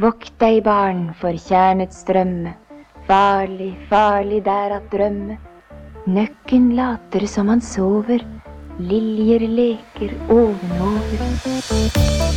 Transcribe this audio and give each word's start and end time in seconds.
Vokt 0.00 0.38
dig 0.38 0.62
barn, 0.62 1.14
för 1.14 1.36
kärnets 1.36 2.00
ström. 2.00 2.48
Farlig, 3.06 3.86
farlig 3.90 4.44
där 4.44 4.70
att 4.70 4.90
drömma. 4.90 5.36
Nöcken 6.04 6.76
later 6.76 7.26
som 7.26 7.48
han 7.48 7.60
sover. 7.60 8.26
Liljer 8.78 9.40
leker 9.40 10.14
ovenover. 10.28 12.27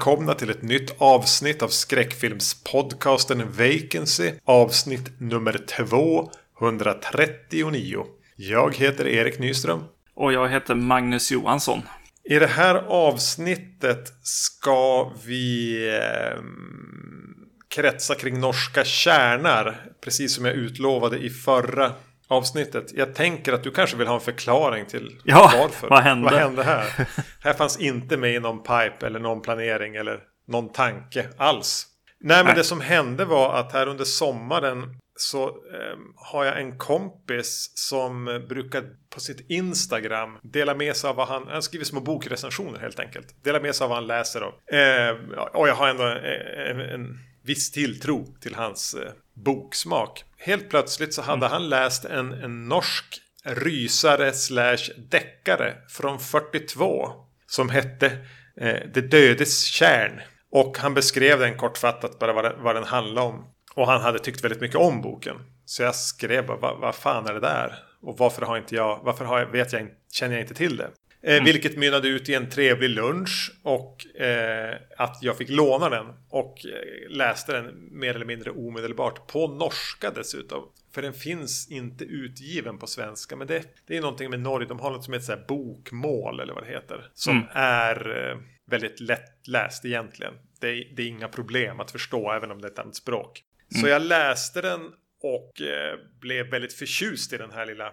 Välkomna 0.00 0.34
till 0.34 0.50
ett 0.50 0.62
nytt 0.62 0.94
avsnitt 0.98 1.62
av 1.62 1.68
skräckfilmspodcasten 1.68 3.52
Vacancy. 3.52 4.32
Avsnitt 4.44 5.20
nummer 5.20 5.58
239. 5.76 8.04
Jag 8.36 8.76
heter 8.76 9.06
Erik 9.06 9.38
Nyström. 9.38 9.84
Och 10.14 10.32
jag 10.32 10.48
heter 10.48 10.74
Magnus 10.74 11.30
Johansson. 11.30 11.82
I 12.24 12.38
det 12.38 12.46
här 12.46 12.74
avsnittet 12.74 14.12
ska 14.22 15.12
vi 15.24 15.76
eh, 15.88 16.38
kretsa 17.74 18.14
kring 18.14 18.40
norska 18.40 18.84
kärnar. 18.84 19.86
Precis 20.04 20.34
som 20.34 20.44
jag 20.44 20.54
utlovade 20.54 21.18
i 21.18 21.30
förra 21.30 21.92
avsnittet. 22.30 22.92
Jag 22.94 23.14
tänker 23.14 23.52
att 23.52 23.62
du 23.62 23.70
kanske 23.70 23.96
vill 23.96 24.06
ha 24.06 24.14
en 24.14 24.20
förklaring 24.20 24.86
till 24.86 25.20
Ja, 25.24 25.52
varför. 25.58 25.88
vad 25.88 26.02
hände? 26.02 26.30
Vad 26.30 26.40
hände 26.40 26.62
här? 26.62 27.08
här 27.40 27.52
fanns 27.52 27.80
inte 27.80 28.16
med 28.16 28.34
i 28.34 28.40
någon 28.40 28.62
pipe 28.62 29.06
eller 29.06 29.20
någon 29.20 29.42
planering 29.42 29.96
eller 29.96 30.20
någon 30.48 30.72
tanke 30.72 31.28
alls. 31.36 31.86
Nej, 32.20 32.36
men 32.36 32.46
Nej. 32.46 32.54
det 32.54 32.64
som 32.64 32.80
hände 32.80 33.24
var 33.24 33.54
att 33.54 33.72
här 33.72 33.86
under 33.86 34.04
sommaren 34.04 34.96
så 35.16 35.48
eh, 35.48 35.96
har 36.16 36.44
jag 36.44 36.60
en 36.60 36.78
kompis 36.78 37.72
som 37.74 38.44
brukar 38.48 38.84
på 39.14 39.20
sitt 39.20 39.50
Instagram 39.50 40.38
dela 40.42 40.74
med 40.74 40.96
sig 40.96 41.10
av 41.10 41.16
vad 41.16 41.28
han, 41.28 41.46
han 41.48 41.62
skriver 41.62 41.84
små 41.84 42.00
bokrecensioner 42.00 42.78
helt 42.78 43.00
enkelt. 43.00 43.44
Dela 43.44 43.60
med 43.60 43.74
sig 43.74 43.84
av 43.84 43.88
vad 43.88 43.98
han 43.98 44.06
läser 44.06 44.40
av. 44.40 44.52
Eh, 44.78 45.16
och 45.52 45.68
jag 45.68 45.74
har 45.74 45.88
ändå 45.88 46.06
eh, 46.06 46.70
en, 46.70 46.80
en 46.80 47.18
viss 47.44 47.70
tilltro 47.70 48.26
till 48.40 48.54
hans 48.54 48.94
eh, 48.94 49.12
boksmak. 49.34 50.24
Helt 50.42 50.70
plötsligt 50.70 51.14
så 51.14 51.22
hade 51.22 51.46
han 51.46 51.68
läst 51.68 52.04
en, 52.04 52.32
en 52.32 52.68
norsk 52.68 53.20
rysare 53.44 54.32
slash 54.32 54.90
deckare 55.10 55.74
från 55.88 56.18
42 56.18 57.08
som 57.46 57.68
hette 57.68 58.06
eh, 58.60 58.76
Det 58.94 59.00
dödes 59.00 59.64
kärn. 59.64 60.20
Och 60.52 60.78
han 60.78 60.94
beskrev 60.94 61.38
den 61.38 61.56
kortfattat 61.56 62.18
bara 62.18 62.32
vad 62.32 62.44
den, 62.44 62.62
vad 62.62 62.74
den 62.74 62.84
handlade 62.84 63.26
om. 63.26 63.44
Och 63.74 63.86
han 63.86 64.00
hade 64.00 64.18
tyckt 64.18 64.44
väldigt 64.44 64.60
mycket 64.60 64.76
om 64.76 65.02
boken. 65.02 65.36
Så 65.64 65.82
jag 65.82 65.94
skrev 65.94 66.46
bara, 66.46 66.58
vad, 66.58 66.78
vad 66.80 66.94
fan 66.94 67.26
är 67.26 67.34
det 67.34 67.40
där? 67.40 67.74
Och 68.02 68.18
varför 68.18 68.42
har 68.42 68.58
inte 68.58 68.74
jag, 68.74 69.00
varför 69.02 69.24
har 69.24 69.38
jag, 69.38 69.46
vet 69.46 69.72
jag, 69.72 69.88
känner 70.12 70.34
jag 70.34 70.42
inte 70.42 70.54
till 70.54 70.76
det? 70.76 70.90
Eh, 71.22 71.44
Vilket 71.44 71.76
mynnade 71.76 72.08
ut 72.08 72.28
i 72.28 72.34
en 72.34 72.50
trevlig 72.50 72.90
lunch 72.90 73.52
och 73.62 74.16
eh, 74.20 74.76
att 74.96 75.18
jag 75.22 75.38
fick 75.38 75.48
låna 75.50 75.88
den 75.88 76.06
och 76.28 76.66
eh, 76.66 77.10
läste 77.10 77.52
den 77.52 77.88
mer 77.98 78.14
eller 78.14 78.24
mindre 78.26 78.50
omedelbart 78.50 79.26
på 79.26 79.46
norska 79.48 80.10
dessutom. 80.10 80.62
För 80.94 81.02
den 81.02 81.12
finns 81.12 81.70
inte 81.70 82.04
utgiven 82.04 82.78
på 82.78 82.86
svenska. 82.86 83.36
Men 83.36 83.46
det, 83.46 83.62
det 83.86 83.96
är 83.96 84.00
någonting 84.00 84.30
med 84.30 84.40
Norge. 84.40 84.68
De 84.68 84.80
har 84.80 84.90
något 84.90 85.04
som 85.04 85.12
heter 85.14 85.26
så 85.26 85.32
här 85.32 85.44
bokmål 85.48 86.40
eller 86.40 86.54
vad 86.54 86.64
det 86.64 86.70
heter. 86.70 87.10
Som 87.14 87.36
Mm. 87.36 87.48
är 87.54 88.28
eh, 88.30 88.38
väldigt 88.70 89.00
lättläst 89.00 89.84
egentligen. 89.84 90.34
Det 90.60 90.66
det 90.96 91.02
är 91.02 91.06
inga 91.06 91.28
problem 91.28 91.80
att 91.80 91.90
förstå 91.90 92.32
även 92.32 92.50
om 92.50 92.60
det 92.60 92.68
är 92.68 92.72
ett 92.72 92.78
annat 92.78 92.96
språk. 92.96 93.42
Så 93.80 93.88
jag 93.88 94.02
läste 94.02 94.60
den 94.60 94.80
och 95.22 95.60
eh, 95.60 95.98
blev 96.20 96.50
väldigt 96.50 96.72
förtjust 96.72 97.32
i 97.32 97.36
den 97.36 97.50
här 97.50 97.66
lilla 97.66 97.92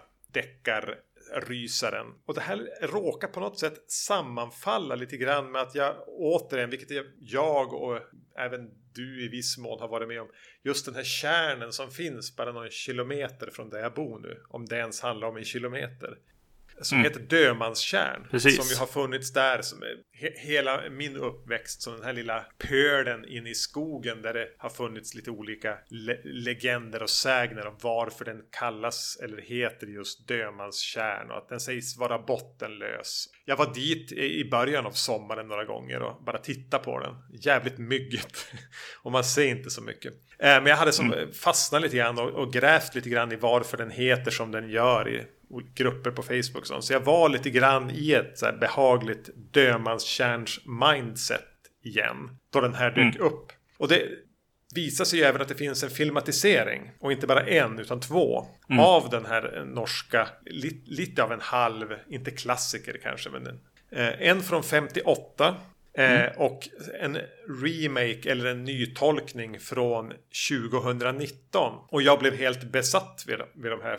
Rysaren. 1.34 2.06
Och 2.26 2.34
det 2.34 2.40
här 2.40 2.68
råkar 2.82 3.28
på 3.28 3.40
något 3.40 3.58
sätt 3.58 3.90
sammanfalla 3.90 4.94
lite 4.94 5.16
grann 5.16 5.52
med 5.52 5.62
att 5.62 5.74
jag 5.74 5.94
återigen, 6.06 6.70
vilket 6.70 6.90
jag- 6.90 7.06
jag 7.18 7.72
och 7.72 7.98
även 8.38 8.70
du 8.94 9.24
i 9.24 9.28
viss 9.28 9.58
mån 9.58 9.80
har 9.80 9.88
varit 9.88 10.08
med 10.08 10.20
om, 10.20 10.28
just 10.64 10.86
den 10.86 10.94
här 10.94 11.04
kärnen 11.04 11.72
som 11.72 11.90
finns 11.90 12.36
bara 12.36 12.52
någon 12.52 12.70
kilometer 12.70 13.50
från 13.50 13.70
där 13.70 13.78
jag 13.78 13.94
bor 13.94 14.18
nu. 14.18 14.42
Om 14.48 14.66
det 14.66 14.76
ens 14.76 15.00
handlar 15.00 15.28
om 15.28 15.36
en 15.36 15.44
kilometer. 15.44 16.18
Som 16.80 16.98
heter 16.98 17.20
Dömanstjärn. 17.20 18.26
Precis. 18.30 18.56
Som 18.56 18.66
ju 18.66 18.76
har 18.76 18.86
funnits 18.86 19.32
där 19.32 19.62
som 19.62 19.82
he 20.12 20.30
hela 20.36 20.82
min 20.90 21.16
uppväxt. 21.16 21.82
Som 21.82 21.92
den 21.92 22.02
här 22.04 22.12
lilla 22.12 22.44
pölen 22.58 23.24
inne 23.28 23.50
i 23.50 23.54
skogen 23.54 24.22
där 24.22 24.34
det 24.34 24.48
har 24.58 24.70
funnits 24.70 25.14
lite 25.14 25.30
olika 25.30 25.78
le 25.88 26.16
legender 26.24 27.02
och 27.02 27.10
sägner 27.10 27.66
om 27.66 27.76
varför 27.82 28.24
den 28.24 28.42
kallas 28.58 29.18
eller 29.22 29.42
heter 29.42 29.86
just 29.86 30.28
Dömanstjärn. 30.28 31.30
Och 31.30 31.38
att 31.38 31.48
den 31.48 31.60
sägs 31.60 31.96
vara 31.96 32.18
bottenlös. 32.18 33.28
Jag 33.44 33.56
var 33.56 33.74
dit 33.74 34.12
i 34.12 34.48
början 34.50 34.86
av 34.86 34.92
sommaren 34.92 35.48
några 35.48 35.64
gånger 35.64 36.02
och 36.02 36.24
bara 36.24 36.38
titta 36.38 36.78
på 36.78 37.00
den. 37.00 37.14
Jävligt 37.40 37.78
myggigt. 37.78 38.52
och 39.02 39.12
man 39.12 39.24
ser 39.24 39.46
inte 39.46 39.70
så 39.70 39.82
mycket. 39.82 40.12
Eh, 40.38 40.48
Men 40.48 40.66
jag 40.66 40.76
hade 40.76 40.92
som 40.92 41.14
fastnat 41.32 41.82
lite 41.82 41.96
grann 41.96 42.18
och, 42.18 42.30
och 42.30 42.52
grävt 42.52 42.94
lite 42.94 43.08
grann 43.08 43.32
i 43.32 43.36
varför 43.36 43.76
den 43.76 43.90
heter 43.90 44.30
som 44.30 44.50
den 44.50 44.70
gör 44.70 45.08
i 45.08 45.24
grupper 45.74 46.10
på 46.10 46.22
Facebook. 46.22 46.66
sånt. 46.66 46.84
Så 46.84 46.92
jag 46.92 47.00
var 47.00 47.28
lite 47.28 47.50
grann 47.50 47.90
i 47.90 48.12
ett 48.12 48.38
så 48.38 48.46
här 48.46 48.56
behagligt 48.56 49.30
dömanskärns 49.52 50.60
mindset 50.66 51.44
igen. 51.82 52.30
Då 52.52 52.60
den 52.60 52.74
här 52.74 52.90
dök 52.90 53.16
upp. 53.16 53.52
Och 53.78 53.88
det 53.88 54.02
visar 54.74 55.04
sig 55.04 55.18
ju 55.18 55.24
även 55.24 55.42
att 55.42 55.48
det 55.48 55.54
finns 55.54 55.82
en 55.82 55.90
filmatisering. 55.90 56.90
Och 57.00 57.12
inte 57.12 57.26
bara 57.26 57.46
en 57.46 57.78
utan 57.78 58.00
två. 58.00 58.46
Av 58.78 59.10
den 59.10 59.26
här 59.26 59.64
norska, 59.66 60.28
li, 60.46 60.82
lite 60.86 61.22
av 61.22 61.32
en 61.32 61.40
halv, 61.40 61.94
inte 62.08 62.30
klassiker 62.30 62.98
kanske. 63.02 63.30
Men 63.30 63.46
en, 63.46 63.60
eh, 63.90 64.28
en 64.28 64.42
från 64.42 64.62
58. 64.62 65.56
Eh, 65.94 66.26
och 66.36 66.68
en 67.00 67.18
remake 67.62 68.30
eller 68.30 68.46
en 68.46 68.64
nytolkning 68.64 69.60
från 69.60 70.12
2019. 70.48 71.72
Och 71.88 72.02
jag 72.02 72.18
blev 72.18 72.34
helt 72.34 72.64
besatt 72.64 73.24
vid, 73.26 73.38
vid 73.54 73.72
de 73.72 73.82
här 73.82 73.98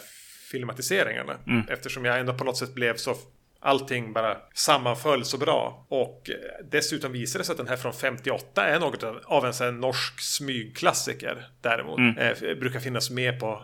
filmatiseringarna. 0.51 1.37
Eftersom 1.69 2.05
jag 2.05 2.19
ändå 2.19 2.33
på 2.33 2.43
något 2.43 2.57
sätt 2.57 2.73
blev 2.75 2.95
så 2.95 3.15
Allting 3.61 4.13
bara 4.13 4.37
sammanföll 4.53 5.25
så 5.25 5.37
bra. 5.37 5.85
Och 5.89 6.29
eh, 6.29 6.65
dessutom 6.71 7.11
visade 7.11 7.41
det 7.41 7.45
sig 7.45 7.53
att 7.53 7.57
den 7.57 7.67
här 7.67 7.77
från 7.77 7.93
58 7.93 8.65
är 8.65 8.79
något 8.79 9.03
av- 9.03 9.45
en 9.45 9.53
sån 9.53 9.79
norsk 9.79 10.19
smygklassiker. 10.21 11.47
Däremot. 11.61 11.99
Eh, 12.17 12.55
brukar 12.59 12.79
finnas 12.79 13.09
med 13.09 13.39
på 13.39 13.63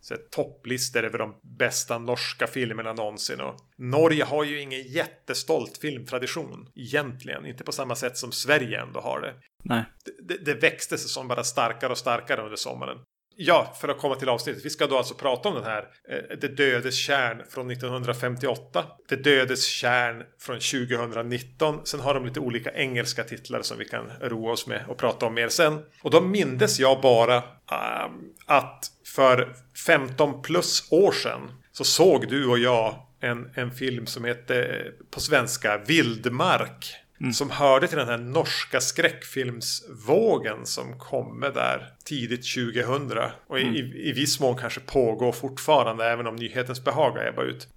så 0.00 0.14
topplistor 0.30 1.04
över 1.04 1.18
de 1.18 1.34
bästa 1.42 1.98
norska 1.98 2.46
filmerna 2.46 2.92
någonsin. 2.92 3.40
Och 3.40 3.56
Norge 3.78 4.24
har 4.24 4.44
ju 4.44 4.60
ingen 4.60 4.82
jättestolt 4.82 5.78
filmtradition 5.78 6.68
egentligen. 6.74 7.46
Inte 7.46 7.64
på 7.64 7.72
samma 7.72 7.94
sätt 7.96 8.16
som 8.16 8.32
Sverige 8.32 8.80
ändå 8.82 9.00
har 9.00 9.20
det. 9.20 9.34
Nej. 9.64 9.82
Det, 10.22 10.36
det 10.44 10.54
växte 10.54 10.98
sig 10.98 11.08
som 11.10 11.28
bara 11.28 11.44
starkare 11.44 11.90
och 11.92 11.98
starkare 11.98 12.42
under 12.42 12.56
sommaren. 12.56 12.98
Ja, 13.36 13.74
för 13.80 13.88
att 13.88 13.98
komma 13.98 14.14
till 14.14 14.28
avsnittet. 14.28 14.64
Vi 14.64 14.70
ska 14.70 14.86
då 14.86 14.98
alltså 14.98 15.14
prata 15.14 15.48
om 15.48 15.54
den 15.54 15.64
här 15.64 15.88
eh, 16.08 16.38
Det 16.40 16.48
dödes 16.48 16.94
kärn 16.94 17.42
från 17.48 17.70
1958. 17.70 18.84
Det 19.08 19.16
dödes 19.16 19.66
kärn 19.66 20.22
från 20.40 20.60
2019. 20.60 21.80
Sen 21.84 22.00
har 22.00 22.14
de 22.14 22.26
lite 22.26 22.40
olika 22.40 22.72
engelska 22.72 23.24
titlar 23.24 23.62
som 23.62 23.78
vi 23.78 23.84
kan 23.84 24.10
roa 24.20 24.52
oss 24.52 24.66
med 24.66 24.84
och 24.88 24.96
prata 24.96 25.26
om 25.26 25.34
mer 25.34 25.48
sen. 25.48 25.82
Och 26.02 26.10
då 26.10 26.20
mindes 26.20 26.78
jag 26.78 27.00
bara 27.00 27.36
ehm, 27.36 28.12
att 28.46 28.90
för 29.06 29.54
15 29.86 30.42
plus 30.42 30.92
år 30.92 31.12
sedan 31.12 31.50
så 31.72 31.84
såg 31.84 32.28
du 32.28 32.46
och 32.46 32.58
jag 32.58 32.94
en, 33.20 33.50
en 33.54 33.70
film 33.70 34.06
som 34.06 34.24
hette 34.24 34.64
eh, 34.64 34.92
på 35.10 35.20
svenska 35.20 35.78
Vildmark. 35.86 37.03
Som 37.32 37.50
hörde 37.50 37.88
till 37.88 37.98
den 37.98 38.08
här 38.08 38.18
norska 38.18 38.80
skräckfilmsvågen 38.80 40.66
som 40.66 40.98
kommer 40.98 41.50
där 41.50 41.88
tidigt 42.04 42.54
2000. 42.54 43.18
Och 43.46 43.58
i, 43.58 43.62
i, 43.62 44.08
i 44.08 44.12
viss 44.12 44.40
mån 44.40 44.56
kanske 44.56 44.80
pågår 44.80 45.32
fortfarande 45.32 46.04
även 46.04 46.26
om 46.26 46.36
nyhetens 46.36 46.84
behag 46.84 47.10
har 47.10 47.26
ebbat 47.26 47.44
ut. 47.44 47.68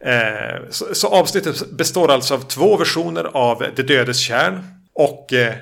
Eh, 0.00 0.68
så, 0.70 0.94
så 0.94 1.08
avsnittet 1.08 1.70
består 1.70 2.10
alltså 2.10 2.34
av 2.34 2.38
två 2.38 2.76
versioner 2.76 3.24
av 3.24 3.64
Det 3.76 3.82
dödes 3.82 4.18
kärn 4.18 4.64
och 4.92 5.32
eh, 5.32 5.54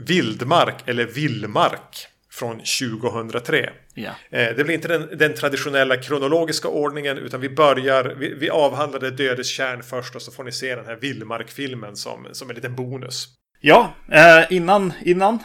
Vildmark 0.00 0.88
eller 0.88 1.04
Villmark 1.04 2.06
från 2.38 2.58
2003. 2.58 3.70
Ja. 3.94 4.10
Eh, 4.30 4.56
Det 4.56 4.64
blir 4.64 4.74
inte 4.74 4.88
den, 4.88 5.18
den 5.18 5.34
traditionella 5.34 5.96
kronologiska 5.96 6.68
ordningen 6.68 7.18
utan 7.18 7.40
vi 7.40 7.48
börjar, 7.48 8.04
vi, 8.18 8.34
vi 8.34 8.50
avhandlar 8.50 9.00
det 9.00 9.10
dödes 9.10 9.48
kärn 9.48 9.82
först 9.82 10.14
och 10.16 10.22
så 10.22 10.32
får 10.32 10.44
ni 10.44 10.52
se 10.52 10.74
den 10.76 10.86
här 10.86 10.96
Villmark-filmen 10.96 11.96
som, 11.96 12.28
som 12.32 12.50
en 12.50 12.56
liten 12.56 12.74
bonus. 12.74 13.26
Ja, 13.60 13.94
eh, 14.12 14.52
innan, 14.52 14.92
innan 15.04 15.38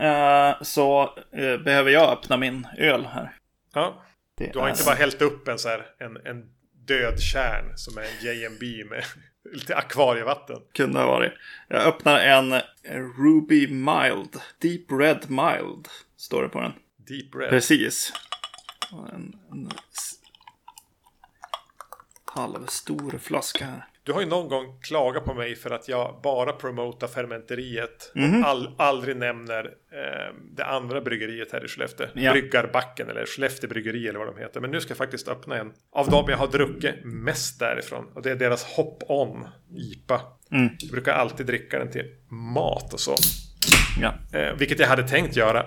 eh, 0.00 0.62
så 0.62 1.02
eh, 1.36 1.56
behöver 1.64 1.90
jag 1.90 2.12
öppna 2.12 2.36
min 2.36 2.66
öl 2.78 3.06
här. 3.06 3.32
Ja. 3.74 4.04
Det 4.38 4.50
Du 4.52 4.58
har 4.58 4.66
är- 4.66 4.70
inte 4.70 4.84
bara 4.84 4.94
hällt 4.94 5.22
upp 5.22 5.48
en 5.48 5.58
så 5.58 5.68
här, 5.68 5.86
en, 5.98 6.16
en 6.16 6.44
död 6.86 7.20
kärn 7.20 7.72
som 7.76 7.98
är 7.98 8.02
en 8.02 8.26
JMB 8.40 8.62
med 8.90 9.04
lite 9.52 9.76
akvarievatten. 9.76 10.56
Kunde 10.76 10.98
ha 10.98 11.06
varit. 11.06 11.32
Jag 11.68 11.86
öppnar 11.86 12.18
en 12.20 12.54
Ruby 13.18 13.66
Mild. 13.68 14.36
Deep 14.62 14.92
Red 15.00 15.30
Mild. 15.30 15.88
Står 16.18 16.42
det 16.42 16.48
på 16.48 16.60
den. 16.60 16.72
Deep 16.96 17.34
Red. 17.34 17.50
Precis. 17.50 18.12
En, 19.12 19.36
en 19.52 19.68
halvstor 22.24 23.18
flaska 23.22 23.64
här. 23.64 23.84
Du 24.02 24.12
har 24.12 24.20
ju 24.20 24.26
någon 24.26 24.48
gång 24.48 24.80
klagat 24.82 25.24
på 25.24 25.34
mig 25.34 25.56
för 25.56 25.70
att 25.70 25.88
jag 25.88 26.20
bara 26.22 26.52
promotar 26.52 27.06
fermenteriet 27.06 28.12
Mhm. 28.14 28.42
och 28.42 28.48
all, 28.48 28.74
aldrig 28.78 29.16
nämner 29.16 29.64
eh, 29.64 30.34
det 30.56 30.64
andra 30.64 31.00
bryggeriet 31.00 31.52
här 31.52 31.64
i 31.64 31.68
Skellefteå. 31.68 32.06
Ja. 32.14 32.32
Bryggarbacken 32.32 33.10
eller 33.10 33.26
Skellefteå 33.26 33.68
bryggeri 33.70 34.08
eller 34.08 34.18
vad 34.18 34.28
de 34.34 34.40
heter. 34.40 34.60
Men 34.60 34.70
nu 34.70 34.80
ska 34.80 34.90
jag 34.90 34.98
faktiskt 34.98 35.28
öppna 35.28 35.56
en 35.56 35.72
av 35.92 36.10
dem 36.10 36.24
jag 36.28 36.36
har 36.36 36.46
druckit 36.46 36.94
mest 37.04 37.58
därifrån. 37.58 38.06
Och 38.14 38.22
det 38.22 38.30
är 38.30 38.36
deras 38.36 38.64
Hop 38.64 39.02
On 39.08 39.48
IPA. 39.76 40.20
Mm. 40.50 40.68
Jag 40.78 40.90
brukar 40.90 41.12
alltid 41.12 41.46
dricka 41.46 41.78
den 41.78 41.90
till 41.90 42.04
mat 42.28 42.92
och 42.94 43.00
så. 43.00 43.14
Ja. 44.00 44.38
Eh, 44.38 44.54
vilket 44.56 44.78
jag 44.78 44.88
hade 44.88 45.08
tänkt 45.08 45.36
göra 45.36 45.66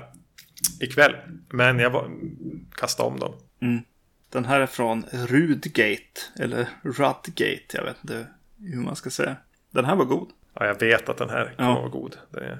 ikväll. 0.79 1.15
Men 1.49 1.79
jag 1.79 1.89
var, 1.89 2.11
kastade 2.75 3.09
om 3.09 3.19
dem. 3.19 3.33
Den 4.29 4.45
här 4.45 4.59
är 4.59 4.67
från 4.67 5.05
Rudgate. 5.11 6.21
Eller 6.39 6.67
Rudgate. 6.83 7.65
Jag 7.73 7.83
vet 7.83 7.97
inte 8.03 8.27
hur 8.59 8.81
man 8.81 8.95
ska 8.95 9.09
säga. 9.09 9.35
Den 9.71 9.85
här 9.85 9.95
var 9.95 10.05
god. 10.05 10.29
Ja, 10.53 10.65
jag 10.65 10.79
vet 10.79 11.09
att 11.09 11.17
den 11.17 11.29
här 11.29 11.53
kommer 11.57 11.69
Ja. 11.69 11.79
vara 11.79 11.89
god. 11.89 12.17
Är... 12.33 12.59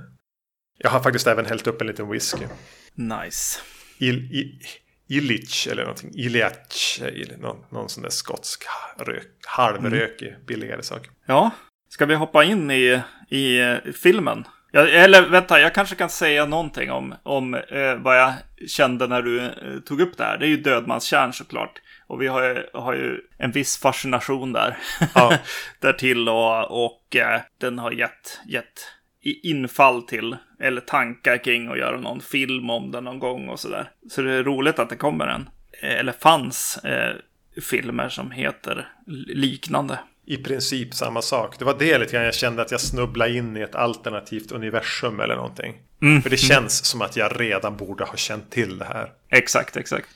Jag 0.78 0.90
har 0.90 1.00
faktiskt 1.00 1.28
även 1.28 1.46
hällt 1.46 1.68
upp 1.68 1.82
en 1.82 1.88
liten 1.88 2.10
whisky. 2.10 2.46
Nice. 2.94 3.60
Il, 3.98 4.16
i, 4.18 4.60
Illich 5.08 5.68
eller 5.68 5.82
någonting. 5.82 6.12
Iliach. 6.14 7.02
Någon, 7.38 7.58
någon 7.70 7.90
sån 7.90 8.04
där 8.04 8.10
skotsk 8.10 8.64
rök, 8.98 9.28
halvrökig 9.46 10.36
billigare 10.48 10.84
sak. 10.84 11.10
Ja, 11.26 11.52
ska 11.90 12.06
vi 12.06 12.16
hoppa 12.16 12.44
in 12.44 12.72
i, 12.72 13.02
i 13.30 13.60
eh, 13.60 13.78
filmen? 13.94 14.46
Ja, 14.72 14.88
eller 14.88 15.30
vänta, 15.30 15.60
jag 15.60 15.74
kanske 15.74 15.96
kan 15.96 16.10
säga 16.10 16.46
någonting 16.46 16.92
om, 16.92 17.16
om 17.24 17.54
eh, 17.54 17.96
vad 17.96 18.20
jag 18.20 18.34
kände 18.68 19.08
när 19.08 19.22
du 19.22 19.42
eh, 19.42 19.52
tog 19.86 20.02
upp 20.02 20.18
det 20.18 20.24
här. 20.24 20.38
Det 20.38 20.46
är 20.46 20.50
ju 20.50 20.58
Dödmanskärn 20.58 21.34
såklart. 21.34 21.82
Och 22.08 22.22
vi 22.22 22.28
har 22.28 22.44
ju, 22.44 22.64
har 22.74 22.94
ju 22.94 23.22
en 23.38 23.52
viss 23.52 23.78
fascination 23.78 24.54
där. 24.54 24.78
Ja. 25.16 25.34
Därtill 25.80 26.30
och, 26.30 26.86
och 26.86 27.16
eh, 27.16 27.42
den 27.58 27.80
har 27.80 27.92
gett, 27.92 28.40
gett 28.46 28.88
infall 29.44 30.02
till, 30.02 30.38
eller 30.60 30.82
tankar 30.82 31.38
kring 31.38 31.68
att 31.68 31.78
göra 31.78 32.00
någon 32.00 32.22
film 32.22 32.70
om 32.70 32.92
den 32.92 33.04
någon 33.04 33.20
gång 33.20 33.50
och 33.50 33.60
sådär. 33.60 33.90
Så 34.10 34.22
det 34.22 34.34
är 34.34 34.44
roligt 34.44 34.80
att 34.80 34.90
det 34.90 34.96
kommer 34.96 35.28
en, 35.28 35.50
eh, 35.82 36.00
eller 36.00 36.12
fanns 36.12 36.78
eh, 36.78 37.16
filmer 37.70 38.10
som 38.10 38.32
heter 38.32 38.88
liknande. 39.28 40.00
I 40.32 40.38
princip 40.38 40.94
samma 40.94 41.22
sak. 41.22 41.60
Det 41.60 41.66
var 41.66 41.76
det 41.80 41.98
lite 41.98 42.12
grann 42.12 42.24
jag 42.24 42.36
kände 42.36 42.62
att 42.62 42.72
jag 42.72 42.82
snubblade 42.82 43.34
in 43.34 43.58
i 43.58 43.62
ett 43.62 43.76
alternativt 43.76 44.52
universum 44.52 45.20
eller 45.20 45.36
någonting. 45.36 45.74
För 46.24 46.30
det 46.30 46.38
känns 46.38 46.86
som 46.86 47.02
att 47.02 47.16
jag 47.16 47.42
redan 47.42 47.78
borde 47.78 48.04
ha 48.04 48.16
känt 48.16 48.52
till 48.52 48.78
det 48.78 48.86
här. 48.86 49.12
Exakt, 49.30 49.78
exakt. 49.78 50.08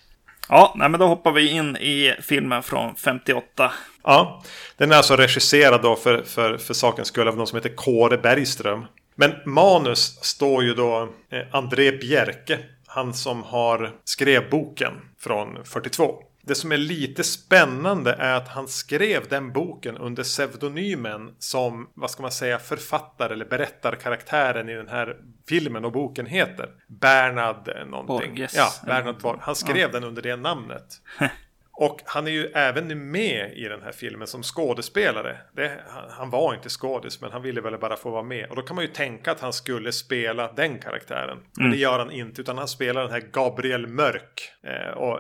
Ja, 0.50 0.74
nej, 0.78 0.90
men 0.90 1.00
då 1.00 1.08
hoppar 1.08 1.32
vi 1.32 1.50
in 1.50 1.78
i 1.78 2.16
filmen 2.22 2.64
från 2.64 2.96
58. 2.96 3.72
Ja, 4.04 4.44
den 4.78 4.92
är 4.92 4.96
alltså 4.96 5.16
regisserad 5.16 5.82
då 5.82 5.96
för, 5.96 6.24
för, 6.24 6.58
för 6.58 6.74
sakens 6.74 7.08
skull 7.08 7.28
av 7.28 7.38
någon 7.38 7.48
som 7.48 7.56
heter 7.56 7.76
Kåre 7.76 8.18
Bergström. 8.18 8.86
Men 9.16 9.32
manus 9.46 10.20
står 10.22 10.64
ju 10.64 10.74
då 10.74 11.10
eh, 11.32 11.42
André 11.52 11.92
Bjerke, 11.92 12.60
han 12.88 13.14
som 13.14 13.44
har 13.44 13.92
skrev 14.04 14.50
boken 14.50 14.94
från 15.20 15.66
42. 15.66 16.24
Det 16.48 16.56
som 16.56 16.72
är 16.72 16.78
lite 16.78 17.24
spännande 17.24 18.14
är 18.14 18.34
att 18.34 18.48
han 18.48 18.68
skrev 18.68 19.28
den 19.30 19.54
boken 19.54 19.98
under 19.98 20.24
pseudonymen 20.24 21.36
som, 21.40 21.90
vad 21.94 22.12
ska 22.12 22.22
man 22.22 22.32
säga, 22.32 22.60
författare 22.60 23.34
eller 23.34 23.46
berättarkaraktären 23.46 24.70
i 24.70 24.76
den 24.76 24.88
här 24.88 25.18
filmen 25.50 25.86
och 25.86 25.92
boken 25.92 26.26
heter. 26.26 26.70
Bernard 26.88 27.70
någonting. 27.88 28.32
Borges. 28.36 28.56
Ja, 28.56 28.68
Bernard 28.86 29.22
Borg. 29.22 29.40
Han 29.42 29.56
skrev 29.56 29.92
den 29.92 30.04
under 30.04 30.22
det 30.22 30.36
namnet. 30.36 31.02
Och 31.78 32.02
han 32.06 32.28
är 32.28 32.32
ju 32.32 32.46
även 32.46 33.12
med 33.12 33.54
i 33.58 33.64
den 33.64 33.82
här 33.82 33.92
filmen 33.92 34.28
som 34.28 34.44
skådespelare. 34.44 35.38
Det, 35.56 35.80
han, 36.10 36.30
var 36.30 36.54
inte 36.54 36.70
skådis 36.70 37.22
men 37.22 37.32
han 37.32 37.42
ville 37.42 37.62
väl 37.62 37.78
bara 37.78 37.96
få 37.96 38.10
vara 38.10 38.24
med. 38.24 38.50
Och 38.50 38.56
då 38.56 38.62
kan 38.62 38.76
man 38.76 38.86
ju 38.86 38.92
tänka 38.92 39.32
att 39.32 39.40
han 39.40 39.54
skulle 39.54 39.92
spela 39.92 40.52
den 40.52 40.80
karaktären. 40.80 41.38
Men 41.58 41.72
det 41.72 41.78
gör 41.78 42.00
han 42.00 42.12
inte 42.12 42.42
utan 42.42 42.58
han 42.58 42.68
spelar 42.68 43.02
den 43.02 43.12
här 43.12 43.20
Gabriel 43.20 43.88
Mörk. 43.88 44.52
Eh, 44.64 44.98
och 44.98 45.20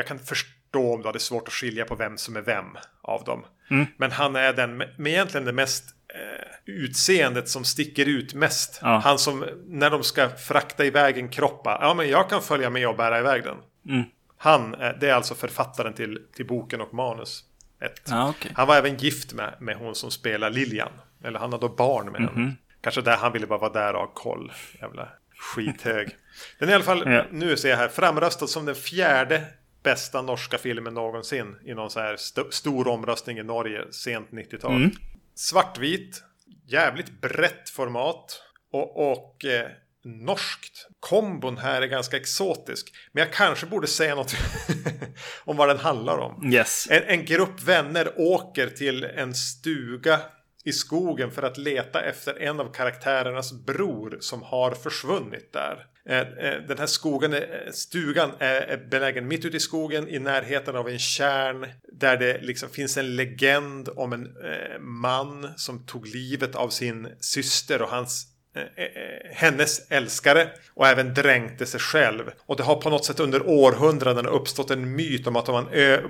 jag 0.00 0.06
kan 0.06 0.18
förstå 0.18 0.94
om 0.94 1.00
du 1.00 1.06
hade 1.08 1.18
svårt 1.18 1.48
att 1.48 1.54
skilja 1.54 1.84
på 1.84 1.94
vem 1.94 2.18
som 2.18 2.36
är 2.36 2.40
vem 2.40 2.66
av 3.02 3.24
dem. 3.24 3.44
Men 3.96 4.10
han 4.12 4.36
är 4.36 4.52
den 4.52 4.76
med, 4.76 4.88
egentligen 5.06 5.44
det 5.46 5.52
mest 5.52 5.84
eh, 6.14 6.46
utseendet 6.66 7.48
som 7.48 7.64
sticker 7.64 8.06
ut 8.08 8.34
mest. 8.34 8.78
Ja. 8.82 8.98
Han 9.04 9.18
som 9.18 9.44
när 9.66 9.90
de 9.90 10.02
ska 10.04 10.28
frakta 10.28 10.84
iväg 10.84 11.18
en 11.18 11.28
kroppa. 11.28 11.78
Ja 11.80 11.94
men 11.94 12.08
jag 12.08 12.28
kan 12.30 12.42
följa 12.42 12.70
med 12.70 12.88
och 12.88 12.96
bära 12.96 13.18
iväg 13.18 13.42
den. 13.44 13.56
Han, 14.38 14.74
eh, 14.74 14.90
det 15.00 15.08
är 15.10 15.14
alltså 15.14 15.34
författaren 15.34 15.94
till, 15.94 16.18
till 16.34 16.46
boken 16.46 16.80
och 16.80 16.94
manus. 16.94 17.44
Ett. 17.80 18.02
Ja, 18.10 18.28
okej. 18.28 18.52
Han 18.54 18.66
var 18.68 18.76
även 18.76 18.96
gift 18.96 19.32
med, 19.32 19.54
med 19.60 19.76
hon 19.76 19.94
som 19.94 20.10
spelar 20.10 20.50
Lilian. 20.50 20.92
Eller 21.24 21.38
han 21.38 21.52
hade 21.52 21.68
barn 21.68 22.12
med 22.12 22.20
Mhm. 22.20 22.34
henne. 22.34 22.54
Kanske 22.80 23.00
där 23.02 23.16
han 23.16 23.32
ville 23.32 23.46
bara 23.46 23.58
vara 23.58 23.72
där 23.72 23.94
och 23.94 24.00
ha 24.00 24.06
koll. 24.14 24.52
Jävla 24.80 25.08
skithög. 25.38 26.08
Den 26.58 26.68
är 26.68 26.72
i 26.72 26.74
alla 26.74 26.84
fall, 26.84 27.12
Ja. 27.12 27.24
nu 27.30 27.56
ser 27.56 27.68
jag 27.70 27.76
här, 27.76 27.88
framröstad 27.88 28.46
som 28.46 28.64
den 28.64 28.74
fjärde 28.74 29.44
bästa 29.82 30.22
norska 30.22 30.58
filmen 30.58 30.94
någonsin. 30.94 31.56
I 31.64 31.74
någon 31.74 31.90
så 31.90 32.00
här 32.00 32.14
st- 32.14 32.50
stor 32.50 32.88
omröstning 32.88 33.38
i 33.38 33.42
Norge 33.42 33.92
sent 33.92 34.30
90-tal. 34.30 34.76
Mm. 34.76 34.90
Svartvit, 35.34 36.22
jävligt 36.66 37.20
brett 37.20 37.70
format. 37.70 38.42
Och, 38.72 39.10
och 39.12 39.44
eh, 39.44 39.68
norskt. 40.04 40.86
Kombon 41.00 41.58
här 41.58 41.82
är 41.82 41.86
ganska 41.86 42.16
exotisk. 42.16 42.92
Men 43.12 43.20
jag 43.20 43.32
kanske 43.32 43.66
borde 43.66 43.86
säga 43.86 44.14
något 44.14 44.34
om 45.44 45.56
vad 45.56 45.68
den 45.68 45.78
handlar 45.78 46.18
om. 46.18 46.52
Yes. 46.52 46.88
En, 46.90 47.02
en 47.02 47.24
grupp 47.24 47.62
vänner 47.62 48.12
åker 48.16 48.66
till 48.66 49.04
en 49.04 49.34
stuga 49.34 50.20
i 50.64 50.72
skogen 50.72 51.30
för 51.30 51.42
att 51.42 51.58
leta 51.58 52.02
efter 52.02 52.42
en 52.42 52.60
av 52.60 52.72
karaktärernas 52.72 53.52
bror 53.52 54.16
som 54.20 54.42
har 54.42 54.70
försvunnit 54.70 55.52
där. 55.52 55.86
Eh, 56.08 56.18
eh, 56.18 56.62
den 56.68 56.78
här 56.78 56.86
skogen, 56.86 57.34
eh, 57.34 57.40
stugan 57.72 58.30
är 58.38 58.86
belägen 58.90 59.28
mitt 59.28 59.44
ute 59.44 59.56
i 59.56 59.60
skogen 59.60 60.08
i 60.08 60.18
närheten 60.18 60.76
av 60.76 60.88
en 60.88 60.98
kärn 60.98 61.66
där 61.92 62.16
det 62.16 62.40
liksom 62.42 62.68
finns 62.68 62.96
en 62.96 63.16
legend 63.16 63.88
om 63.96 64.12
en 64.12 64.28
man 64.80 65.48
som 65.56 65.86
tog 65.86 66.06
livet 66.06 66.54
av 66.54 66.68
sin 66.68 67.08
syster 67.20 67.82
och 67.82 67.88
hans 67.88 68.26
hennes 69.30 69.90
älskare 69.90 70.48
och 70.74 70.86
även 70.86 71.14
dränkte 71.14 71.66
sig 71.66 71.80
själv. 71.80 72.30
Och 72.46 72.56
det 72.56 72.62
har 72.62 72.76
på 72.76 72.90
något 72.90 73.04
sätt 73.04 73.20
under 73.20 73.48
århundraden 73.48 74.26
uppstått 74.26 74.70
en 74.70 74.96
myt 74.96 75.26
om 75.26 75.36
att 75.36 75.48
om 75.48 75.54
man 75.54 75.68
ö- 75.72 76.02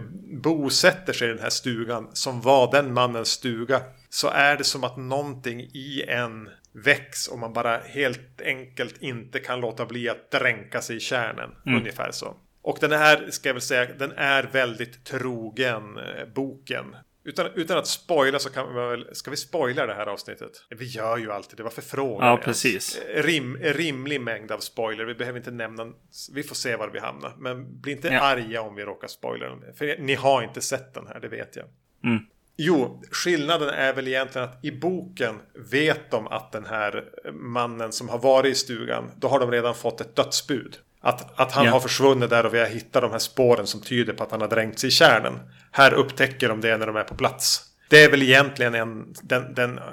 bosätter 0.42 1.12
sig 1.12 1.28
i 1.28 1.32
den 1.32 1.42
här 1.42 1.50
stugan 1.50 2.08
som 2.12 2.40
var 2.40 2.72
den 2.72 2.92
mannens 2.92 3.28
stuga 3.28 3.80
så 4.10 4.28
är 4.28 4.56
det 4.56 4.64
som 4.64 4.84
att 4.84 4.96
någonting 4.96 5.60
i 5.60 6.04
en 6.08 6.48
väcks 6.72 7.28
och 7.28 7.38
man 7.38 7.52
bara 7.52 7.78
helt 7.78 8.40
enkelt 8.44 9.02
inte 9.02 9.38
kan 9.38 9.60
låta 9.60 9.86
bli 9.86 10.08
att 10.08 10.30
dränka 10.30 10.80
sig 10.82 10.96
i 10.96 11.00
kärnen. 11.00 11.50
Ungefär 11.66 12.10
så. 12.10 12.36
Och 12.62 12.78
den 12.80 12.92
här, 12.92 13.30
ska 13.30 13.48
jag 13.48 13.54
väl 13.54 13.60
säga, 13.62 13.88
den 13.98 14.12
är 14.12 14.42
väldigt 14.42 15.04
trogen 15.04 15.98
eh, 15.98 16.26
boken. 16.34 16.96
Utan, 17.24 17.46
utan 17.54 17.78
att 17.78 17.86
spoila 17.86 18.38
så 18.38 18.50
kan 18.50 18.68
vi 18.68 18.74
väl... 18.74 19.08
Ska 19.12 19.30
vi 19.30 19.36
spoila 19.36 19.86
det 19.86 19.94
här 19.94 20.06
avsnittet? 20.06 20.50
Vi 20.70 20.84
gör 20.86 21.16
ju 21.16 21.32
alltid 21.32 21.56
det. 21.56 21.62
Varför 21.62 21.82
frågar 21.82 22.26
Ja, 22.26 22.36
precis. 22.36 23.00
Rim, 23.14 23.56
rimlig 23.56 24.20
mängd 24.20 24.52
av 24.52 24.58
spoiler. 24.58 25.04
Vi 25.04 25.14
behöver 25.14 25.38
inte 25.38 25.50
nämna... 25.50 25.92
Vi 26.34 26.42
får 26.42 26.54
se 26.54 26.76
var 26.76 26.88
vi 26.88 26.98
hamnar. 26.98 27.34
Men 27.38 27.80
bli 27.80 27.92
inte 27.92 28.08
Ja. 28.08 28.20
arga 28.20 28.62
om 28.62 28.74
vi 28.74 28.84
råkar 28.84 29.08
spoila 29.08 29.48
den. 29.48 29.74
För 29.74 29.96
ni 29.98 30.14
har 30.14 30.42
inte 30.42 30.60
sett 30.60 30.94
den 30.94 31.06
här, 31.06 31.20
det 31.20 31.28
vet 31.28 31.56
jag. 31.56 31.66
Mm. 32.04 32.22
Jo, 32.62 33.02
skillnaden 33.10 33.68
är 33.68 33.92
väl 33.92 34.08
egentligen 34.08 34.48
att 34.48 34.64
i 34.64 34.70
boken 34.72 35.40
vet 35.70 36.10
de 36.10 36.26
att 36.26 36.52
den 36.52 36.66
här 36.66 37.04
mannen 37.32 37.92
som 37.92 38.08
har 38.08 38.18
varit 38.18 38.52
i 38.52 38.54
stugan, 38.54 39.10
då 39.16 39.28
har 39.28 39.40
de 39.40 39.50
redan 39.50 39.74
fått 39.74 40.00
ett 40.00 40.16
dödsbud. 40.16 40.76
Att, 41.00 41.40
att 41.40 41.52
han 41.52 41.64
Ja. 41.64 41.70
har 41.72 41.80
försvunnit 41.80 42.30
där 42.30 42.46
och 42.46 42.54
vi 42.54 42.58
har 42.58 42.66
hittat 42.66 43.02
de 43.02 43.10
här 43.10 43.18
spåren 43.18 43.66
som 43.66 43.80
tyder 43.82 44.12
på 44.12 44.24
att 44.24 44.30
han 44.30 44.40
har 44.40 44.48
dränkt 44.48 44.78
sig 44.78 44.88
i 44.88 44.90
kärnen. 44.90 45.38
Här 45.72 45.94
upptäcker 45.94 46.48
de 46.48 46.60
det 46.60 46.76
när 46.76 46.86
de 46.86 46.96
är 46.96 47.04
på 47.04 47.14
plats. 47.14 47.62
Det 47.88 48.04
är 48.04 48.10
väl 48.10 48.22
egentligen 48.22 48.74
en, 48.74 49.14
den, 49.22 49.54
den 49.54 49.78
eh, 49.78 49.84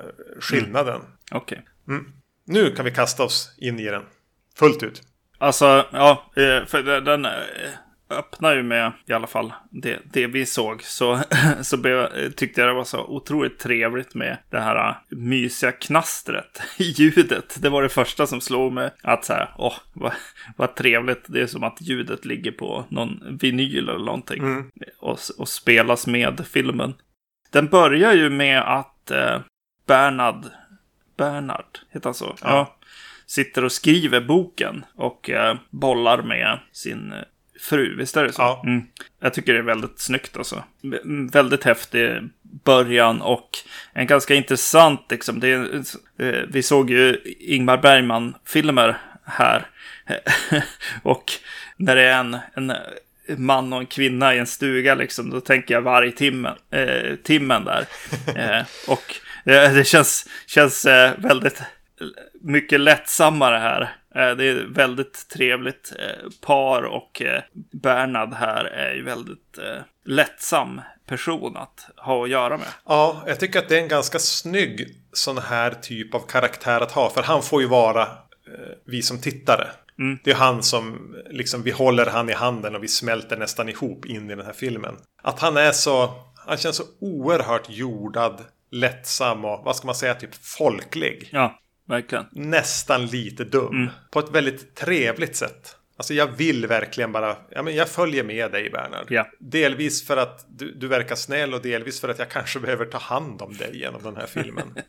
skillnaden. 0.42 1.02
Okej. 1.32 1.66
Nu 2.46 2.72
kan 2.76 2.86
vi 2.86 2.92
kasta 2.92 3.24
oss 3.24 3.56
in 3.58 3.80
i 3.80 3.86
den. 3.86 4.04
Fullt 4.60 4.84
ut. 4.84 5.02
Alltså, 5.38 5.86
ja, 5.92 6.32
eh, 6.36 6.66
för 6.66 6.84
den- 6.84 7.04
den... 7.04 7.26
eh, 7.26 7.32
öppnar 8.10 8.56
ju 8.56 8.64
med, 8.64 8.92
i 9.06 9.14
alla 9.14 9.28
fall 9.28 9.54
det, 9.70 10.00
det 10.14 10.28
vi 10.28 10.46
såg, 10.46 10.84
så, 10.84 11.20
så 11.62 11.78
blev, 11.78 12.32
tyckte 12.32 12.62
jag 12.62 12.70
det 12.70 12.74
var 12.74 12.84
så 12.84 13.06
otroligt 13.06 13.60
trevligt 13.60 14.16
med 14.16 14.38
det 14.50 14.60
här 14.60 14.98
mysiga 15.10 15.72
knastret 15.72 16.62
i 16.78 16.84
ljudet. 16.98 17.58
Det 17.62 17.70
var 17.70 17.84
det 17.84 17.90
första 17.90 18.28
som 18.28 18.42
slog 18.42 18.74
mig, 18.74 18.90
att 19.04 19.26
så 19.26 19.34
här, 19.34 19.50
åh, 19.58 19.76
vad, 19.94 20.14
vad 20.56 20.76
trevligt. 20.76 21.24
Det 21.28 21.42
är 21.42 21.48
som 21.48 21.64
att 21.64 21.82
ljudet 21.82 22.26
ligger 22.26 22.52
på 22.52 22.86
någon 22.90 23.38
vinyl 23.42 23.90
eller 23.90 24.06
någonting 24.06 24.44
Mm. 24.44 24.72
och, 25.00 25.20
och 25.38 25.50
spelas 25.50 26.08
med 26.08 26.48
filmen. 26.48 26.94
Den 27.52 27.68
börjar 27.68 28.14
ju 28.14 28.30
med 28.30 28.62
att 28.62 29.12
eh, 29.12 29.40
Bernard, 29.88 30.46
Bernard, 31.18 31.80
heter 31.92 32.08
han 32.08 32.14
så? 32.14 32.36
Ja. 32.42 32.78
Sitter 33.26 33.64
och 33.64 33.72
skriver 33.72 34.22
boken 34.22 34.86
och 34.96 35.30
eh, 35.30 35.56
bollar 35.70 36.22
med 36.22 36.60
sin 36.72 37.14
fru, 37.62 37.96
visst 37.98 38.18
är 38.18 38.24
det 38.24 38.34
så? 38.34 38.42
Ja. 38.42 38.62
Mm. 38.66 38.86
Jag 39.22 39.34
tycker 39.34 39.54
det 39.54 39.60
är 39.60 39.64
väldigt 39.64 40.00
snyggt 40.00 40.38
alltså. 40.38 40.64
V- 40.82 41.00
väldigt 41.32 41.64
häftig 41.64 42.10
början 42.64 43.22
och 43.22 43.50
en 43.94 44.08
ganska 44.08 44.36
intressant 44.36 45.06
liksom. 45.10 45.40
Det 45.40 45.48
är, 45.48 45.84
eh, 46.20 46.42
vi 46.50 46.64
såg 46.64 46.90
ju 46.90 47.22
Ingmar 47.40 47.78
Bergman-filmer 47.78 48.98
här. 49.26 49.68
och 51.04 51.32
när 51.78 51.96
det 51.96 52.02
är 52.02 52.20
en, 52.20 52.38
en 52.54 52.74
man 53.38 53.74
och 53.74 53.80
en 53.80 53.86
kvinna 53.86 54.36
i 54.36 54.40
en 54.40 54.48
stuga 54.48 54.96
liksom, 54.96 55.30
då 55.30 55.40
tänker 55.42 55.74
jag 55.74 55.82
vargtimmen 55.82 56.56
eh, 56.72 57.16
timmen 57.24 57.66
där. 57.66 57.86
Eh, 58.36 58.66
och 58.88 59.16
eh, 59.52 59.74
det 59.74 59.88
känns, 59.88 60.30
känns 60.46 60.86
eh, 60.86 61.12
väldigt 61.18 61.62
mycket 62.42 62.80
lättsammare 62.80 63.58
här. 63.58 63.82
Eh, 64.16 64.36
det 64.36 64.46
är 64.50 64.74
väldigt 64.74 65.30
trevligt 65.30 65.94
eh, 66.00 66.30
par 66.42 66.84
och 66.84 67.22
eh, 67.22 67.42
Bernhard 67.72 68.34
här 68.34 68.66
är 68.66 68.96
ju 68.96 69.04
väldigt 69.04 69.60
lättsam 70.06 70.82
person 71.08 71.58
att 71.58 71.90
ha 71.98 72.24
att 72.24 72.30
göra 72.30 72.58
med. 72.58 72.68
Ja, 72.86 73.24
jag 73.28 73.40
tycker 73.40 73.60
att 73.60 73.70
det 73.70 73.78
är 73.78 73.82
en 73.82 73.88
ganska 73.88 74.20
snygg 74.20 74.88
sån 75.14 75.38
här 75.38 75.72
typ 75.72 76.16
av 76.16 76.20
karaktär 76.20 76.82
att 76.82 76.92
ha. 76.92 77.10
För 77.10 77.24
han 77.24 77.44
får 77.44 77.62
ju 77.62 77.68
vara 77.68 78.08
vi 78.86 79.02
som 79.02 79.22
tittare. 79.22 79.68
Mm. 80.00 80.20
Det 80.24 80.32
är 80.32 80.36
han 80.36 80.64
som, 80.64 81.16
liksom, 81.30 81.64
vi 81.64 81.72
håller 81.72 82.06
han 82.06 82.30
i 82.30 82.34
handen 82.34 82.76
och 82.76 82.84
vi 82.84 82.88
smälter 82.88 83.38
nästan 83.38 83.70
ihop 83.70 84.06
in 84.06 84.32
i 84.32 84.36
den 84.36 84.46
här 84.46 84.54
filmen. 84.54 84.96
Att 85.24 85.40
han 85.40 85.58
är 85.58 85.72
så, 85.72 86.14
han 86.48 86.58
känns 86.58 86.76
så 86.76 86.84
oerhört 87.00 87.70
jordad, 87.70 88.44
lättsam 88.72 89.46
och 89.46 89.62
vad 89.66 89.76
ska 89.76 89.86
man 89.86 89.96
säga, 89.96 90.14
typ 90.14 90.36
folklig. 90.36 91.30
Ja, 91.32 91.60
verkligen. 91.88 92.26
Nästan 92.32 93.06
lite 93.06 93.44
dum. 93.44 93.76
Mm. 93.76 93.90
På 94.12 94.20
ett 94.20 94.32
väldigt 94.32 94.76
trevligt 94.76 95.36
sätt. 95.36 95.78
Alltså 95.98 96.14
jag 96.14 96.28
vill 96.28 96.68
verkligen 96.68 97.12
bara, 97.12 97.38
ja 97.50 97.64
men 97.64 97.76
jag 97.76 97.90
följer 97.90 98.24
med 98.24 98.52
dig 98.52 98.70
Bernhard. 98.70 99.06
Ja. 99.10 99.28
Delvis 99.40 100.08
för 100.08 100.18
att 100.18 100.46
du, 100.50 100.72
du 100.72 100.88
verkar 100.88 101.16
snäll 101.16 101.54
och 101.54 101.62
delvis 101.62 102.02
för 102.02 102.10
att 102.10 102.20
jag 102.20 102.30
kanske 102.30 102.60
behöver 102.60 102.86
ta 102.86 102.98
hand 102.98 103.42
om 103.42 103.54
dig 103.54 103.80
genom 103.80 104.04
den 104.04 104.16
här 104.16 104.26
filmen. 104.26 104.76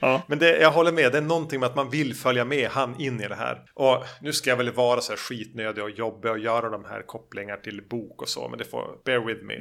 Ja, 0.00 0.22
Men 0.28 0.38
det, 0.38 0.58
jag 0.58 0.70
håller 0.70 0.92
med, 0.92 1.12
det 1.12 1.18
är 1.18 1.22
någonting 1.22 1.60
med 1.60 1.66
att 1.66 1.76
man 1.76 1.90
vill 1.90 2.14
följa 2.14 2.44
med 2.44 2.68
han 2.68 3.00
in 3.00 3.20
i 3.20 3.28
det 3.28 3.34
här. 3.34 3.62
Och 3.74 4.04
nu 4.20 4.32
ska 4.32 4.50
jag 4.50 4.56
väl 4.56 4.72
vara 4.72 5.00
så 5.00 5.12
här 5.12 5.16
skitnödig 5.16 5.84
och 5.84 5.90
jobbig 5.90 6.30
och 6.30 6.38
göra 6.38 6.70
de 6.70 6.84
här 6.84 7.02
kopplingar 7.06 7.56
till 7.56 7.82
bok 7.88 8.22
och 8.22 8.28
så, 8.28 8.48
men 8.48 8.58
det 8.58 8.64
får, 8.64 9.02
bear 9.04 9.26
with 9.26 9.42
me. 9.44 9.54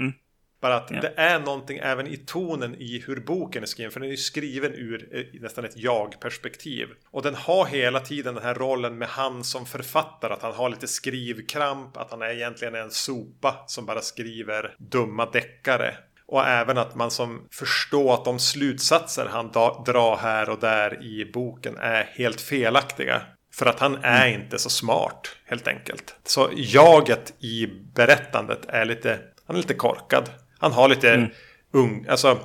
Bara 0.63 0.75
att 0.75 0.91
Ja. 0.91 1.01
det 1.01 1.13
är 1.17 1.39
någonting 1.39 1.77
även 1.77 2.07
i 2.07 2.17
tonen 2.17 2.75
i 2.75 3.03
hur 3.07 3.19
boken 3.19 3.63
är 3.63 3.67
skriven. 3.67 3.91
För 3.91 3.99
den 3.99 4.07
är 4.07 4.11
ju 4.11 4.17
skriven 4.17 4.73
ur 4.73 5.07
eh, 5.11 5.41
nästan 5.41 5.65
ett 5.65 5.77
jag-perspektiv. 5.77 6.87
Och 7.11 7.21
den 7.21 7.35
har 7.35 7.65
hela 7.65 7.99
tiden 7.99 8.35
den 8.35 8.43
här 8.43 8.53
rollen 8.53 8.97
med 8.97 9.07
han 9.07 9.43
som 9.43 9.65
författare. 9.65 10.33
Att 10.33 10.41
han 10.41 10.53
har 10.53 10.69
lite 10.69 10.87
skrivkramp. 10.87 11.97
Att 11.97 12.11
han 12.11 12.21
är 12.21 12.29
egentligen 12.29 12.75
en 12.75 12.91
sopa 12.91 13.63
som 13.67 13.85
bara 13.85 14.01
skriver 14.01 14.75
dumma 14.77 15.25
deckare. 15.25 15.95
Och 16.25 16.47
även 16.47 16.77
att 16.77 16.95
man 16.95 17.11
som 17.11 17.47
förstår 17.51 18.13
att 18.13 18.25
de 18.25 18.39
slutsatser 18.39 19.25
han 19.25 19.47
drar 19.85 20.17
här 20.17 20.49
och 20.49 20.59
där 20.59 21.03
i 21.03 21.31
boken 21.33 21.77
är 21.77 22.03
helt 22.03 22.41
felaktiga. 22.41 23.21
För 23.53 23.65
att 23.65 23.79
han 23.79 23.97
är 24.03 24.27
inte 24.27 24.59
så 24.59 24.69
smart 24.69 25.35
helt 25.45 25.67
enkelt. 25.67 26.15
Så 26.23 26.49
jaget 26.55 27.33
i 27.43 27.67
berättandet 27.95 28.65
är 28.67 28.85
lite, 28.85 29.19
han 29.47 29.55
är 29.55 29.61
lite 29.61 29.73
korkad. 29.73 30.29
Han 30.63 30.71
har 30.71 30.89
lite 30.89 31.29
ung, 31.71 32.05
alltså 32.09 32.39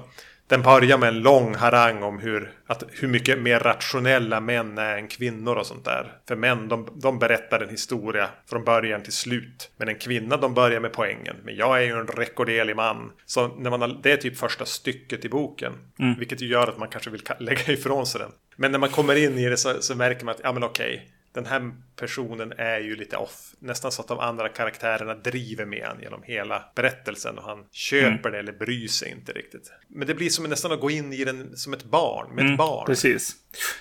den 0.46 0.62
börjar 0.62 0.98
med 0.98 1.08
en 1.08 1.22
lång 1.22 1.54
harang 1.54 2.02
om 2.02 2.18
hur, 2.18 2.52
att, 2.66 2.84
hur 2.90 3.08
mycket 3.08 3.38
mer 3.38 3.60
rationella 3.60 4.40
män 4.40 4.78
är 4.78 4.98
än 4.98 5.08
kvinnor 5.08 5.56
och 5.56 5.66
sånt 5.66 5.84
där. 5.84 6.12
För 6.28 6.36
män, 6.36 6.68
de, 6.68 6.88
de 6.94 7.18
berättar 7.18 7.60
en 7.60 7.68
historia 7.68 8.28
från 8.50 8.64
början 8.64 9.02
till 9.02 9.12
slut. 9.12 9.70
Men 9.76 9.88
en 9.88 9.94
kvinna, 9.94 10.36
de 10.36 10.54
börjar 10.54 10.80
med 10.80 10.92
poängen. 10.92 11.36
Men 11.44 11.56
jag 11.56 11.78
är 11.78 11.82
ju 11.82 11.92
en 11.92 12.06
rekorderlig 12.06 12.76
man. 12.76 13.12
Så 13.26 13.48
när 13.48 13.70
man 13.70 13.80
har, 13.80 14.00
det 14.02 14.12
är 14.12 14.16
typ 14.16 14.36
första 14.36 14.64
stycket 14.64 15.24
i 15.24 15.28
boken. 15.28 15.72
Vilket 16.18 16.40
ju 16.40 16.46
gör 16.46 16.68
att 16.68 16.78
man 16.78 16.88
kanske 16.88 17.10
vill 17.10 17.22
lägga 17.38 17.62
ifrån 17.72 18.06
sig 18.06 18.20
den. 18.20 18.30
Men 18.56 18.72
när 18.72 18.78
man 18.78 18.90
kommer 18.90 19.16
in 19.16 19.38
i 19.38 19.48
det 19.48 19.56
så, 19.56 19.82
så 19.82 19.94
märker 19.94 20.24
man 20.24 20.34
att, 20.34 20.40
ja 20.44 20.52
men 20.52 20.64
okej. 20.64 21.08
Den 21.32 21.46
här 21.46 21.72
personen 21.96 22.52
är 22.56 22.78
ju 22.78 22.96
lite 22.96 23.16
off. 23.16 23.54
Nästan 23.58 23.92
så 23.92 24.02
att 24.02 24.08
de 24.08 24.18
andra 24.18 24.48
karaktärerna 24.48 25.14
driver 25.14 25.64
med 25.64 25.86
han 25.86 26.00
genom 26.02 26.22
hela 26.22 26.64
berättelsen. 26.74 27.38
Och 27.38 27.44
han 27.44 27.64
köper 27.72 28.30
det 28.30 28.38
eller 28.38 28.52
bryr 28.52 28.88
sig 28.88 29.10
inte 29.10 29.32
riktigt. 29.32 29.72
Men 29.88 30.06
det 30.06 30.14
blir 30.14 30.30
som 30.30 30.44
nästan 30.44 30.72
att 30.72 30.80
gå 30.80 30.90
in 30.90 31.12
i 31.12 31.24
den 31.24 31.56
som 31.56 31.72
ett 31.72 31.84
barn. 31.84 32.34
Med 32.34 32.50
ett 32.50 32.58
barn. 32.58 32.86
precis. 32.86 33.36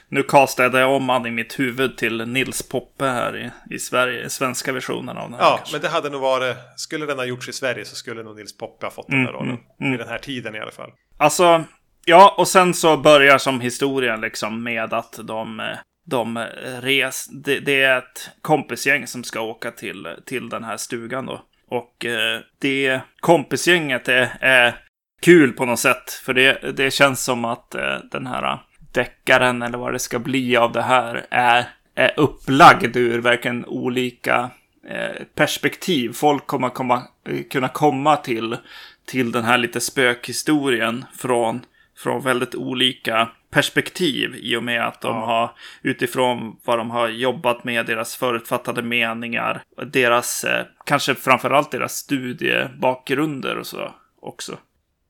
Nu 0.09 0.23
castade 0.23 0.79
jag 0.79 0.91
om 0.91 1.09
han 1.09 1.25
i 1.25 1.31
mitt 1.31 1.59
huvud 1.59 1.97
till 1.97 2.27
Nils 2.27 2.69
Poppe 2.69 3.05
här 3.05 3.37
i, 3.37 3.75
i 3.75 3.79
Sverige, 3.79 4.25
i 4.25 4.29
svenska 4.29 4.73
versionen 4.73 5.17
av 5.17 5.29
den 5.29 5.39
här. 5.39 5.45
Ja, 5.45 5.55
kanske. 5.57 5.75
men 5.75 5.81
det 5.81 5.89
hade 5.89 6.09
nog 6.09 6.21
varit... 6.21 6.55
Skulle 6.75 7.05
den 7.05 7.17
ha 7.17 7.25
gjorts 7.25 7.49
i 7.49 7.53
Sverige 7.53 7.85
så 7.85 7.95
skulle 7.95 8.23
nog 8.23 8.35
Nils 8.35 8.57
Poppe 8.57 8.85
ha 8.85 8.91
fått 8.91 9.07
den 9.07 9.23
där 9.23 9.31
rollen. 9.31 9.57
Vid 9.79 9.99
den 9.99 10.07
här 10.07 10.19
tiden 10.19 10.55
i 10.55 10.59
alla 10.59 10.71
fall. 10.71 10.91
Alltså, 11.17 11.63
ja, 12.05 12.35
och 12.37 12.47
sen 12.47 12.73
så 12.73 12.97
börjar 12.97 13.37
som 13.37 13.61
historien 13.61 14.21
liksom 14.21 14.63
med 14.63 14.93
att 14.93 15.19
de, 15.23 15.59
eh, 15.59 15.65
de 16.09 16.37
eh, 16.37 16.81
res, 16.81 17.27
det, 17.27 17.59
det 17.59 17.83
är 17.83 17.97
ett 17.97 18.29
kompisgäng 18.41 19.07
som 19.07 19.23
ska 19.23 19.41
åka 19.41 19.71
till, 19.71 20.07
till 20.25 20.49
den 20.49 20.63
här 20.63 20.77
stugan 20.77 21.25
då. 21.25 21.41
Och 21.67 22.05
eh, 22.05 22.39
det 22.59 23.01
kompisgänget 23.19 24.07
är, 24.07 24.37
är 24.41 24.75
kul 25.21 25.53
på 25.53 25.65
något 25.65 25.79
sätt. 25.79 26.11
För 26.11 26.33
det, 26.33 26.73
det 26.77 26.91
känns 26.91 27.23
som 27.23 27.45
att 27.45 27.75
eh, 27.75 27.97
den 28.11 28.27
här 28.27 28.59
deckaren 28.91 29.61
eller 29.61 29.77
vad 29.77 29.93
det 29.93 29.99
ska 29.99 30.19
bli 30.19 30.57
av 30.57 30.71
det 30.71 30.81
här 30.81 31.25
är, 31.29 31.65
är 31.95 32.19
upplagd 32.19 32.97
ur 32.97 33.19
verkligen 33.19 33.65
olika 33.65 34.49
eh, 34.89 35.23
perspektiv. 35.35 36.13
Folk 36.13 36.47
kommer 36.47 36.69
komma, 36.69 37.03
eh, 37.29 37.43
kunna 37.51 37.69
komma 37.69 38.17
till, 38.17 38.57
till 39.05 39.31
den 39.31 39.43
här 39.43 39.57
lite 39.57 39.79
spökhistorien 39.79 41.05
från, 41.17 41.61
från 41.97 42.23
väldigt 42.23 42.55
olika 42.55 43.29
perspektiv 43.49 44.35
i 44.35 44.55
och 44.55 44.63
med 44.63 44.87
att 44.87 45.01
de 45.01 45.15
Ja. 45.15 45.25
har 45.25 45.51
utifrån 45.81 46.59
vad 46.63 46.77
de 46.77 46.89
har 46.91 47.07
jobbat 47.07 47.63
med, 47.63 47.85
deras 47.85 48.15
förutfattade 48.15 48.81
meningar, 48.81 49.63
deras, 49.87 50.43
eh, 50.43 50.65
kanske 50.85 51.15
framförallt 51.15 51.71
deras 51.71 51.93
studiebakgrunder 51.93 53.57
och 53.57 53.67
så 53.67 53.91
också. 54.21 54.57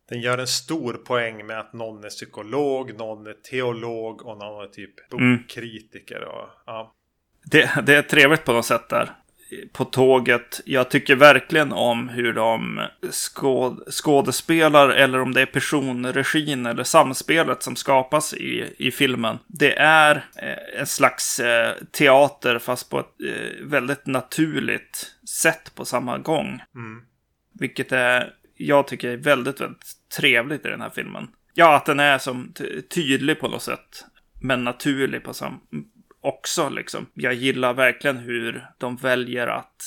Den 0.10 0.22
gör 0.22 0.38
en 0.38 0.48
stor 0.48 0.94
poäng 0.94 1.46
med 1.46 1.60
att 1.60 1.74
någon 1.74 2.04
är 2.04 2.10
psykolog, 2.10 2.94
någon 2.98 3.28
är 3.28 3.34
teolog 3.34 4.26
och 4.26 4.38
någon 4.38 4.64
är 4.64 4.68
typ 4.68 5.10
bokkritiker. 5.10 6.22
Och, 6.24 6.50
ja. 6.66 6.94
Det, 7.46 7.72
det 7.86 7.96
är 7.96 8.02
trevligt 8.02 8.46
på 8.46 8.54
något 8.54 8.66
sätt 8.66 8.90
där. 8.90 9.12
På 9.72 9.86
tåget. 9.86 10.62
Jag 10.66 10.90
tycker 10.90 11.16
verkligen 11.16 11.72
om 11.72 12.10
hur 12.10 12.34
de 12.34 12.82
skåd, 13.12 13.94
skådespelar 13.94 14.90
eller 14.90 15.20
om 15.20 15.34
det 15.34 15.42
är 15.42 15.46
personregin 15.46 16.66
eller 16.66 16.84
samspelet 16.84 17.64
som 17.64 17.76
skapas 17.76 18.34
i, 18.34 18.74
i 18.78 18.92
filmen. 18.92 19.38
Det 19.48 19.78
är 19.80 20.16
eh, 20.16 20.80
en 20.80 20.88
slags 20.88 21.40
eh, 21.40 21.76
teater 21.92 22.60
fast 22.60 22.90
på 22.90 23.00
ett 23.00 23.06
eh, 23.26 23.66
väldigt 23.66 24.06
naturligt 24.06 25.12
sätt 25.30 25.76
på 25.76 25.86
samma 25.86 26.18
gång. 26.18 26.62
Mm. 26.76 27.02
Vilket 27.60 27.92
är, 27.92 28.34
jag 28.56 28.88
tycker 28.88 29.10
är 29.10 29.18
väldigt, 29.18 29.62
väldigt 29.62 29.86
trevligt 30.18 30.66
i 30.66 30.70
den 30.70 30.82
här 30.82 30.92
filmen. 30.96 31.28
Ja, 31.54 31.76
att 31.76 31.86
den 31.86 32.00
är 32.00 32.18
som 32.18 32.54
ty- 32.56 32.82
tydlig 32.82 33.40
på 33.40 33.48
något 33.48 33.64
sätt. 33.64 34.06
Men 34.42 34.64
naturlig 34.64 35.24
på 35.24 35.34
sam 35.34 35.60
också 36.28 36.70
liksom. 36.70 37.06
Jag 37.14 37.34
gillar 37.34 37.74
verkligen 37.74 38.18
hur 38.18 38.68
de 38.78 38.96
väljer 38.96 39.48
att 39.48 39.84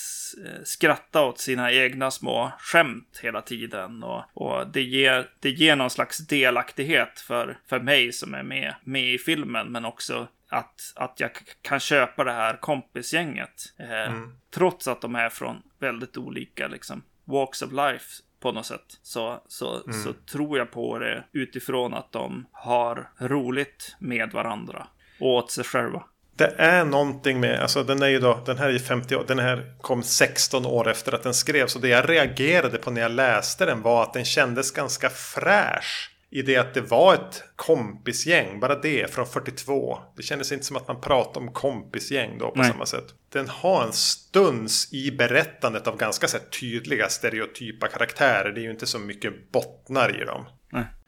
eh, 0.46 0.62
skratta 0.64 1.24
åt 1.24 1.38
sina 1.38 1.72
egna 1.72 2.10
små 2.10 2.52
skämt 2.58 3.20
hela 3.22 3.42
tiden. 3.42 4.02
Och, 4.02 4.24
och 4.34 4.66
det, 4.66 4.82
ger, 4.82 5.30
det 5.40 5.50
ger 5.50 5.76
någon 5.76 5.90
slags 5.90 6.18
delaktighet 6.18 7.20
för, 7.20 7.58
för 7.68 7.80
mig 7.80 8.12
som 8.12 8.34
är 8.34 8.42
med, 8.42 8.74
med 8.84 9.14
i 9.14 9.18
filmen. 9.18 9.72
Men 9.72 9.84
också 9.84 10.28
att, 10.48 10.92
att 10.96 11.20
jag 11.20 11.30
kan 11.62 11.80
köpa 11.80 12.24
det 12.24 12.32
här 12.32 12.56
kompisgänget. 12.56 13.74
Eh, 13.78 14.12
Trots 14.54 14.88
att 14.88 15.00
de 15.00 15.14
är 15.14 15.28
från 15.28 15.62
väldigt 15.78 16.16
olika 16.16 16.68
liksom, 16.68 17.02
walks 17.24 17.62
of 17.62 17.72
life 17.72 18.22
på 18.40 18.52
något 18.52 18.66
sätt. 18.66 18.98
Så, 19.02 19.42
så, 19.46 19.92
så 20.04 20.12
tror 20.12 20.58
jag 20.58 20.70
på 20.70 20.98
det 20.98 21.24
utifrån 21.32 21.94
att 21.94 22.12
de 22.12 22.46
har 22.52 23.10
roligt 23.18 23.96
med 23.98 24.32
varandra. 24.32 24.86
Och 25.20 25.34
åt 25.34 25.50
sig 25.50 25.64
själva. 25.64 26.04
Det 26.40 26.54
är 26.58 26.84
någonting 26.84 27.40
med, 27.40 27.60
alltså 27.60 27.82
den 27.82 28.02
är 28.02 28.08
ju 28.08 28.18
då, 28.18 28.42
den 28.46 28.58
här 28.58 28.68
är 28.68 28.78
50 28.78 29.16
år, 29.16 29.24
den 29.28 29.38
här 29.38 29.74
kom 29.80 30.02
16 30.02 30.66
år 30.66 30.90
efter 30.90 31.14
att 31.14 31.22
den 31.22 31.34
skrevs. 31.34 31.76
Och 31.76 31.82
det 31.82 31.88
jag 31.88 32.08
reagerade 32.08 32.78
på 32.78 32.90
när 32.90 33.00
jag 33.00 33.10
läste 33.10 33.64
den 33.64 33.82
var 33.82 34.02
att 34.02 34.12
den 34.12 34.24
kändes 34.24 34.70
ganska 34.70 35.10
fräsch. 35.10 36.10
I 36.30 36.42
det 36.42 36.56
att 36.56 36.74
det 36.74 36.80
var 36.80 37.14
ett 37.14 37.44
kompisgäng, 37.56 38.60
bara 38.60 38.74
det, 38.74 39.14
från 39.14 39.26
42. 39.26 39.98
Det 40.16 40.22
kändes 40.22 40.52
inte 40.52 40.64
som 40.64 40.76
att 40.76 40.88
man 40.88 41.00
pratade 41.00 41.46
om 41.46 41.52
kompisgäng 41.52 42.38
då 42.38 42.50
på 42.50 42.58
Nej. 42.58 42.70
samma 42.70 42.86
sätt. 42.86 43.06
Den 43.32 43.48
har 43.48 43.84
en 43.84 43.92
stuns 43.92 44.92
i 44.92 45.10
berättandet 45.10 45.86
av 45.86 45.96
ganska 45.96 46.28
så 46.28 46.38
tydliga 46.60 47.08
stereotypa 47.08 47.88
karaktärer. 47.88 48.52
Det 48.52 48.60
är 48.60 48.62
ju 48.62 48.70
inte 48.70 48.86
så 48.86 48.98
mycket 48.98 49.52
bottnar 49.52 50.22
i 50.22 50.24
dem. 50.24 50.46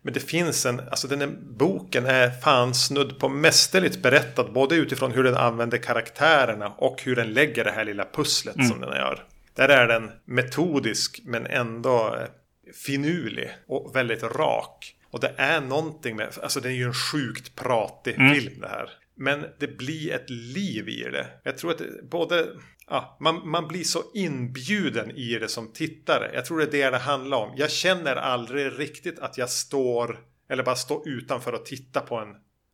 Men 0.02 0.14
det 0.14 0.20
finns 0.20 0.66
en, 0.66 0.80
alltså 0.80 1.08
den 1.08 1.20
här 1.20 1.30
boken 1.40 2.06
är 2.06 2.30
fan 2.30 2.74
snudd 2.74 3.18
på 3.18 3.28
mästerligt 3.28 4.02
berättad. 4.02 4.52
Både 4.52 4.74
utifrån 4.74 5.12
hur 5.12 5.24
den 5.24 5.36
använder 5.36 5.78
karaktärerna 5.78 6.68
och 6.68 7.02
hur 7.02 7.16
den 7.16 7.32
lägger 7.32 7.64
det 7.64 7.70
här 7.70 7.84
lilla 7.84 8.04
pusslet 8.12 8.54
som 8.68 8.80
den 8.80 8.90
gör. 8.90 9.24
Där 9.54 9.68
är 9.68 9.88
den 9.88 10.10
metodisk 10.24 11.20
men 11.24 11.46
ändå 11.46 12.16
eh, 12.16 12.26
finurlig 12.86 13.50
och 13.66 13.96
väldigt 13.96 14.22
rak. 14.22 14.96
Och 15.10 15.20
det 15.20 15.34
är 15.36 15.60
någonting 15.60 16.16
med, 16.16 16.28
alltså 16.42 16.60
det 16.60 16.68
är 16.68 16.72
ju 16.72 16.84
en 16.84 16.94
sjukt 16.94 17.54
pratig 17.54 18.14
film 18.14 18.60
det 18.60 18.68
här. 18.68 18.90
Men 19.14 19.44
det 19.58 19.78
blir 19.78 20.12
ett 20.12 20.30
liv 20.30 20.88
i 20.88 21.02
det. 21.02 21.26
Jag 21.42 21.58
tror 21.58 21.70
att 21.70 21.82
både, 22.10 22.46
ja, 22.88 23.16
man, 23.20 23.48
man 23.48 23.68
blir 23.68 23.84
så 23.84 24.02
inbjuden 24.14 25.10
i 25.10 25.38
det 25.38 25.48
som 25.48 25.72
tittare. 25.72 26.30
Jag 26.34 26.44
tror 26.44 26.58
det 26.58 26.64
är 26.64 26.70
det 26.70 26.90
det 26.90 26.98
handlar 26.98 27.38
om. 27.38 27.54
Jag 27.56 27.70
känner 27.70 28.16
aldrig 28.16 28.78
riktigt 28.78 29.18
att 29.18 29.38
jag 29.38 29.50
står, 29.50 30.18
eller 30.50 30.62
bara 30.62 30.76
står 30.76 31.08
utanför 31.08 31.52
och 31.52 31.64
tittar 31.64 32.00
på 32.00 32.16
en, 32.16 32.28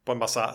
på 0.06 0.12
en 0.12 0.18
massa 0.18 0.54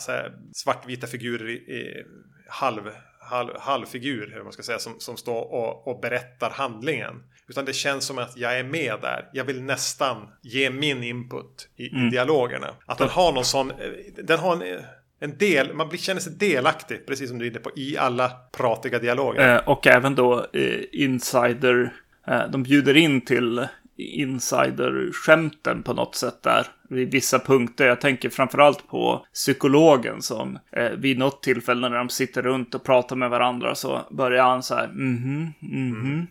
svartvita 0.53 1.07
figurer 1.07 1.49
i, 1.49 1.53
i 1.53 2.03
halv, 2.47 2.81
halv, 3.19 3.49
halvfigur, 3.59 4.31
hur 4.33 4.43
man 4.43 4.53
ska 4.53 4.63
säga, 4.63 4.79
som, 4.79 4.99
som 4.99 5.17
står 5.17 5.41
och, 5.41 5.87
och 5.87 5.99
berättar 6.01 6.49
handlingen. 6.49 7.23
Utan 7.47 7.65
det 7.65 7.73
känns 7.73 8.05
som 8.05 8.17
att 8.17 8.37
jag 8.37 8.59
är 8.59 8.63
med 8.63 8.97
där. 9.01 9.29
Jag 9.33 9.45
vill 9.45 9.63
nästan 9.63 10.29
ge 10.41 10.69
min 10.69 11.03
input 11.03 11.69
i, 11.75 11.83
i 11.83 12.09
dialogerna. 12.11 12.75
Att 12.85 12.97
den 12.97 13.09
har 13.09 13.31
någon 13.31 13.45
sån, 13.45 13.71
eh, 13.71 13.77
den 14.23 14.39
har 14.39 14.63
en, 14.63 14.83
en 15.19 15.37
del, 15.37 15.73
man 15.73 15.89
blir, 15.89 15.99
känner 15.99 16.21
sig 16.21 16.33
delaktig, 16.33 17.05
precis 17.05 17.29
som 17.29 17.39
du 17.39 17.45
är 17.45 17.49
inne 17.49 17.59
på, 17.59 17.71
i 17.75 17.97
alla 17.97 18.31
pratiga 18.57 18.99
dialoger. 18.99 19.55
Eh, 19.55 19.69
och 19.69 19.87
även 19.87 20.15
då 20.15 20.45
eh, 20.53 20.79
insider, 20.91 21.93
eh, 22.27 22.41
de 22.51 22.63
bjuder 22.63 22.97
in 22.97 23.21
till 23.21 23.67
insider-skämten 23.97 25.83
på 25.83 25.93
något 25.93 26.15
sätt 26.15 26.43
där. 26.43 26.67
Vid 26.89 27.11
vissa 27.11 27.39
punkter. 27.39 27.87
Jag 27.87 28.01
tänker 28.01 28.29
framförallt 28.29 28.87
på 28.87 29.25
psykologen 29.33 30.21
som 30.21 30.59
eh, 30.71 30.89
vid 30.89 31.17
något 31.17 31.43
tillfälle 31.43 31.89
när 31.89 31.97
de 31.97 32.09
sitter 32.09 32.41
runt 32.41 32.75
och 32.75 32.83
pratar 32.83 33.15
med 33.15 33.29
varandra 33.29 33.75
så 33.75 34.01
börjar 34.11 34.43
han 34.43 34.63
så 34.63 34.75
här 34.75 34.87
mhm, 34.87 35.53
mhm. 35.59 36.27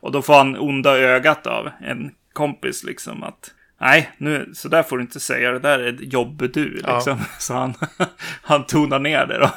Och 0.00 0.12
då 0.12 0.22
får 0.22 0.34
han 0.34 0.56
onda 0.56 0.98
ögat 0.98 1.46
av 1.46 1.70
en 1.80 2.10
kompis 2.32 2.84
liksom 2.84 3.22
att 3.22 3.54
Nej, 3.80 4.10
nu, 4.18 4.50
så 4.54 4.68
där 4.68 4.82
får 4.82 4.96
du 4.96 5.02
inte 5.02 5.20
säga. 5.20 5.52
Det 5.52 5.58
där 5.58 5.78
är 5.78 5.92
jobb 5.92 6.50
du, 6.54 6.80
Ja. 6.84 6.94
liksom. 6.94 7.18
Så 7.38 7.54
han, 7.54 7.74
han 8.42 8.66
tonar 8.66 8.98
ner 8.98 9.26
det 9.26 9.38
då. 9.38 9.50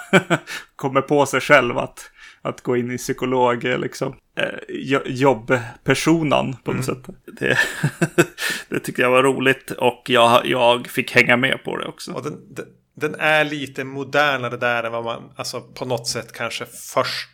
Kommer 0.75 1.01
på 1.01 1.25
sig 1.25 1.41
själv 1.41 1.77
att, 1.77 2.11
att 2.41 2.61
gå 2.61 2.77
in 2.77 2.91
i 2.91 2.97
psykolog, 2.97 3.63
liksom, 3.63 4.15
eh, 4.37 4.45
jo- 4.69 5.01
jobbpersonan 5.05 6.55
på 6.63 6.73
något 6.73 6.85
sätt. 6.85 7.05
Det, 7.39 7.57
det 8.69 8.79
tyckte 8.79 9.01
jag 9.01 9.11
var 9.11 9.23
roligt 9.23 9.71
och 9.71 10.03
jag, 10.07 10.45
jag 10.45 10.87
fick 10.87 11.11
hänga 11.15 11.37
med 11.37 11.63
på 11.63 11.77
det 11.77 11.85
också. 11.85 12.11
Den, 12.11 12.53
den, 12.55 12.65
den 12.95 13.15
är 13.19 13.43
lite 13.43 13.83
modernare 13.83 14.57
där 14.57 14.83
än 14.83 14.91
vad 14.91 15.03
man 15.03 15.31
alltså, 15.35 15.61
på 15.61 15.85
något 15.85 16.07
sätt 16.07 16.33
kanske 16.33 16.65
först 16.93 17.29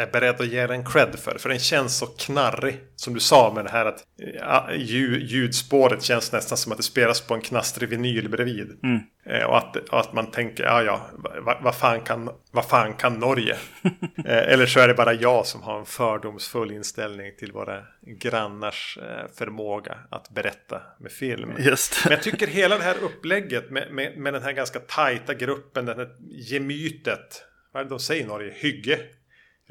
är 0.00 0.06
beredd 0.06 0.40
att 0.40 0.46
ge 0.46 0.66
den 0.66 0.84
cred 0.84 1.18
för. 1.18 1.38
För 1.38 1.48
den 1.48 1.58
känns 1.58 1.98
så 1.98 2.06
knarrig. 2.06 2.80
Som 2.96 3.14
du 3.14 3.20
sa 3.20 3.52
med 3.54 3.64
det 3.64 3.70
här 3.70 3.86
att 3.86 4.04
ja, 4.38 4.68
ljud, 4.74 5.22
ljudspåret 5.22 6.02
känns 6.02 6.32
nästan 6.32 6.58
som 6.58 6.72
att 6.72 6.78
det 6.78 6.84
spelas 6.84 7.20
på 7.20 7.34
en 7.34 7.40
knastrig 7.40 7.88
vinyl 7.88 8.28
bredvid. 8.28 8.78
Eh, 9.26 9.44
och, 9.44 9.58
att, 9.58 9.76
och 9.76 10.00
att 10.00 10.12
man 10.12 10.30
tänker, 10.30 10.64
ja 10.64 10.82
ja, 10.82 11.10
vad 11.40 11.62
vad 11.62 11.74
fan, 11.74 12.00
kan, 12.00 12.30
vad 12.50 12.64
fan 12.64 12.94
kan 12.94 13.14
Norge? 13.18 13.56
eh, 14.24 14.52
eller 14.52 14.66
så 14.66 14.80
är 14.80 14.88
det 14.88 14.94
bara 14.94 15.12
jag 15.12 15.46
som 15.46 15.62
har 15.62 15.78
en 15.78 15.86
fördomsfull 15.86 16.70
inställning 16.70 17.32
till 17.38 17.52
våra 17.52 17.82
grannars 18.20 18.98
eh, 19.02 19.30
förmåga 19.38 19.98
att 20.10 20.30
berätta 20.30 20.82
med 21.00 21.12
film. 21.12 21.52
Just 21.58 22.04
Men 22.04 22.12
jag 22.12 22.22
tycker 22.22 22.46
hela 22.46 22.78
det 22.78 22.84
här 22.84 22.96
upplägget 23.02 23.70
med, 23.70 23.92
med, 23.92 24.18
med 24.18 24.32
den 24.32 24.42
här 24.42 24.52
ganska 24.52 24.78
tajta 24.78 25.34
gruppen, 25.34 25.84
det 25.84 25.94
här 25.94 26.08
gemytet. 26.30 27.44
Vad 27.72 27.80
är 27.80 27.84
det 27.84 27.90
de 27.90 27.98
säger 27.98 28.24
i 28.24 28.26
Norge? 28.26 28.52
Hygge? 28.56 28.98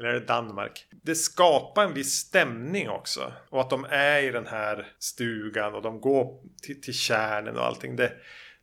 Eller 0.00 0.08
är 0.08 0.14
det 0.14 0.26
Danmark? 0.26 0.86
Det 1.02 1.14
skapar 1.14 1.84
en 1.84 1.94
viss 1.94 2.12
stämning 2.12 2.88
också. 2.88 3.32
Och 3.50 3.60
att 3.60 3.70
de 3.70 3.86
är 3.90 4.22
i 4.22 4.30
den 4.30 4.46
här 4.46 4.86
stugan 4.98 5.74
och 5.74 5.82
de 5.82 6.00
går 6.00 6.26
till, 6.62 6.80
till 6.80 6.94
kärnen 6.94 7.56
och 7.56 7.66
allting. 7.66 7.96
Det, 7.96 8.12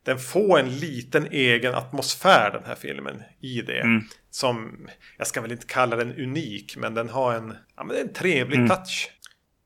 den 0.04 0.19
får 0.19 0.60
en 0.60 0.69
liten 0.69 1.28
egen 1.32 1.76
atmosfär 1.76 2.52
den 2.52 2.63
här 2.65 2.76
filmen 2.76 3.23
i 3.41 3.62
det. 3.62 4.02
Som, 4.30 4.88
jag 5.17 5.28
ska 5.28 5.41
väl 5.41 5.52
inte 5.52 5.65
kalla 5.65 5.95
den 5.95 6.15
unik, 6.15 6.78
men 6.78 6.93
den 6.93 7.10
har 7.10 7.34
en, 7.34 7.56
ja, 7.76 7.84
men 7.84 7.95
är 7.95 8.02
en 8.02 8.13
trevlig 8.13 8.69
touch. 8.69 9.12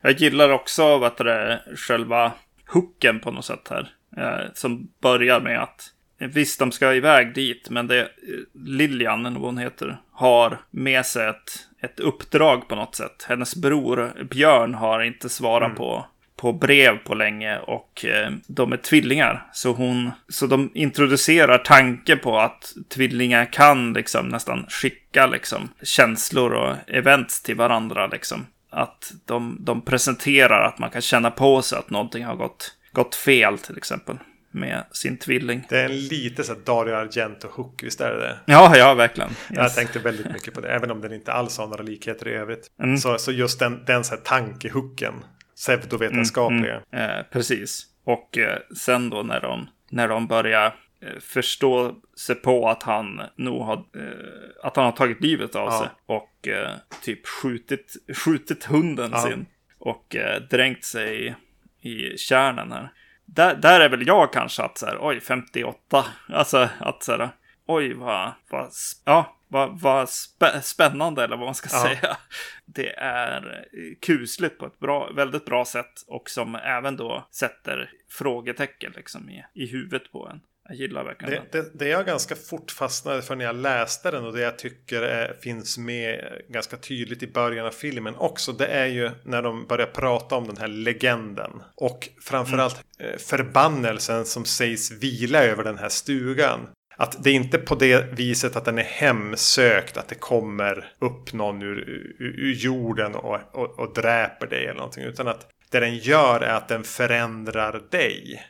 Jag 0.01 0.11
gillar 0.11 0.49
också 0.49 0.97
vad 0.97 1.17
det, 1.17 1.61
själva 1.75 2.33
hooken 2.67 3.19
på 3.19 3.31
något 3.31 3.45
sätt 3.45 3.67
här. 3.69 3.95
Eh, 4.17 4.51
som 4.53 4.91
börjar 5.01 5.41
med 5.41 5.63
att 5.63 5.93
visst, 6.27 6.59
de 6.59 6.71
ska 6.71 6.93
iväg 6.93 7.33
dit, 7.33 7.69
men 7.69 7.87
det 7.87 7.99
eh, 7.99 8.07
Lilian, 8.53 9.25
eller 9.25 9.39
vad 9.39 9.47
hon 9.47 9.57
heter, 9.57 9.97
har 10.11 10.57
med 10.71 11.05
sig 11.05 11.27
ett, 11.27 11.67
ett 11.81 11.99
uppdrag 11.99 12.67
på 12.67 12.75
något 12.75 12.95
sätt. 12.95 13.25
Hennes 13.29 13.55
bror 13.55 14.23
Björn 14.29 14.73
har 14.73 15.01
inte 15.01 15.29
svarat 15.29 15.75
på, 15.75 16.05
på 16.35 16.53
brev 16.53 16.97
på 16.97 17.15
länge 17.15 17.59
och 17.59 18.05
eh, 18.05 18.31
de 18.47 18.73
är 18.73 18.77
tvillingar. 18.77 19.47
Så, 19.53 19.71
hon, 19.71 20.11
så 20.29 20.47
de 20.47 20.71
introducerar 20.73 21.57
tanke 21.57 22.15
på 22.15 22.39
att 22.39 22.73
tvillingar 22.89 23.53
kan 23.53 23.93
liksom 23.93 24.27
nästan 24.27 24.65
skicka 24.69 25.27
liksom 25.27 25.69
känslor 25.83 26.53
och 26.53 26.75
events 26.87 27.43
till 27.43 27.55
varandra 27.55 28.07
liksom 28.07 28.45
att 28.69 29.13
de, 29.25 29.57
de 29.59 29.81
presenterar 29.81 30.63
att 30.67 30.79
man 30.79 30.89
kan 30.89 31.01
känna 31.01 31.31
på 31.31 31.61
sig 31.61 31.79
att 31.79 31.89
någonting 31.89 32.25
har 32.25 32.35
gått, 32.35 32.75
gått 32.91 33.15
fel 33.15 33.57
till 33.57 33.77
exempel 33.77 34.17
med 34.51 34.83
sin 34.91 35.17
tvilling. 35.17 35.65
Det 35.69 35.79
är 35.79 35.85
en 35.85 35.97
lite 35.99 36.43
så 36.43 36.53
Dario 36.53 36.93
Argento-hook, 36.93 37.83
visst 37.83 38.01
är 38.01 38.11
det 38.11 38.19
det? 38.19 38.37
Ja, 38.45 38.77
ja, 38.77 38.93
verkligen. 38.93 39.29
Jag 39.49 39.63
Yes. 39.63 39.75
tänkte 39.75 39.99
väldigt 39.99 40.31
mycket 40.31 40.53
på 40.53 40.61
det, 40.61 40.69
även 40.69 40.91
om 40.91 41.01
den 41.01 41.13
inte 41.13 41.33
alls 41.33 41.57
har 41.57 41.67
några 41.67 41.83
likheter 41.83 42.27
i 42.27 42.33
övrigt. 42.33 42.67
Mm. 42.83 42.97
Så, 42.97 43.17
så 43.17 43.31
just 43.31 43.59
den, 43.59 43.83
den 43.85 44.03
så 44.03 44.15
här 44.15 44.21
tankehooken, 44.21 45.13
pseudovetenskapliga. 45.55 46.81
Eh, 46.91 47.23
precis. 47.31 47.85
Och 48.03 48.37
eh, 48.37 48.59
sen 48.77 49.09
då 49.09 49.23
när 49.23 49.41
de, 49.41 49.69
när 49.89 50.07
de 50.07 50.27
börjar 50.27 50.65
eh, 51.01 51.19
förstå 51.21 51.95
sig 52.17 52.35
på 52.35 52.69
att 52.69 52.83
han 52.83 53.21
nog 53.37 53.61
har, 53.61 53.75
eh, 53.75 54.63
att 54.63 54.75
han 54.75 54.85
har 54.85 54.91
tagit 54.91 55.21
livet 55.21 55.55
av 55.55 55.65
Ja. 55.65 55.79
sig 55.79 55.87
och 56.05 56.47
eh, 56.47 56.69
typ 57.03 57.27
skjutit, 57.27 57.93
skjutit 58.25 58.63
hunden 58.65 59.09
Ja. 59.13 59.21
sin 59.21 59.45
och 59.79 60.15
eh, 60.15 60.41
dränkt 60.41 60.85
sig 60.85 61.35
i, 61.81 62.17
kärnen 62.17 62.71
här. 62.71 62.91
Där, 63.33 63.55
där 63.55 63.79
är 63.79 63.89
väl 63.89 64.07
jag 64.07 64.33
kanske 64.33 64.63
att 64.63 64.77
så 64.77 64.85
här, 64.85 64.97
oj, 65.01 65.19
58. 65.19 66.05
Alltså 66.29 66.69
att 66.79 67.03
så 67.03 67.11
här, 67.11 67.29
oj, 67.65 67.93
vad, 67.93 68.31
vad, 68.49 68.69
ja, 69.05 69.37
vad, 69.47 69.79
vad 69.79 70.09
spä, 70.09 70.61
spännande 70.61 71.23
eller 71.23 71.37
vad 71.37 71.45
man 71.45 71.55
ska 71.55 71.69
Ja. 71.71 71.83
säga. 71.83 72.17
Det 72.65 72.95
är 72.99 73.65
kusligt 74.01 74.59
på 74.59 74.65
ett 74.65 74.79
bra, 74.79 75.11
väldigt 75.11 75.45
bra 75.45 75.65
sätt 75.65 76.03
och 76.07 76.29
som 76.29 76.55
även 76.55 76.95
då 76.97 77.27
sätter 77.31 77.91
frågetecken 78.09 78.93
liksom 78.95 79.29
i, 79.29 79.45
i 79.53 79.67
huvudet 79.67 80.11
på 80.11 80.27
en. 80.27 80.41
Jag 80.69 80.77
gillar 80.77 81.03
verkligen 81.03 81.43
Det, 81.51 81.61
det, 81.61 81.69
det 81.73 81.87
jag 81.87 82.05
ganska 82.05 82.35
fort 82.35 82.71
fastnade 82.71 83.21
för 83.21 83.35
när 83.35 83.45
jag 83.45 83.55
läste 83.55 84.11
den 84.11 84.25
och 84.25 84.33
det 84.33 84.41
jag 84.41 84.57
tycker 84.59 85.01
är, 85.01 85.33
finns 85.41 85.77
med 85.77 86.41
ganska 86.49 86.77
tydligt 86.77 87.23
i 87.23 87.27
början 87.27 87.65
av 87.65 87.71
filmen 87.71 88.15
också. 88.15 88.51
Det 88.51 88.65
är 88.65 88.85
ju 88.85 89.11
när 89.23 89.41
de 89.41 89.65
börjar 89.67 89.87
prata 89.87 90.35
om 90.35 90.47
den 90.47 90.57
här 90.57 90.67
legenden. 90.67 91.51
Och 91.75 92.09
framförallt 92.21 92.83
eh, 92.99 93.17
förbannelsen 93.17 94.25
som 94.25 94.45
sägs 94.45 94.91
vila 94.91 95.43
över 95.43 95.63
den 95.63 95.77
här 95.77 95.89
stugan. 95.89 96.59
Att 96.97 97.23
det 97.23 97.29
är 97.29 97.33
inte 97.33 97.57
på 97.57 97.75
det 97.75 98.13
viset 98.13 98.55
att 98.55 98.65
den 98.65 98.77
är 98.77 98.83
hemsökt, 98.83 99.97
att 99.97 100.07
det 100.07 100.15
kommer 100.15 100.93
upp 100.99 101.33
någon 101.33 101.61
ur, 101.61 101.89
ur, 102.19 102.39
ur 102.39 102.53
jorden 102.53 103.15
och, 103.15 103.39
och, 103.51 103.79
och 103.79 103.93
dräper 103.93 104.47
dig 104.47 104.63
eller 104.63 104.73
någonting. 104.73 105.03
Utan 105.03 105.27
att 105.27 105.47
det 105.71 105.79
den 105.79 105.97
gör 105.97 106.41
är 106.41 106.53
att 106.53 106.67
den 106.67 106.83
förändrar 106.83 107.81
dig. 107.91 108.43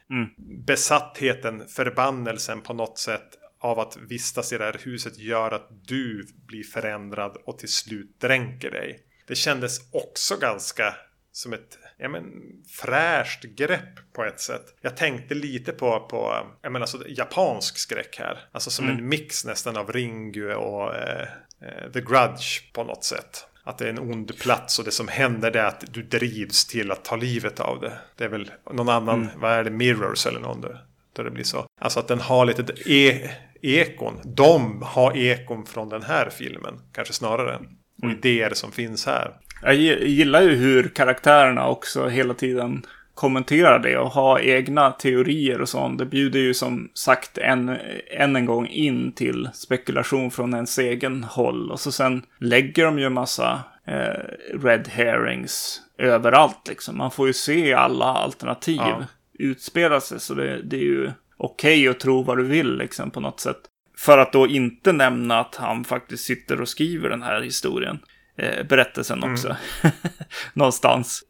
Besattheten, 0.66 1.68
förbannelsen 1.68 2.62
på 2.62 2.74
något 2.74 2.98
sätt 2.98 3.38
av 3.60 3.80
att 3.80 3.98
vistas 3.98 4.54
i 4.54 4.58
det 4.58 4.64
här 4.64 4.80
huset 4.84 5.18
gör 5.18 5.52
att 5.52 5.68
du 5.88 6.28
blir 6.48 6.64
förändrad 6.64 7.38
och 7.46 7.60
till 7.60 7.72
slut 7.72 8.20
dränker 8.20 8.72
dig. 8.72 9.00
Det 9.28 9.36
kändes 9.36 9.94
också 9.94 10.38
ganska 10.38 10.96
som 11.32 11.54
ett 11.54 11.78
ja, 11.98 12.10
men, 12.10 12.24
fräscht 12.68 13.44
grepp 13.44 14.14
på 14.14 14.24
ett 14.24 14.40
sätt. 14.40 14.76
Jag 14.82 14.98
tänkte 14.98 15.36
lite 15.36 15.72
på, 15.72 16.00
på 16.00 16.48
jag 16.62 16.72
menar, 16.72 16.84
alltså, 16.84 17.08
japansk 17.08 17.78
skräck 17.78 18.16
här. 18.20 18.40
Alltså 18.52 18.70
som 18.70 18.86
mm. 18.86 18.98
en 18.98 19.10
mix 19.10 19.46
nästan 19.46 19.78
av 19.78 19.92
Ringu 19.92 20.54
och 20.54 20.96
eh, 20.96 21.28
eh, 21.62 21.92
The 21.94 22.02
Grudge 22.02 22.74
på 22.74 22.84
något 22.84 23.04
sätt. 23.04 23.48
Att 23.64 23.78
det 23.78 23.86
är 23.86 23.90
en 23.90 24.00
ond 24.00 24.40
plats 24.40 24.80
och 24.80 24.86
det 24.86 24.92
som 24.92 25.08
händer 25.08 25.56
är 25.56 25.66
att 25.66 25.84
du 25.94 26.04
drivs 26.04 26.66
till 26.66 26.92
att 26.92 27.04
ta 27.04 27.16
livet 27.16 27.60
av 27.60 27.82
det. 27.82 27.94
Det 28.16 28.24
är 28.24 28.30
väl 28.30 28.52
någon 28.74 28.90
annan, 28.90 29.22
mm. 29.22 29.40
vad 29.40 29.52
är 29.52 29.64
det, 29.64 29.70
Mirrors 29.70 30.26
eller 30.26 30.40
någon 30.40 30.62
där, 30.62 30.86
där 31.16 31.24
det 31.24 31.32
blir 31.32 31.44
så. 31.44 31.66
Alltså 31.82 32.00
att 32.00 32.08
den 32.08 32.20
har 32.20 32.46
lite 32.46 32.66
e 32.86 33.30
ekon. 33.62 34.20
De 34.24 34.82
har 34.82 35.18
ekon 35.18 35.66
från 35.66 35.90
den 35.90 36.04
här 36.04 36.30
filmen, 36.30 36.82
kanske 36.92 37.14
snarare. 37.14 37.60
Och 37.98 38.04
mm. 38.04 38.18
idéer 38.18 38.54
som 38.54 38.72
finns 38.72 39.06
här. 39.06 39.32
Jag 39.62 39.76
gillar 39.76 40.42
ju 40.42 40.56
hur 40.56 40.90
karaktärerna 40.90 41.68
också 41.68 42.08
hela 42.08 42.34
tiden 42.34 42.86
kommenterar 43.22 43.80
det 43.80 43.98
och 43.98 44.12
har 44.12 44.40
egna 44.40 44.92
teorier 44.92 45.62
och 45.62 45.70
sånt. 45.70 45.98
Det 45.98 46.06
bjuder 46.06 46.40
ju 46.40 46.54
som 46.54 46.90
sagt 46.94 47.38
än, 47.38 47.78
än 48.12 48.36
en 48.36 48.46
gång 48.46 48.68
in 48.68 49.12
till 49.12 49.50
spekulation 49.54 50.32
från 50.32 50.54
ens 50.54 50.80
egen 50.80 51.24
håll. 51.24 51.72
Och 51.72 51.80
så 51.80 51.92
sen 51.92 52.24
lägger 52.40 52.86
de 52.86 53.00
ju 53.00 53.06
en 53.06 53.14
massa 53.14 53.60
eh, 53.88 54.60
red 54.64 54.88
herrings 54.88 55.82
överallt 55.98 56.68
liksom. 56.68 56.98
Man 56.98 57.12
får 57.12 57.28
ju 57.28 57.34
se 57.34 57.74
alla 57.74 58.06
alternativ 58.06 58.80
ja. 58.80 59.04
utspela 59.40 60.02
sig. 60.02 60.20
Så 60.20 60.34
det, 60.34 60.62
det 60.62 60.76
är 60.76 60.84
ju 60.84 61.12
okej 61.38 61.80
okay 61.82 61.88
att 61.88 62.00
tro 62.00 62.24
vad 62.24 62.38
du 62.38 62.44
vill 62.44 62.78
liksom 62.78 63.12
på 63.12 63.20
något 63.20 63.40
sätt. 63.40 63.60
För 63.98 64.18
att 64.18 64.34
då 64.34 64.48
inte 64.48 64.92
nämna 64.92 65.40
att 65.40 65.56
han 65.56 65.84
faktiskt 65.84 66.24
sitter 66.24 66.62
och 66.62 66.70
skriver 66.70 67.10
den 67.10 67.24
här 67.24 67.42
historien 67.42 68.00
eh, 68.36 68.64
berättelsen 68.64 69.18
mm. 69.18 69.34
också. 69.34 69.48
Mm. 69.48 69.96
Någonstans. 70.54 71.24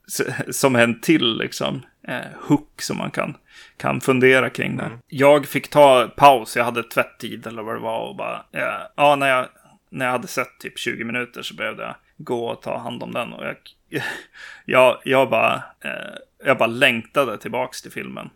Som 0.52 0.76
en 0.76 1.02
till 1.02 1.38
liksom, 1.38 1.82
eh, 2.08 2.32
hook 2.42 2.82
som 2.82 2.98
man 2.98 3.12
kan, 3.12 3.38
kan 3.78 4.02
fundera 4.02 4.50
kring 4.50 4.78
det. 4.78 4.84
Mm. 4.84 5.00
Jag 5.08 5.46
fick 5.46 5.70
ta 5.70 6.08
paus, 6.08 6.56
jag 6.56 6.64
hade 6.64 6.84
tvätttid 6.84 7.48
eller 7.48 7.64
vad 7.64 7.76
det 7.76 7.80
var 7.80 8.10
och 8.10 8.16
bara, 8.16 8.46
eh, 8.52 8.82
ja, 8.96 9.16
när 9.16 9.28
jag, 9.28 9.48
när 9.90 10.06
jag 10.06 10.12
hade 10.12 10.28
sett 10.28 10.60
typ 10.60 10.80
20 10.80 11.04
minuter 11.04 11.42
så 11.42 11.56
behövde 11.56 11.84
jag 11.84 11.96
gå 12.18 12.48
och 12.48 12.62
ta 12.62 12.78
hand 12.78 13.04
om 13.04 13.12
den. 13.12 13.34
Och 13.34 13.46
jag, 13.46 13.58
jag, 14.66 15.02
jag, 15.06 15.30
bara, 15.30 15.56
eh, 15.84 16.16
jag 16.46 16.58
bara 16.58 16.68
längtade 16.68 17.38
tillbaks 17.38 17.82
till 17.82 17.92
filmen. 17.92 18.30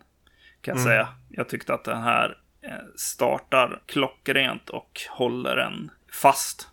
Kan 0.60 0.76
jag 0.76 0.80
mm. 0.80 0.84
säga. 0.84 1.08
Jag 1.28 1.48
tyckte 1.48 1.74
att 1.74 1.84
den 1.84 2.02
här 2.02 2.38
eh, 2.62 2.70
startar 2.96 3.82
klockrent 3.86 4.70
och 4.70 5.00
håller 5.10 5.56
en 5.56 5.90
fast 6.12 6.68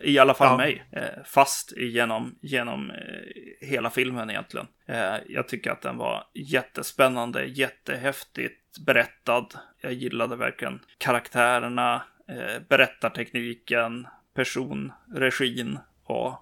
I 0.00 0.18
alla 0.18 0.34
fall 0.34 0.48
ja. 0.48 0.56
mig. 0.56 0.84
Eh, 0.92 1.24
fast 1.24 1.72
genom, 1.76 2.38
genom 2.42 2.90
eh, 2.90 3.66
hela 3.68 3.90
filmen 3.90 4.30
egentligen. 4.30 4.66
Jag 5.26 5.48
tycker 5.48 5.70
att 5.70 5.82
den 5.82 5.96
var 5.96 6.24
jättespännande, 6.34 7.44
jättehäftigt 7.44 8.78
berättad. 8.86 9.46
Jag 9.80 9.92
gillade 9.92 10.36
verkligen 10.36 10.80
karaktärerna, 10.98 12.02
berättartekniken, 12.68 14.06
personregin 14.34 15.78
och 16.04 16.34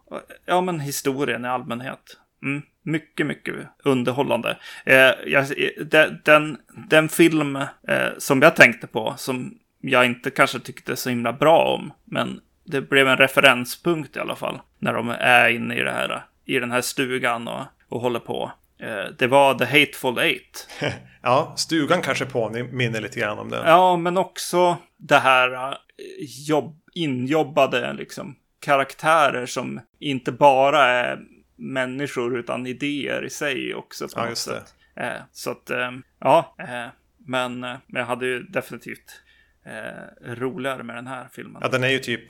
ja, 0.44 0.60
men 0.60 0.80
historien 0.80 1.44
i 1.44 1.48
allmänhet. 1.48 2.16
Mm, 2.42 2.62
mycket, 2.82 3.26
mycket 3.26 3.54
underhållande. 3.84 4.58
Eh, 4.84 5.12
jag, 5.26 5.46
den, 5.86 6.20
den, 6.24 6.58
den, 6.88 7.08
film 7.08 7.56
eh, 7.88 8.08
som 8.18 8.42
jag 8.42 8.56
tänkte 8.56 8.86
på, 8.86 9.14
som 9.16 9.58
jag 9.80 10.06
inte 10.06 10.30
kanske 10.30 10.60
tyckte 10.60 10.96
så 10.96 11.10
himla 11.10 11.32
bra 11.32 11.74
om, 11.74 11.92
men 12.04 12.40
det 12.70 12.80
blev 12.80 13.08
en 13.08 13.16
referenspunkt 13.16 14.16
i 14.16 14.20
alla 14.20 14.36
fall. 14.36 14.60
När 14.78 14.94
de 14.94 15.08
är 15.10 15.48
inne 15.48 15.74
i, 15.74 15.82
det 15.82 15.90
här, 15.90 16.24
i 16.44 16.58
den 16.58 16.70
här 16.70 16.80
stugan 16.80 17.48
och, 17.48 17.64
och 17.88 18.00
håller 18.00 18.20
på. 18.20 18.52
Eh, 18.78 19.04
det 19.18 19.26
var 19.26 19.54
The 19.54 19.64
Hateful 19.64 20.18
Eight. 20.18 20.68
ja, 21.22 21.54
stugan 21.56 22.02
kanske 22.02 22.24
påminner 22.24 23.00
lite 23.00 23.20
grann 23.20 23.38
om 23.38 23.50
den. 23.50 23.66
Ja, 23.66 23.96
men 23.96 24.18
också 24.18 24.76
det 24.96 25.18
här 25.18 25.70
eh, 25.70 25.76
jobb, 26.48 26.80
injobbade 26.94 27.92
liksom, 27.92 28.36
karaktärer 28.60 29.46
som 29.46 29.80
inte 29.98 30.32
bara 30.32 30.84
är 30.84 31.18
människor 31.56 32.38
utan 32.38 32.66
idéer 32.66 33.24
i 33.24 33.30
sig 33.30 33.74
också. 33.74 34.08
På 34.08 34.20
ja, 34.20 34.28
just 34.28 34.44
sätt. 34.44 34.74
det. 34.94 35.02
Eh, 35.02 35.22
så 35.32 35.50
att, 35.50 35.70
ja, 36.20 36.56
men 37.26 37.66
jag 37.86 38.04
hade 38.04 38.26
ju 38.26 38.42
definitivt 38.42 39.22
roligare 40.24 40.82
med 40.82 40.96
den 40.96 41.06
här 41.06 41.28
filmen. 41.32 41.62
Ja, 41.62 41.68
den 41.68 41.84
är 41.84 41.88
ju 41.88 41.98
typ 41.98 42.22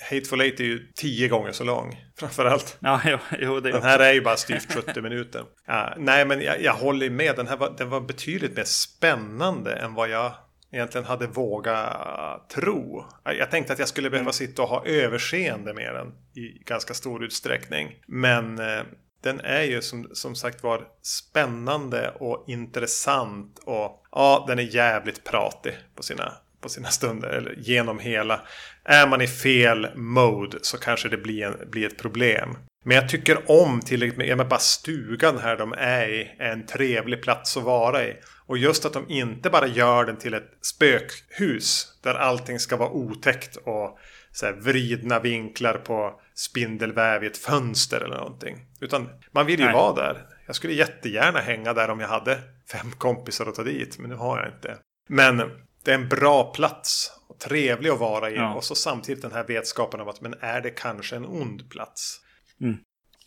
Hateful 0.00 0.40
Eight 0.40 0.60
är 0.60 0.64
ju 0.64 0.92
tio 0.94 1.28
gånger 1.28 1.52
så 1.52 1.64
lång. 1.64 2.04
Framförallt. 2.16 2.76
Ja, 2.80 3.00
jo, 3.04 3.18
jo, 3.40 3.60
det 3.60 3.72
Den 3.72 3.82
här 3.82 3.98
är 3.98 4.12
ju 4.12 4.20
bara 4.20 4.36
styvt 4.36 4.74
70 4.74 5.00
minuter. 5.02 5.44
Ja, 5.66 5.94
nej, 5.98 6.26
men 6.26 6.40
jag, 6.40 6.62
jag 6.62 6.74
håller 6.74 7.10
med. 7.10 7.36
Den 7.36 7.46
här 7.46 7.56
var, 7.56 7.74
den 7.78 7.90
var 7.90 8.00
betydligt 8.00 8.56
mer 8.56 8.64
spännande 8.64 9.72
än 9.72 9.94
vad 9.94 10.08
jag 10.08 10.32
egentligen 10.72 11.06
hade 11.06 11.26
vågat 11.26 12.50
tro. 12.50 13.04
Jag 13.24 13.50
tänkte 13.50 13.72
att 13.72 13.78
jag 13.78 13.88
skulle 13.88 14.10
behöva 14.10 14.22
mm. 14.22 14.32
sitta 14.32 14.62
och 14.62 14.68
ha 14.68 14.86
överseende 14.86 15.74
med 15.74 15.94
den 15.94 16.12
i 16.44 16.62
ganska 16.64 16.94
stor 16.94 17.24
utsträckning. 17.24 17.94
Men 18.06 18.58
eh, 18.58 18.82
den 19.22 19.40
är 19.40 19.62
ju 19.62 19.82
som, 19.82 20.08
som 20.12 20.34
sagt 20.34 20.62
var 20.62 20.88
spännande 21.02 22.10
och 22.10 22.44
intressant 22.48 23.58
och 23.64 24.04
ja, 24.10 24.44
den 24.48 24.58
är 24.58 24.74
jävligt 24.74 25.24
pratig 25.24 25.78
på 25.96 26.02
sina 26.02 26.32
på 26.62 26.68
sina 26.68 26.88
stunder. 26.88 27.28
Eller 27.28 27.54
genom 27.58 27.98
hela. 27.98 28.40
Är 28.84 29.06
man 29.06 29.20
i 29.20 29.26
fel 29.26 29.88
mode 29.94 30.58
så 30.62 30.78
kanske 30.78 31.08
det 31.08 31.16
blir, 31.16 31.44
en, 31.44 31.70
blir 31.70 31.86
ett 31.86 31.98
problem. 31.98 32.56
Men 32.84 32.96
jag 32.96 33.08
tycker 33.08 33.50
om 33.50 33.80
tillräckligt 33.80 34.18
med, 34.18 34.28
ja, 34.28 34.44
bara 34.44 34.58
stugan 34.58 35.38
här 35.38 35.56
de 35.56 35.72
är 35.72 36.08
i 36.08 36.36
är 36.38 36.50
en 36.50 36.66
trevlig 36.66 37.22
plats 37.22 37.56
att 37.56 37.62
vara 37.62 38.04
i. 38.04 38.16
Och 38.46 38.58
just 38.58 38.84
att 38.84 38.92
de 38.92 39.04
inte 39.08 39.50
bara 39.50 39.66
gör 39.66 40.04
den 40.04 40.16
till 40.16 40.34
ett 40.34 40.50
spökhus 40.60 41.98
där 42.02 42.14
allting 42.14 42.58
ska 42.58 42.76
vara 42.76 42.90
otäckt 42.90 43.56
och 43.56 43.98
så 44.32 44.46
här, 44.46 44.52
vridna 44.52 45.18
vinklar 45.20 45.74
på 45.74 46.20
spindelväv 46.34 47.24
i 47.24 47.26
ett 47.26 47.38
fönster 47.38 48.00
eller 48.00 48.16
någonting. 48.16 48.56
Utan 48.80 49.08
man 49.30 49.46
vill 49.46 49.60
ju 49.60 49.66
Nej. 49.66 49.74
vara 49.74 49.94
där. 49.94 50.26
Jag 50.46 50.56
skulle 50.56 50.72
jättegärna 50.72 51.38
hänga 51.38 51.72
där 51.72 51.90
om 51.90 52.00
jag 52.00 52.08
hade 52.08 52.38
fem 52.72 52.92
kompisar 52.98 53.46
att 53.46 53.54
ta 53.54 53.62
dit, 53.62 53.98
men 53.98 54.10
nu 54.10 54.16
har 54.16 54.38
jag 54.38 54.48
inte. 54.48 54.76
Men 55.08 55.50
det 55.84 55.90
är 55.90 55.94
en 55.94 56.08
bra 56.08 56.52
plats. 56.52 57.12
Och 57.28 57.38
trevlig 57.38 57.90
att 57.90 58.00
vara 58.00 58.30
i. 58.30 58.36
Ja. 58.36 58.54
Och 58.54 58.64
så 58.64 58.74
samtidigt 58.74 59.22
den 59.22 59.32
här 59.32 59.44
vetskapen 59.44 60.00
om 60.00 60.08
att 60.08 60.20
men 60.20 60.34
är 60.40 60.60
det 60.60 60.70
kanske 60.70 61.16
en 61.16 61.26
ond 61.26 61.70
plats? 61.70 62.20
Mm. 62.60 62.78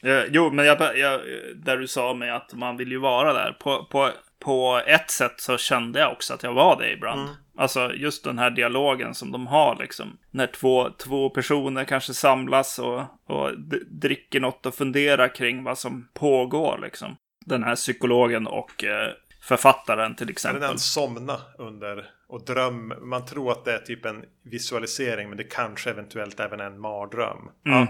Eh, 0.04 0.24
jo, 0.30 0.52
men 0.52 0.66
jag, 0.66 0.98
jag, 0.98 1.22
där 1.56 1.78
du 1.78 1.88
sa 1.88 2.14
med 2.14 2.36
att 2.36 2.54
man 2.54 2.78
vill 2.78 2.92
ju 2.92 3.00
vara 3.00 3.34
där. 3.34 3.52
På, 3.52 3.86
på, 3.86 4.12
på 4.40 4.82
ett 4.88 5.12
sätt 5.12 5.34
så 5.38 5.58
kände 5.58 6.00
jag 6.00 6.12
också 6.12 6.34
att 6.34 6.44
jag 6.44 6.54
var 6.54 6.80
det 6.82 6.92
ibland. 6.92 7.22
Mm. 7.22 7.36
Alltså 7.58 7.94
just 7.94 8.24
den 8.24 8.40
här 8.40 8.50
dialogen 8.50 9.16
som 9.16 9.32
de 9.32 9.48
har 9.48 9.76
liksom. 9.80 10.18
När 10.32 10.48
två, 10.48 10.90
två 10.90 11.30
personer 11.30 11.84
kanske 11.84 12.14
samlas 12.14 12.80
och, 12.80 13.00
och 13.26 13.52
dricker 13.88 14.40
något 14.40 14.66
och 14.66 14.76
funderar 14.76 15.36
kring 15.36 15.64
vad 15.64 15.78
som 15.78 16.10
pågår 16.14 16.80
liksom. 16.82 17.16
Den 17.46 17.64
här 17.64 17.76
psykologen 17.76 18.48
och 18.48 18.84
eh, 18.84 19.12
författaren 19.42 20.16
till 20.16 20.30
exempel. 20.30 20.62
Den 20.62 20.80
somna 20.80 21.38
under 21.58 22.10
och 22.28 22.46
dröm. 22.46 22.94
Man 23.02 23.26
tror 23.26 23.52
att 23.52 23.66
det 23.66 23.74
är 23.74 23.80
typ 23.80 24.06
en 24.06 24.26
visualisering 24.44 25.30
men 25.30 25.38
det 25.38 25.44
kanske 25.44 25.90
eventuellt 25.90 26.40
även 26.40 26.60
är 26.60 26.66
en 26.66 26.80
mardröm. 26.80 27.38
Mm. 27.66 27.80
Ja. 27.80 27.88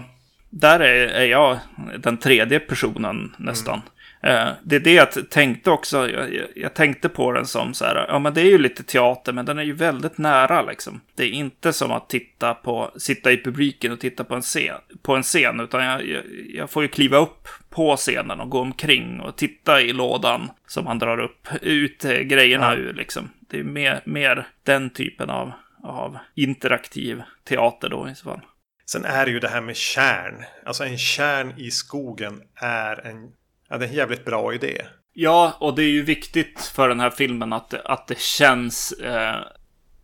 Där 0.50 0.80
är, 0.80 1.08
är, 1.08 1.24
jag 1.24 1.58
den 1.98 2.18
tredje 2.18 2.60
personen 2.60 3.34
nästan. 3.38 3.74
Mm. 3.74 3.86
Eh, 4.26 4.52
det 4.62 4.76
är 4.76 4.80
det 4.80 4.92
jag 4.92 5.30
tänkte 5.30 5.70
också. 5.70 6.10
Jag, 6.10 6.28
jag, 6.54 6.74
tänkte 6.74 7.08
på 7.08 7.32
den 7.32 7.46
som 7.46 7.74
så 7.74 7.84
här. 7.84 8.06
Ja, 8.08 8.18
men 8.18 8.34
det 8.34 8.40
är 8.40 8.44
ju 8.44 8.58
lite 8.58 8.82
teater, 8.82 9.32
men 9.32 9.46
den 9.46 9.58
är 9.58 9.62
ju 9.62 9.72
väldigt 9.72 10.18
nära 10.18 10.62
liksom. 10.62 11.00
Det 11.14 11.24
är 11.24 11.30
inte 11.30 11.72
som 11.72 11.92
att 11.92 12.08
titta 12.08 12.54
på, 12.54 12.90
sitta 12.96 13.32
i 13.32 13.42
publiken 13.44 13.92
och 13.92 14.00
titta 14.00 14.24
på 14.24 14.34
en 14.34 14.42
scen, 14.42 14.76
på 15.02 15.16
en 15.16 15.22
scen 15.22 15.60
utan 15.60 15.84
jag, 15.84 16.06
jag, 16.06 16.22
jag 16.54 16.70
får 16.70 16.82
ju 16.82 16.88
kliva 16.88 17.16
upp 17.16 17.48
på 17.70 17.96
scenen 17.96 18.40
och 18.40 18.50
gå 18.50 18.60
omkring 18.60 19.20
och 19.20 19.36
titta 19.36 19.80
i 19.80 19.92
lådan 19.92 20.50
som 20.66 20.86
han 20.86 20.98
drar 20.98 21.18
upp 21.20 21.48
ut 21.62 22.02
grejerna 22.02 22.74
ja. 22.74 22.76
ur 22.76 22.92
liksom. 22.94 23.30
Det 23.50 23.58
är 23.58 23.64
mer, 23.64 24.02
mer 24.04 24.46
den 24.62 24.90
typen 24.90 25.30
av, 25.30 25.52
av 25.82 26.18
interaktiv 26.34 27.22
teater 27.44 27.88
då 27.88 28.08
i 28.08 28.14
så 28.14 28.24
fall. 28.24 28.40
Sen 28.86 29.04
är 29.04 29.26
det 29.26 29.30
ju 29.32 29.40
det 29.40 29.48
här 29.48 29.60
med 29.60 29.76
kärn. 29.76 30.44
Alltså 30.64 30.84
en 30.84 30.98
kärn 30.98 31.54
i 31.56 31.70
skogen 31.70 32.42
är 32.54 33.06
en 33.06 33.32
Ja, 33.68 33.78
det 33.78 33.84
är 33.84 33.88
en 33.88 33.94
jävligt 33.94 34.24
bra 34.24 34.54
idé. 34.54 34.82
Ja, 35.12 35.56
och 35.60 35.74
det 35.74 35.82
är 35.82 35.90
ju 35.90 36.02
viktigt 36.02 36.60
för 36.60 36.88
den 36.88 37.00
här 37.00 37.10
filmen 37.10 37.52
att, 37.52 37.74
att 37.74 38.06
det 38.06 38.18
känns 38.18 38.92
eh, 38.92 39.40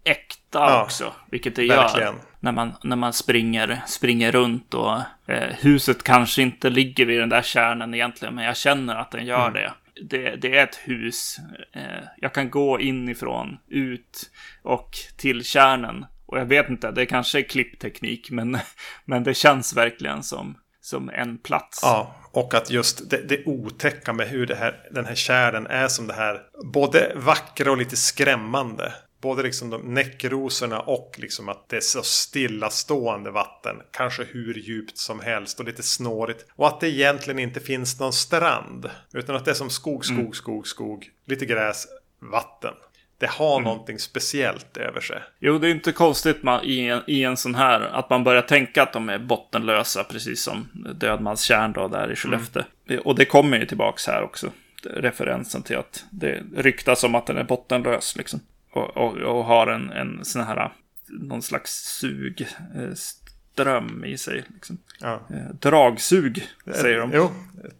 äkta 0.04 0.58
ja, 0.58 0.82
också. 0.82 1.12
Vilket 1.30 1.56
det 1.56 1.68
verkligen. 1.68 2.14
gör 2.14 2.22
när 2.40 2.52
man, 2.52 2.72
när 2.82 2.96
man 2.96 3.12
springer, 3.12 3.82
springer 3.86 4.32
runt. 4.32 4.74
Och 4.74 4.96
eh, 5.26 5.54
huset 5.58 6.02
kanske 6.02 6.42
inte 6.42 6.70
ligger 6.70 7.06
vid 7.06 7.20
den 7.20 7.28
där 7.28 7.42
kärnan 7.42 7.94
egentligen, 7.94 8.34
men 8.34 8.44
jag 8.44 8.56
känner 8.56 8.96
att 8.96 9.10
den 9.10 9.26
gör 9.26 9.48
mm. 9.48 9.52
det. 9.52 9.72
Det, 10.10 10.36
det, 10.36 10.56
är 10.56 10.64
ett 10.64 10.76
hus. 10.76 11.36
Eh, 11.72 12.04
jag 12.16 12.34
kan 12.34 12.50
gå 12.50 12.80
inifrån, 12.80 13.58
ut 13.68 14.30
och 14.62 14.96
till 15.16 15.44
kärnan. 15.44 16.06
Och 16.26 16.38
jag 16.38 16.46
vet 16.46 16.68
inte, 16.68 16.90
det 16.90 17.06
kanske 17.06 17.38
är 17.38 17.42
klippteknik, 17.42 18.30
men, 18.30 18.58
men 19.04 19.24
det 19.24 19.34
känns 19.34 19.76
verkligen 19.76 20.22
som 20.22 20.56
som 20.82 21.10
en 21.10 21.38
plats. 21.38 21.80
Ja, 21.82 22.14
och 22.32 22.54
att 22.54 22.70
just 22.70 23.10
det, 23.10 23.28
det 23.28 23.46
otäcka 23.46 24.12
med 24.12 24.28
hur 24.28 24.46
det 24.46 24.54
här, 24.54 24.88
den 24.90 25.06
här 25.06 25.14
kärlen 25.14 25.66
är 25.66 25.88
som 25.88 26.06
det 26.06 26.14
här 26.14 26.40
både 26.72 27.12
vackra 27.16 27.70
och 27.70 27.76
lite 27.76 27.96
skrämmande. 27.96 28.92
Både 29.22 29.42
liksom 29.42 29.70
de 29.70 29.94
näckrosorna 29.94 30.80
och 30.80 31.14
liksom 31.18 31.48
att 31.48 31.68
det 31.68 31.76
är 31.76 31.80
så 31.80 32.02
stillastående 32.02 33.30
vatten. 33.30 33.76
Kanske 33.90 34.24
hur 34.24 34.54
djupt 34.54 34.98
som 34.98 35.20
helst 35.20 35.60
och 35.60 35.66
lite 35.66 35.82
snårigt. 35.82 36.46
Och 36.56 36.68
att 36.68 36.80
det 36.80 36.88
egentligen 36.88 37.38
inte 37.38 37.60
finns 37.60 38.00
någon 38.00 38.12
strand. 38.12 38.90
Utan 39.12 39.36
att 39.36 39.44
det 39.44 39.50
är 39.50 39.54
som 39.54 39.70
skog, 39.70 40.04
skog, 40.04 40.18
Mm. 40.18 40.32
skog, 40.32 40.66
skog. 40.66 41.10
Lite 41.26 41.46
gräs, 41.46 41.86
vatten. 42.32 42.74
Det 43.18 43.30
har 43.30 43.56
Mm. 43.56 43.64
någonting 43.64 43.98
speciellt 43.98 44.76
över 44.76 45.00
sig. 45.00 45.22
Jo, 45.40 45.58
det 45.58 45.68
är 45.68 45.70
inte 45.70 45.92
konstigt 45.92 46.42
man, 46.42 46.64
i, 46.64 46.80
en, 46.86 47.02
i 47.06 47.22
en 47.22 47.36
sån 47.36 47.54
här 47.54 47.80
att 47.80 48.10
man 48.10 48.24
börjar 48.24 48.42
tänka 48.42 48.82
att 48.82 48.92
de 48.92 49.08
är 49.08 49.18
bottenlösa, 49.18 50.04
precis 50.04 50.42
som 50.42 50.68
Dödmans 50.94 51.50
då 51.74 51.88
där 51.88 52.12
i 52.12 52.16
Skellefteå. 52.16 52.62
Och 53.04 53.14
det 53.14 53.24
kommer 53.24 53.58
ju 53.58 53.66
tillbaks 53.66 54.06
här 54.06 54.22
också. 54.22 54.50
Referensen 54.84 55.62
till 55.62 55.76
att 55.76 56.04
det 56.10 56.42
ryktas 56.56 57.04
om 57.04 57.14
att 57.14 57.26
den 57.26 57.36
är 57.36 57.44
bottenlös 57.44 58.16
liksom. 58.16 58.40
Och, 58.72 58.96
och, 58.96 59.16
och 59.16 59.44
har 59.44 59.66
en, 59.66 59.90
en 59.90 60.24
sån 60.24 60.42
här, 60.42 60.72
någon 61.08 61.42
slags 61.42 61.70
sugström 61.72 64.04
i 64.04 64.18
sig. 64.18 64.44
Liksom. 64.54 64.78
Ja. 65.00 65.20
Eh, 65.30 65.54
Dragsug, 65.60 66.48
säger 66.74 66.98
de. 66.98 67.10
Jo, 67.14 67.30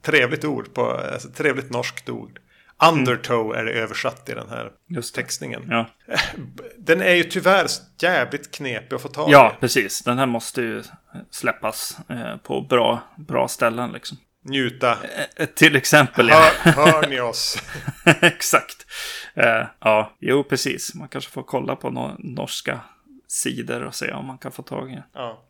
trevligt 0.03 0.45
ord 0.45 0.75
på, 0.75 0.91
alltså, 0.91 1.29
trevligt 1.29 1.71
norskt 1.71 2.09
ord. 2.09 2.39
Undertow 2.91 3.55
är 3.55 3.65
det 3.65 3.73
översatt 3.73 4.29
i 4.29 4.35
den 4.35 4.49
här 4.49 4.73
Just 4.87 5.15
textningen. 5.15 5.63
Ja. 5.69 5.87
Den 6.79 7.01
är 7.01 7.15
ju 7.15 7.25
tyvärr 7.25 7.67
jävligt 7.99 8.55
knepig 8.55 8.97
att 8.97 9.03
få 9.03 9.09
tag 9.09 9.29
i. 9.29 9.33
ja, 9.33 9.57
precis. 9.61 10.03
Den 10.03 10.19
här 10.19 10.27
måste 10.27 10.63
ju 10.63 10.83
släppas 11.31 11.99
eh, 12.09 12.37
på 12.37 12.61
bra, 12.61 13.03
bra 13.17 13.49
ställen 13.49 13.93
liksom. 13.93 14.19
Njuta. 14.45 14.99
Eh, 15.37 15.47
Till 15.47 15.77
exempel, 15.77 16.29
ja. 16.29 16.51
Hör, 16.59 16.73
hör 16.73 17.09
ni 17.09 17.21
oss? 17.21 17.63
Exakt. 18.23 18.87
Eh, 19.35 19.67
ja, 19.81 20.17
jo 20.21 20.45
precis. 20.45 20.95
Man 20.95 21.09
kanske 21.09 21.31
får 21.31 21.43
kolla 21.43 21.77
på 21.77 21.91
no 21.91 22.17
norska 22.19 22.81
sidor 23.29 23.83
och 23.83 23.95
se 23.95 24.13
om 24.13 24.27
man 24.27 24.39
kan 24.39 24.53
få 24.53 24.63
tag 24.63 24.91
i 24.91 24.95
den. 24.95 25.03
Ja. 25.15 25.49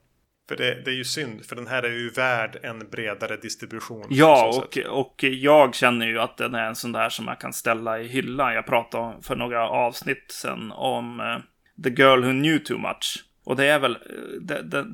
För 0.48 0.56
det, 0.56 0.82
det 0.84 0.90
är 0.90 0.94
ju 0.94 1.04
synd, 1.04 1.44
för 1.46 1.56
den 1.56 1.66
här 1.66 1.82
är 1.82 1.90
ju 1.90 2.10
värd 2.10 2.58
en 2.62 2.90
bredare 2.90 3.36
distribution. 3.36 4.06
Ja, 4.10 4.46
och, 4.48 4.74
sätt. 4.74 4.86
och 4.86 5.14
jag 5.24 5.74
känner 5.74 6.06
ju 6.06 6.18
att 6.20 6.36
den 6.36 6.54
är 6.54 6.64
en 6.66 6.76
sån 6.76 6.92
där 6.92 7.08
som 7.08 7.28
jag 7.28 7.40
kan 7.40 7.52
ställa 7.52 8.00
i 8.00 8.08
hyllan. 8.08 8.54
Jag 8.54 8.66
pratade 8.66 9.22
för 9.22 9.36
några 9.36 9.68
avsnitt 9.68 10.24
sen 10.28 10.72
om 10.72 11.20
eh, 11.20 11.38
The 11.84 11.90
Girl 11.90 12.24
Who 12.24 12.30
Knew 12.30 12.58
Too 12.58 12.78
Much. 12.78 13.24
Och 13.44 13.56
det 13.56 13.64
är 13.66 13.78
väl, 13.78 13.98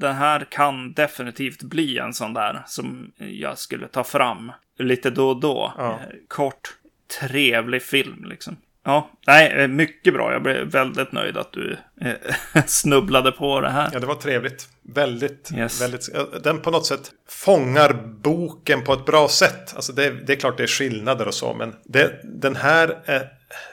det 0.01 0.13
här 0.13 0.47
kan 0.51 0.93
definitivt 0.93 1.63
bli 1.63 1.99
en 1.99 2.15
sån 2.15 2.35
där 2.35 2.63
som 2.67 3.13
jag 3.17 3.59
skulle 3.59 3.89
ta 3.89 4.05
fram 4.05 4.53
lite 4.79 5.11
då 5.11 5.29
och 5.29 5.41
då. 5.41 5.73
Ja. 5.79 5.91
Eh, 5.91 5.99
Kort, 6.29 6.75
trevlig 7.21 7.83
film 7.83 8.25
liksom. 8.29 8.57
Ja, 8.85 9.11
nej, 9.27 9.53
eh, 9.53 9.69
mycket 9.69 10.15
bra. 10.15 10.33
Jag 10.33 10.43
blev 10.43 10.67
väldigt 10.71 11.13
nöjd 11.13 11.37
att 11.37 11.53
du 11.53 11.77
eh, 12.01 12.13
snubblade 12.67 13.33
på 13.33 13.61
det 13.61 13.71
här. 13.71 13.91
Ja, 13.93 14.01
det 14.01 14.07
var 14.07 14.15
trevligt. 14.15 14.69
Väldigt, 14.83 15.51
Yes. 15.57 15.83
väldigt. 15.83 16.09
Den 16.45 16.61
på 16.61 16.71
något 16.71 16.87
sätt 16.87 17.11
fångar 17.29 17.93
boken 18.23 18.85
på 18.85 18.93
ett 18.93 19.05
bra 19.07 19.29
sätt. 19.29 19.75
Alltså 19.77 19.93
det, 19.93 20.11
det 20.11 20.33
är 20.33 20.37
klart 20.37 20.57
det 20.57 20.63
är 20.63 20.67
skillnader 20.67 21.27
och 21.29 21.35
så, 21.35 21.55
men 21.55 21.75
det, 21.85 22.21
den 22.25 22.57
här 22.57 22.99
är, 23.05 23.29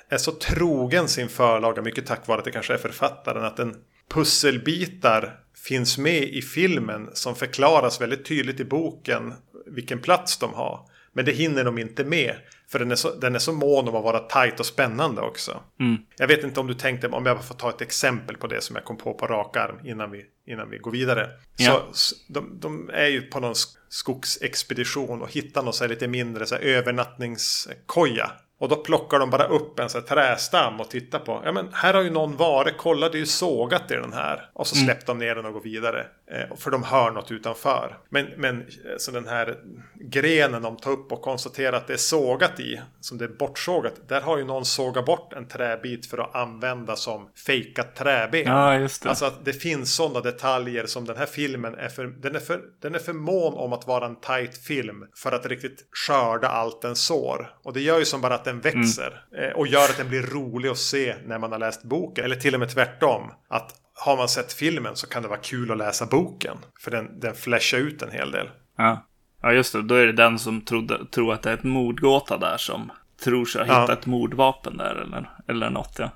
är 0.09 0.17
så 0.17 0.31
trogen 0.31 1.07
sin 1.07 1.29
förlaga, 1.29 1.81
mycket 1.81 2.05
tack 2.05 2.27
vare 2.27 2.39
att 2.39 2.45
det 2.45 2.51
kanske 2.51 2.73
är 2.73 2.77
författaren, 2.77 3.43
att 3.45 3.57
den 3.57 3.75
pusselbitar 4.09 5.39
finns 5.67 5.97
med 5.97 6.23
i 6.23 6.41
filmen 6.41 7.09
som 7.13 7.35
förklaras 7.35 8.01
väldigt 8.01 8.25
tydligt 8.25 8.59
i 8.59 8.65
boken 8.65 9.33
vilken 9.65 9.99
plats 9.99 10.37
de 10.37 10.53
har. 10.53 10.89
Men 11.13 11.25
det 11.25 11.31
hinner 11.31 11.63
de 11.63 11.77
inte 11.77 12.03
med. 12.03 12.35
För 12.67 12.79
den 12.79 12.91
är 12.91 12.95
så, 12.95 13.15
den 13.15 13.35
är 13.35 13.39
så 13.39 13.53
mån 13.53 13.87
om 13.87 13.95
att 13.95 14.03
vara 14.03 14.19
tajt 14.19 14.59
och 14.59 14.65
spännande 14.65 15.21
också. 15.21 15.63
Mm. 15.79 15.97
Jag 16.17 16.27
vet 16.27 16.43
inte 16.43 16.59
om 16.59 16.67
du 16.67 16.73
tänkte, 16.73 17.07
om 17.07 17.25
jag 17.25 17.45
får 17.45 17.55
ta 17.55 17.69
ett 17.69 17.81
exempel 17.81 18.37
på 18.37 18.47
det 18.47 18.61
som 18.61 18.75
jag 18.75 18.85
kom 18.85 18.97
på 18.97 19.13
på 19.13 19.27
rak 19.27 19.57
arm 19.57 19.79
innan 19.85 20.11
vi, 20.11 20.25
innan 20.47 20.69
vi 20.69 20.77
går 20.77 20.91
vidare. 20.91 21.29
Ja. 21.57 21.87
Så, 21.91 22.15
de, 22.27 22.59
de 22.59 22.89
är 22.93 23.07
ju 23.07 23.21
på 23.21 23.39
någon 23.39 23.53
sk- 23.53 23.77
skogsexpedition 23.89 25.21
och 25.21 25.31
hittar 25.31 25.63
någon 25.63 25.73
så 25.73 25.87
lite 25.87 26.07
mindre 26.07 26.45
så 26.45 26.55
övernattningskoja. 26.55 28.31
Och 28.59 28.69
då 28.69 28.75
plockar 28.75 29.19
de 29.19 29.29
bara 29.29 29.45
upp 29.45 29.79
en 29.79 29.89
så 29.89 29.99
här 29.99 30.05
trästam 30.05 30.79
och 30.79 30.89
tittar 30.89 31.19
på. 31.19 31.41
Ja 31.45 31.51
men 31.51 31.69
här 31.73 31.93
har 31.93 32.01
ju 32.01 32.09
någon 32.09 32.37
varit, 32.37 32.77
kolla 32.77 33.09
det 33.09 33.17
är 33.17 33.19
ju 33.19 33.25
sågat 33.25 33.91
i 33.91 33.93
den 33.93 34.13
här. 34.13 34.49
Och 34.53 34.67
så 34.67 34.75
släppte 34.75 35.05
de 35.05 35.17
ner 35.17 35.35
den 35.35 35.45
och 35.45 35.53
går 35.53 35.61
vidare. 35.61 36.05
Eh, 36.31 36.55
för 36.57 36.71
de 36.71 36.83
hör 36.83 37.11
något 37.11 37.31
utanför. 37.31 37.97
Men, 38.09 38.27
men 38.37 38.61
eh, 38.61 38.65
så 38.97 39.11
den 39.11 39.27
här 39.27 39.57
grenen 39.95 40.61
de 40.61 40.77
tar 40.77 40.91
upp 40.91 41.11
och 41.11 41.21
konstaterar 41.21 41.77
att 41.77 41.87
det 41.87 41.93
är 41.93 41.97
sågat 41.97 42.59
i. 42.59 42.81
Som 42.99 43.17
det 43.17 43.25
är 43.25 43.29
bortsågat. 43.29 43.93
Där 44.07 44.21
har 44.21 44.37
ju 44.37 44.43
någon 44.43 44.65
sågat 44.65 45.05
bort 45.05 45.33
en 45.33 45.47
träbit 45.47 46.05
för 46.05 46.17
att 46.17 46.35
använda 46.35 46.95
som 46.95 47.29
fejkat 47.45 47.95
träben. 47.95 48.43
Ja, 48.45 48.77
just 48.79 49.03
det. 49.03 49.09
Alltså 49.09 49.25
att 49.25 49.45
det 49.45 49.53
finns 49.53 49.95
sådana 49.95 50.21
detaljer 50.21 50.85
som 50.85 51.05
den 51.05 51.17
här 51.17 51.25
filmen 51.25 51.75
är 51.75 51.89
för, 51.89 52.05
den 52.05 52.35
är 52.35 52.39
för, 52.39 52.61
den 52.81 52.95
är 52.95 52.99
för 52.99 53.13
mån 53.13 53.53
om 53.53 53.73
att 53.73 53.87
vara 53.87 54.05
en 54.05 54.15
tight 54.15 54.57
film 54.57 55.05
för 55.15 55.31
att 55.31 55.45
riktigt 55.45 55.87
skörda 55.91 56.47
allt 56.47 56.81
den 56.81 56.95
sår. 56.95 57.55
Och 57.63 57.73
det 57.73 57.81
gör 57.81 57.99
ju 57.99 58.05
som 58.05 58.21
bara 58.21 58.35
att 58.35 58.45
den 58.45 58.59
växer 58.59 59.25
eh, 59.37 59.57
och 59.57 59.67
gör 59.67 59.83
att 59.83 59.97
den 59.97 60.09
blir 60.09 60.21
rolig 60.21 60.69
att 60.69 60.77
se 60.77 61.15
när 61.25 61.39
man 61.39 61.51
har 61.51 61.59
läst 61.59 61.83
boken. 61.83 62.25
Eller 62.25 62.35
till 62.35 62.53
och 62.53 62.59
med 62.59 62.69
tvärtom. 62.69 63.31
Att 63.47 63.84
har 63.95 64.17
man 64.17 64.29
sett 64.29 64.53
filmen 64.53 64.95
så 64.95 65.07
kan 65.07 65.21
det 65.23 65.27
vara 65.29 65.39
kul 65.39 65.71
att 65.71 65.77
läsa 65.77 66.05
boken. 66.05 66.57
För 66.79 66.91
den, 66.91 67.19
den 67.19 67.35
flashar 67.35 67.77
ut 67.77 68.01
en 68.01 68.11
hel 68.11 68.31
del. 68.31 68.49
Ja. 68.77 69.05
ja, 69.41 69.51
just 69.53 69.73
det. 69.73 69.81
Då 69.81 69.95
är 69.95 70.05
det 70.05 70.13
den 70.13 70.39
som 70.39 70.61
trodde, 70.61 71.05
tror 71.11 71.33
att 71.33 71.43
det 71.43 71.49
är 71.49 71.53
ett 71.53 71.63
mordgåta 71.63 72.37
där 72.37 72.57
som 72.57 72.91
tror 73.23 73.45
sig 73.45 73.67
ha 73.67 73.73
Ja. 73.73 73.81
hittat 73.81 73.99
ett 73.99 74.05
mordvapen 74.05 74.77
där 74.77 74.95
eller, 74.95 75.29
eller 75.47 75.69
något. 75.69 75.95
Ja. 75.97 76.09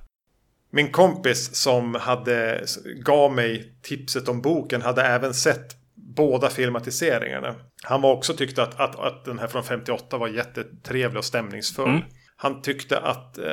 Min 0.72 0.92
kompis 0.92 1.56
som 1.56 1.96
hade, 1.96 2.65
gav 3.06 3.34
mig 3.34 3.76
tipset 3.82 4.30
om 4.30 4.42
boken 4.42 4.82
hade 4.82 5.02
även 5.02 5.34
sett 5.34 5.76
båda 6.15 6.50
filmatiseringarna. 6.50 7.56
Han 7.84 8.02
var 8.02 8.13
också 8.13 8.34
tyckte 8.34 8.63
att, 8.63 8.80
att, 8.80 9.00
att 9.00 9.26
den 9.26 9.39
här 9.39 9.48
från 9.48 9.63
58 9.63 10.18
var 10.18 10.28
jättetrevlig 10.28 11.18
och 11.18 11.26
stämningsfull. 11.26 11.89
Mm. 11.89 12.02
Han 12.36 12.62
tyckte 12.62 13.00
att 13.00 13.38
eh, 13.38 13.44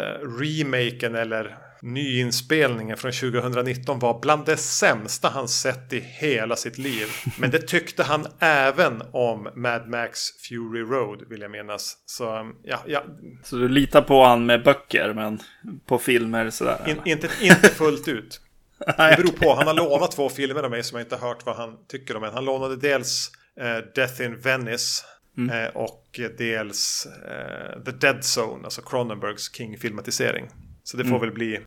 remaken 0.41 1.15
eller 1.15 1.59
nyinspelningen 1.83 2.97
från 2.97 3.13
2019 3.13 3.99
var 3.99 4.21
bland 4.21 4.47
det 4.47 4.57
sämsta 4.57 5.29
han 5.29 5.49
sett 5.49 5.93
i 5.93 6.01
hela 6.01 6.57
sitt 6.57 6.79
liv. 6.79 7.07
Men 7.39 7.51
det 7.51 7.59
tyckte 7.59 8.03
han 8.03 8.27
även 8.39 9.03
om 9.13 9.49
Mad 9.55 9.89
Max 9.89 10.21
Fury 10.49 10.83
Road 10.83 11.29
vill 11.29 11.41
jag 11.41 11.51
minnas. 11.51 11.97
Så 12.07 12.41
um, 12.41 12.57
ja, 12.63 12.79
ja 12.87 13.05
Så 13.43 13.57
du 13.57 13.69
litar 13.69 14.03
på 14.03 14.25
han 14.25 14.47
med 14.47 14.63
böcker, 14.63 15.13
men 15.15 15.41
på 15.87 15.99
filmer 15.99 16.51
sådär? 16.51 16.81
in, 16.87 17.01
inte, 17.05 17.29
inte 17.43 17.69
fullt 17.69 18.09
ut. 18.09 18.41
Det 18.87 19.17
beror 19.17 19.33
på. 19.33 19.55
Han 19.55 19.67
har 19.67 19.75
lånat 19.75 20.11
två 20.11 20.29
filmer 20.29 20.63
av 20.63 20.71
mig 20.71 20.83
som 20.83 20.99
jag 20.99 21.05
inte 21.05 21.17
har 21.17 21.29
hört 21.29 21.47
vad 21.47 21.57
han 21.57 21.77
tycker 21.89 22.17
om 22.17 22.25
än. 22.25 22.33
Han 22.33 22.45
lånade 22.45 22.77
dels 22.77 23.31
eh, 23.61 23.77
Death 23.95 24.23
in 24.23 24.41
Venice 24.41 25.05
eh, 25.53 25.77
och 25.77 26.21
dels 26.39 27.07
eh, 27.07 27.83
The 27.85 27.91
Dead 27.91 28.21
Zone, 28.39 28.65
alltså 28.65 28.83
Cronenbergs 28.83 29.53
King-filmatisering. 29.57 30.49
Så 30.87 30.97
det 30.97 31.05
får 31.05 31.19
väl 31.19 31.33
bli... 31.33 31.61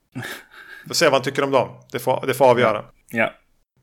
Får 0.88 0.94
se 0.94 1.06
vad 1.06 1.14
han 1.14 1.22
tycker 1.22 1.44
om 1.44 1.52
dem. 1.52 1.70
Det 1.92 2.00
får, 2.00 2.24
det 2.28 2.34
får 2.34 2.46
avgöra. 2.46 2.86
Ja. 3.10 3.34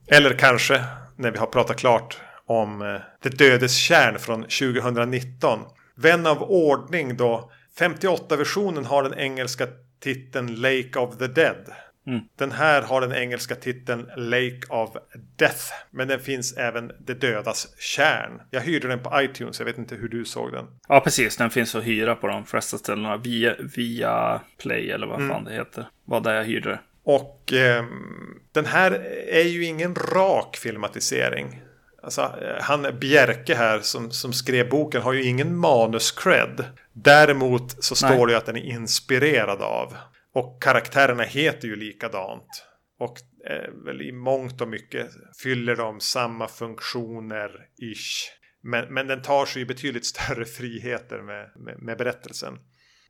Eller 0.07 0.39
kanske 0.39 0.85
när 1.17 1.31
vi 1.31 1.39
har 1.39 1.47
pratat 1.47 1.77
klart 1.77 2.19
om 2.47 2.83
eh, 2.83 3.01
Det 3.23 3.29
dödes 3.29 3.77
kärn 3.77 4.19
från 4.19 4.43
2019. 4.43 5.61
Vän 5.97 6.27
av 6.27 6.43
ordning 6.43 7.17
då. 7.17 7.51
58-versionen 7.79 8.85
har 8.85 9.03
den 9.03 9.15
engelska 9.15 9.67
titeln 10.01 10.55
Lake 10.55 10.99
of 10.99 11.19
the 11.19 11.27
Dead. 11.27 11.73
Mm. 12.07 12.21
Den 12.37 12.53
här 12.53 12.83
har 12.83 13.01
den 13.01 13.13
engelska 13.13 13.55
titeln 13.55 14.11
Lake 14.17 14.61
of 14.69 14.91
Death. 15.37 15.65
Men 15.91 16.09
den 16.09 16.21
finns 16.21 16.57
även 16.57 16.93
Det 16.99 17.15
dödas 17.15 17.69
kärn. 17.79 18.41
Jag 18.51 18.61
hyrde 18.61 18.89
den 18.89 18.99
på 18.99 19.21
iTunes. 19.23 19.59
Jag 19.59 19.67
vet 19.67 19.79
inte 19.79 19.95
hur 19.95 20.09
du 20.09 20.25
såg 20.25 20.53
den. 20.53 20.67
ja, 20.89 21.01
precis. 21.01 21.37
Den 21.37 21.51
finns 21.51 21.75
att 21.75 21.85
hyra 21.85 22.15
på 22.15 22.27
de 22.27 22.47
flesta 22.47 22.79
ställena. 22.79 23.17
Via, 23.17 23.55
via 23.77 24.41
Play 24.59 24.91
eller 24.91 25.07
vad 25.07 25.29
fan 25.29 25.45
det 25.45 25.53
heter. 25.53 25.89
Vad 26.05 26.23
där 26.23 26.35
jag 26.35 26.45
hyrde. 26.45 26.79
Och 27.05 27.53
ehm, 27.53 28.41
den 28.53 28.67
här 28.67 28.91
är 29.29 29.45
ju 29.45 29.65
ingen 29.65 29.95
rak 29.95 30.57
filmatisering. 30.57 31.63
Alltså, 32.03 32.21
eh, 32.21 32.61
han 32.63 32.87
Bjerke 33.01 33.55
här 33.55 33.81
som, 33.81 34.11
som 34.11 34.33
skrev 34.33 34.69
boken 34.69 35.03
har 35.03 35.13
ju 35.13 35.23
ingen 35.23 35.65
manus-cred. 35.65 36.65
Däremot 36.93 37.85
så 37.85 38.07
Nej. 38.07 38.15
står 38.15 38.27
det 38.27 38.33
ju 38.33 38.39
att 38.39 38.47
den 38.47 38.57
är 38.57 38.65
inspirerad 38.65 39.63
av. 39.63 39.95
Och 40.37 40.63
karaktärerna 40.63 41.23
heter 41.23 41.69
ju 41.69 41.77
likadant. 41.77 42.65
Och 42.99 43.19
eh, 43.51 43.73
väl 43.85 44.03
i 44.03 44.13
mångt 44.13 44.61
och 44.61 44.69
mycket 44.69 45.07
fyller 45.43 45.77
de 45.77 46.01
samma 46.01 46.49
funktioner 46.49 47.51
ish. 47.79 48.31
Men, 48.63 48.95
men 48.95 49.07
den 49.07 49.23
tar 49.23 49.47
sig 49.47 49.63
ju 49.63 49.67
betydligt 49.67 50.07
större 50.15 50.45
friheter 50.45 51.23
med, 51.23 51.53
med, 51.57 51.83
med 51.83 51.99
berättelsen. 51.99 52.55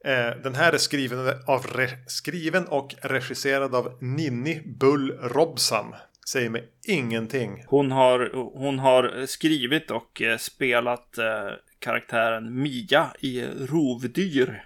Eh, 0.05 0.31
den 0.43 0.55
här 0.55 0.73
är 0.73 0.79
skriven, 0.79 1.19
av 1.47 1.67
re, 1.67 1.89
skriven 2.07 2.67
och 2.67 2.95
regisserad 3.03 3.75
av 3.75 3.99
Ninni 4.01 4.63
Bull 4.81 5.11
Robsam. 5.11 5.95
Säger 6.31 6.51
mig 6.51 6.69
ingenting. 6.89 7.65
Hon 7.67 7.91
har, 7.93 8.31
hon 8.55 8.79
har 8.79 9.27
skrivit 9.27 9.91
och 9.91 10.23
eh, 10.23 10.39
spelat 10.39 11.19
eh, 11.19 11.51
karaktären 11.79 12.63
Mia 12.63 13.11
i 13.21 13.43
Rovdyr. 13.43 14.63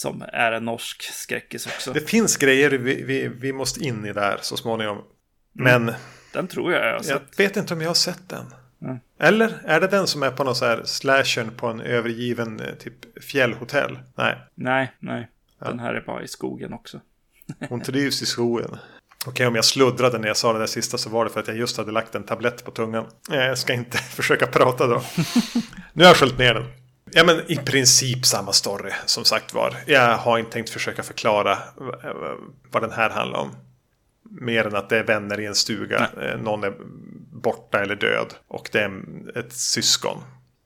Som 0.00 0.24
är 0.32 0.52
en 0.52 0.64
norsk 0.64 1.02
skräckis 1.02 1.66
också. 1.66 1.92
Det 1.92 2.00
finns 2.10 2.36
grejer 2.36 2.70
vi, 2.70 3.02
vi, 3.02 3.28
vi 3.28 3.52
måste 3.52 3.80
in 3.84 4.06
i 4.06 4.12
där 4.12 4.38
så 4.42 4.56
småningom. 4.56 4.96
Mm. 5.58 5.84
Men 5.84 5.94
Den 6.32 6.48
tror 6.48 6.72
jag 6.72 6.80
jag 6.80 6.86
har 6.86 6.92
jag 6.94 7.04
sett. 7.04 7.40
vet 7.40 7.56
inte 7.56 7.74
om 7.74 7.80
jag 7.80 7.88
har 7.88 7.94
sett 7.94 8.28
den. 8.28 8.44
Mm. 8.82 8.98
Eller 9.18 9.60
är 9.64 9.80
det 9.80 9.86
den 9.86 10.06
som 10.06 10.22
är 10.22 10.30
på 10.30 10.44
någon 10.44 10.54
så 10.54 10.64
här 10.64 10.82
slashern 10.84 11.50
på 11.56 11.66
en 11.66 11.80
övergiven 11.80 12.60
eh, 12.60 12.74
typ 12.74 13.22
fjällhotell? 13.24 13.98
Nej, 14.16 14.38
Nej, 14.54 14.92
nej. 14.98 15.28
Den 15.58 15.78
här 15.78 15.94
är 15.94 16.00
bara 16.00 16.22
i 16.22 16.28
skogen 16.28 16.72
också. 16.72 17.00
hon 17.68 17.80
trivs 17.80 18.22
i 18.22 18.26
skogen. 18.26 18.76
Okej, 19.26 19.46
om 19.46 19.54
jag 19.54 19.64
sluddrade 19.64 20.18
när 20.18 20.28
jag 20.28 20.36
sa 20.36 20.52
det 20.52 20.58
där 20.58 20.66
sista 20.66 20.98
så 20.98 21.10
var 21.10 21.24
det 21.24 21.30
för 21.30 21.40
att 21.40 21.48
jag 21.48 21.56
just 21.56 21.76
hade 21.76 21.92
lagt 21.92 22.14
en 22.14 22.24
tablett 22.24 22.64
på 22.64 22.70
tungan. 22.70 23.06
Jag 23.30 23.58
ska 23.58 23.72
inte 23.72 23.98
försöka 24.16 24.46
prata 24.46 24.86
då. 24.86 25.02
Nu 25.92 26.04
har 26.04 26.10
jag 26.10 26.16
sköljt 26.16 26.38
ner 26.38 26.54
den. 26.54 26.64
Ja, 27.12 27.24
men 27.24 27.42
i 27.50 27.56
princip 27.56 28.26
samma 28.26 28.52
story 28.52 28.92
som 29.06 29.24
sagt 29.24 29.54
var. 29.54 29.76
Jag 29.86 30.16
har 30.16 30.38
inte 30.38 30.50
tänkt 30.52 30.70
försöka 30.70 31.02
förklara 31.02 31.52
eh, 31.52 32.10
vad 32.70 32.82
den 32.82 32.92
här 32.92 33.10
handlar 33.10 33.38
om. 33.40 33.50
Mer 34.22 34.66
än 34.66 34.76
att 34.76 34.88
det 34.88 34.98
är 34.98 35.04
vänner 35.04 35.40
i 35.40 35.46
en 35.46 35.54
stuga. 35.54 36.08
Eh, 36.22 36.38
Någon 36.42 36.64
är 36.64 36.72
borta 37.32 37.80
eller 37.82 37.94
död. 37.94 38.34
Och 38.48 38.68
det 38.72 38.80
är 38.80 39.02
ett 39.38 39.52
syskon. 39.52 40.18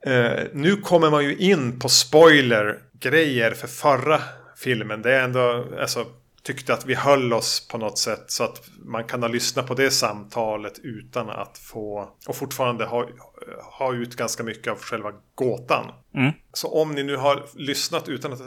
Eh, 0.07 0.43
nu 0.53 0.77
kommer 0.77 1.11
man 1.11 1.25
ju 1.25 1.37
in 1.37 1.79
på 1.79 1.89
spoiler-grejer 1.89 3.51
för 3.51 3.69
förra 3.69 4.21
filmen. 4.57 5.03
Det 5.03 5.13
är 5.13 5.23
ändå, 5.25 5.67
alltså, 5.81 6.07
tyckte 6.45 6.75
att 6.75 6.87
vi 6.87 6.95
höll 6.95 7.33
oss 7.33 7.69
på 7.69 7.79
något 7.79 7.99
sätt 7.99 8.25
så 8.27 8.45
att 8.45 8.71
man 8.85 9.05
kan 9.05 9.23
ha 9.23 9.29
lyssnat 9.29 9.67
på 9.67 9.75
det 9.75 9.91
samtalet 9.91 10.79
utan 10.79 11.31
att 11.31 11.59
få 11.59 12.17
och 12.29 12.37
fortfarande 12.37 12.85
ha, 12.85 13.09
ha 13.79 13.95
ut 13.95 14.17
ganska 14.17 14.43
mycket 14.43 14.73
av 14.73 14.79
själva 14.79 15.13
gåtan. 15.35 15.93
Mm. 16.15 16.33
Så 16.53 16.69
om 16.69 16.93
ni 16.93 17.03
nu 17.03 17.17
har 17.17 17.47
lyssnat 17.55 18.09
utan 18.09 18.33
att 18.33 18.41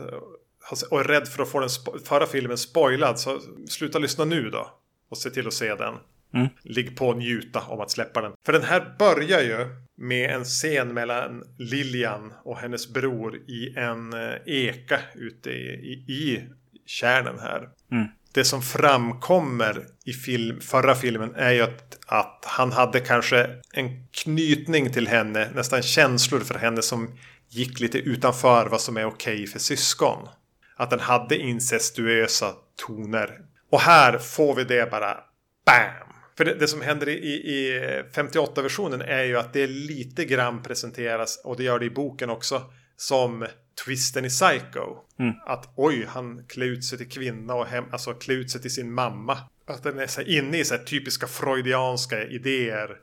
och 0.92 1.00
är 1.00 1.04
rädd 1.04 1.28
för 1.28 1.44
att 1.44 1.50
få 1.50 1.60
den 1.60 1.70
förra 2.06 2.26
filmen 2.26 2.58
spoilad 2.58 3.20
så 3.20 3.40
sluta 3.70 4.00
lyssna 4.00 4.26
nu 4.26 4.50
då. 4.50 4.68
Och 5.10 5.18
se 5.18 5.30
till 5.30 5.48
att 5.48 5.54
se 5.54 5.76
den. 5.76 5.96
Mm. 6.34 6.48
Ligg 6.64 6.98
på 6.98 7.08
och 7.08 7.18
njuta 7.18 7.62
om 7.62 7.82
att 7.82 7.92
släppa 7.92 8.22
den. 8.22 8.32
För 8.46 8.54
den 8.54 8.64
här 8.64 8.96
börjar 9.00 9.42
ju 9.42 9.68
med 9.98 10.30
en 10.30 10.44
scen 10.44 10.94
mellan 10.94 11.44
Lilian 11.58 12.34
och 12.44 12.58
hennes 12.58 12.94
bror 12.94 13.36
i 13.36 13.74
en 13.78 14.14
eh, 14.14 14.36
eka 14.46 15.00
ute 15.16 15.50
i, 15.50 16.04
i, 16.08 16.14
i 16.14 16.44
kärnen 16.88 17.40
här. 17.40 17.70
Mm. 17.92 18.08
Det 18.34 18.44
som 18.44 18.62
framkommer 18.62 19.86
i 20.06 20.14
film, 20.14 20.62
förra 20.62 20.96
filmen 20.96 21.36
är 21.36 21.52
ju 21.52 21.62
att, 21.62 21.98
att 22.06 22.44
han 22.46 22.72
hade 22.72 23.00
kanske 23.00 23.50
en 23.74 24.08
knytning 24.08 24.94
till 24.94 25.08
henne, 25.08 25.50
nästan 25.56 25.82
känslor 25.82 26.40
för 26.40 26.56
henne 26.60 26.82
som 26.82 27.18
gick 27.50 27.80
lite 27.80 27.98
utanför 27.98 28.68
vad 28.68 28.82
som 28.82 28.98
är 28.98 29.06
okej 29.06 29.48
för 29.48 29.60
syskon. 29.60 30.28
Att 30.76 30.90
den 30.90 31.00
hade 31.00 31.38
incestuösa 31.38 32.54
toner. 32.88 33.40
Och 33.72 33.80
här 33.80 34.18
får 34.18 34.56
vi 34.56 34.64
det 34.64 34.92
bara 34.92 35.18
BAM! 35.66 36.08
För 36.38 36.46
det, 36.46 36.54
det 36.54 36.68
som 36.68 36.82
händer 36.82 37.10
i, 37.10 37.12
i, 37.12 37.34
i 37.34 37.80
58-versionen 38.14 39.02
är 39.02 39.24
ju 39.24 39.38
att 39.38 39.54
det 39.54 39.68
lite 39.68 40.26
grann 40.26 40.64
presenteras, 40.64 41.42
och 41.44 41.58
det 41.58 41.64
gör 41.64 41.80
det 41.80 41.86
i 41.86 41.90
boken 41.90 42.30
också, 42.30 42.62
som 42.98 43.48
twisten 43.86 44.26
i 44.26 44.30
Psycho. 44.30 44.96
Mm. 45.20 45.34
Att 45.46 45.70
oj, 45.76 46.06
han 46.10 46.46
klär 46.48 46.66
ut 46.66 46.86
sig 46.86 46.98
till 46.98 47.10
kvinna 47.10 47.54
och 47.54 47.66
hem, 47.68 47.86
alltså 47.92 48.14
klär 48.14 48.36
ut 48.36 48.52
sig 48.52 48.62
till 48.62 48.74
sin 48.74 48.92
mamma. 48.94 49.38
Att 49.68 49.84
den 49.84 50.00
är 50.00 50.08
så 50.08 50.22
inne 50.22 50.58
i 50.60 50.66
så 50.66 50.76
här 50.76 50.84
typiska 50.84 51.28
freudianska 51.28 52.24
idéer. 52.24 52.98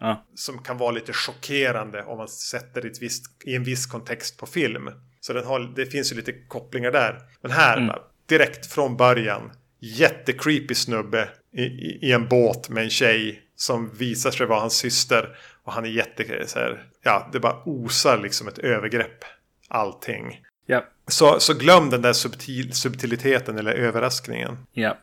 Ja. 0.00 0.24
Som 0.34 0.62
kan 0.62 0.78
vara 0.78 0.90
lite 0.90 1.12
chockerande 1.12 2.02
om 2.04 2.18
man 2.18 2.28
sätter 2.28 2.82
det 2.82 3.02
i, 3.44 3.54
en 3.54 3.64
viss 3.64 3.86
kontext 3.86 4.38
på 4.38 4.46
film. 4.46 4.90
Så 5.20 5.32
den 5.32 5.44
har, 5.46 5.60
det 5.76 5.86
finns 5.86 6.12
ju 6.12 6.16
lite 6.16 6.32
kopplingar 6.32 6.90
där. 6.92 7.20
Men 7.40 7.50
här, 7.50 7.76
Mm. 7.76 7.96
direkt 8.26 8.66
från 8.66 8.96
början. 8.96 9.52
Jättecreepy 9.80 10.74
snubbe 10.74 11.28
i, 11.52 11.62
i, 11.62 11.98
i 12.02 12.12
en 12.12 12.28
båt 12.28 12.68
med 12.68 12.84
en 12.84 12.90
tjej. 12.90 13.42
Som 13.56 13.90
visar 13.94 14.30
sig 14.30 14.46
vara 14.46 14.60
hans 14.60 14.76
syster. 14.76 15.38
Och 15.62 15.72
han 15.72 15.84
är 15.84 15.88
jätte... 15.88 16.46
Så 16.46 16.58
här, 16.58 16.86
ja, 17.02 17.30
det 17.32 17.40
bara 17.40 17.62
osar 17.64 18.18
liksom 18.18 18.48
ett 18.48 18.58
övergrepp. 18.58 19.24
Allting. 19.68 20.40
Ja. 20.66 20.84
Så, 21.08 21.40
så 21.40 21.54
glöm 21.54 21.90
den 21.90 22.02
där 22.02 22.12
subtil, 22.12 22.72
subtiliteten 22.72 23.58
eller 23.58 23.72
överraskningen. 23.72 24.58
Ja. 24.72 24.96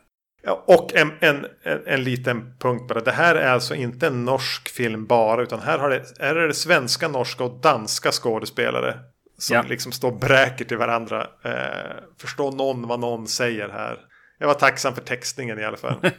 Och 0.66 0.94
en, 0.94 1.12
en, 1.20 1.46
en, 1.62 1.82
en 1.86 2.04
liten 2.04 2.54
punkt 2.58 2.88
bara. 2.88 3.00
Det 3.00 3.12
här 3.12 3.34
är 3.34 3.52
alltså 3.52 3.74
inte 3.74 4.06
en 4.06 4.24
norsk 4.24 4.68
film 4.68 5.06
bara. 5.06 5.42
Utan 5.42 5.60
här, 5.60 5.78
har 5.78 5.90
det, 5.90 6.02
är 6.20 6.34
det 6.34 6.54
svenska, 6.54 7.08
norska 7.08 7.44
och 7.44 7.60
danska 7.60 8.12
skådespelare. 8.12 8.98
Som 9.38 9.56
Ja. 9.56 9.62
liksom 9.62 9.92
står 9.92 10.12
bräker 10.12 10.64
till 10.64 10.76
varandra. 10.76 11.26
Eh, 11.44 11.96
förstår 12.20 12.52
någon 12.52 12.88
vad 12.88 13.00
någon 13.00 13.26
säger 13.28 13.68
här? 13.68 13.98
Jag 14.38 14.46
var 14.46 14.54
tacksam 14.54 14.94
för 14.94 15.02
textningen 15.02 15.58
i 15.58 15.64
alla 15.64 15.76
fall. 15.76 15.96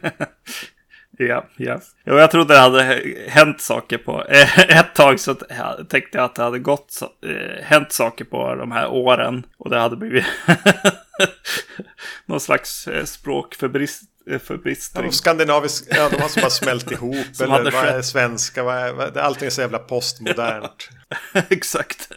Ja, 1.18 1.46
ja. 1.56 1.80
Jo, 2.04 2.14
jag 2.18 2.30
trodde 2.30 2.54
det 2.54 2.60
hade 2.60 3.02
hänt 3.28 3.60
saker 3.60 3.98
på... 3.98 4.24
eh, 4.24 4.58
Ett 4.78 4.94
tag 4.94 5.20
så 5.20 5.34
tänkte 5.88 6.18
jag 6.18 6.24
att 6.24 6.34
det 6.34 6.42
hade 6.42 6.58
gått 6.58 6.90
så, 6.90 7.04
eh, 7.04 7.64
hänt 7.64 7.92
saker 7.92 8.24
på 8.24 8.54
de 8.54 8.72
här 8.72 8.88
åren. 8.88 9.46
Och 9.58 9.70
det 9.70 9.78
hade 9.78 9.96
blivit 9.96 10.24
någon 12.26 12.40
slags 12.40 12.88
eh, 12.88 13.04
språkförbrist, 13.04 14.02
eh, 14.30 15.02
Ja, 15.04 15.10
skandinaviska, 15.10 15.96
ja 15.96 16.08
de 16.08 16.20
har 16.22 16.28
som 16.28 16.40
bara 16.40 16.50
smält 16.50 16.90
ihop. 16.92 17.26
Eller 17.40 17.70
vad 17.70 17.84
är 17.84 18.02
svenska? 18.02 18.62
Vad 18.62 18.76
är, 18.76 18.92
vad, 18.92 19.16
allting 19.16 19.46
är 19.46 19.50
så 19.50 19.60
jävla 19.60 19.78
postmodernt. 19.78 20.88
Exakt. 21.48 22.08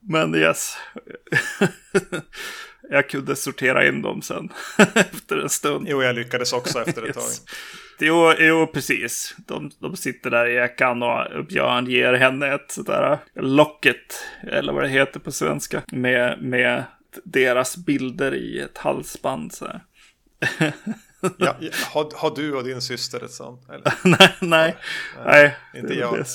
Men 0.00 0.34
yes. 0.34 0.76
Jag 2.92 3.08
kunde 3.08 3.36
sortera 3.36 3.86
in 3.88 4.02
dem 4.02 4.22
sen. 4.22 4.48
Efter 4.94 5.36
en 5.36 5.48
stund. 5.48 5.86
Jo, 5.88 6.02
jag 6.02 6.14
lyckades 6.14 6.52
också 6.52 6.80
efter 6.80 7.08
ett 7.08 7.14
tag. 7.14 7.22
Yes. 7.22 7.42
Jo, 8.00 8.32
jo, 8.38 8.66
precis. 8.66 9.34
De, 9.46 9.70
de 9.78 9.96
sitter 9.96 10.30
där 10.30 10.46
i 10.46 10.56
ekan 10.56 11.02
och 11.02 11.44
Björn 11.48 11.86
ger 11.86 12.12
henne 12.12 12.54
ett 12.54 12.70
sådär 12.70 13.18
locket, 13.34 14.24
eller 14.42 14.72
vad 14.72 14.82
det 14.82 14.88
heter 14.88 15.20
på 15.20 15.32
svenska, 15.32 15.82
med, 15.92 16.42
med 16.42 16.84
deras 17.24 17.76
bilder 17.76 18.34
i 18.34 18.60
ett 18.60 18.78
halsband. 18.78 19.52
Så. 19.54 19.80
Ja, 21.36 21.56
har, 21.92 22.18
har 22.18 22.36
du 22.36 22.54
och 22.54 22.64
din 22.64 22.80
syster 22.80 23.24
ett 23.24 23.30
sånt? 23.30 23.68
Eller? 23.70 23.92
nej, 24.04 24.36
nej, 24.40 24.76
nej. 25.24 25.56
Inte 25.74 25.94
jag. 25.94 26.18
det- 26.18 26.26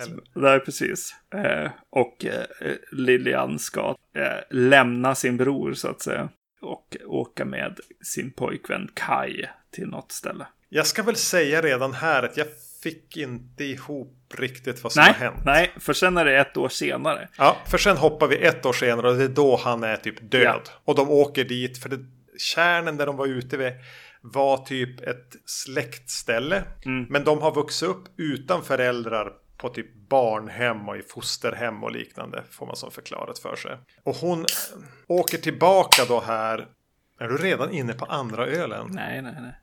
heller. 0.00 0.22
Nej, 0.34 0.60
precis. 0.60 1.14
Eh, 1.34 1.70
och 1.90 2.24
eh, 2.24 2.44
Lilian 2.92 3.58
ska 3.58 3.96
eh, 4.16 4.22
lämna 4.50 5.14
sin 5.14 5.36
bror 5.36 5.72
så 5.72 5.88
att 5.88 6.02
säga. 6.02 6.28
Och 6.60 6.96
åka 7.06 7.44
med 7.44 7.80
sin 8.04 8.32
pojkvän 8.32 8.88
Kai 8.94 9.46
till 9.70 9.86
något 9.86 10.12
ställe. 10.12 10.46
Jag 10.68 10.86
ska 10.86 11.02
väl 11.02 11.16
säga 11.16 11.62
redan 11.62 11.92
här 11.92 12.22
att 12.22 12.36
jag 12.36 12.46
fick 12.82 13.16
inte 13.16 13.64
ihop 13.64 14.34
riktigt 14.34 14.82
vad 14.82 14.92
som 14.92 15.02
Nej, 15.02 15.12
har 15.12 15.24
hänt. 15.24 15.44
nej, 15.44 15.70
för 15.76 15.92
sen 15.92 16.16
är 16.16 16.24
det 16.24 16.38
ett 16.38 16.56
år 16.56 16.68
senare. 16.68 17.28
Ja, 17.36 17.56
för 17.66 17.78
sen 17.78 17.96
hoppar 17.96 18.28
vi 18.28 18.36
ett 18.36 18.66
år 18.66 18.72
senare 18.72 19.10
och 19.10 19.16
det 19.16 19.24
är 19.24 19.28
då 19.28 19.56
han 19.56 19.84
är 19.84 19.96
typ 19.96 20.30
död. 20.30 20.60
Ja. 20.64 20.72
Och 20.84 20.94
de 20.94 21.10
åker 21.10 21.44
dit 21.44 21.78
för 21.78 21.88
det, 21.88 22.04
kärnen 22.38 22.96
där 22.96 23.06
de 23.06 23.16
var 23.16 23.26
ute 23.26 23.56
vid 23.56 23.72
var 24.22 24.56
typ 24.56 25.00
ett 25.00 25.36
släktställe. 25.44 26.62
Mm. 26.84 27.06
Men 27.10 27.24
de 27.24 27.38
har 27.42 27.54
vuxit 27.54 27.88
upp 27.88 28.04
utan 28.16 28.64
föräldrar 28.64 29.32
på 29.60 29.68
typ 29.68 29.94
barnhem 30.08 30.88
och 30.88 30.96
i 30.96 31.02
fosterhem 31.02 31.84
och 31.84 31.92
liknande. 31.92 32.42
Får 32.50 32.66
man 32.66 32.76
som 32.76 32.90
förklarat 32.90 33.38
för 33.38 33.56
sig. 33.56 33.76
Och 34.02 34.16
hon 34.16 34.40
eh, 34.40 34.46
åker 35.06 35.38
tillbaka 35.38 36.04
då 36.08 36.20
här. 36.20 36.68
Är 37.20 37.28
du 37.28 37.36
redan 37.36 37.70
inne 37.70 37.92
på 37.92 38.04
andra 38.04 38.46
ölen? 38.46 38.86
Nej, 38.90 39.22
nej, 39.22 39.34
nej. 39.40 39.54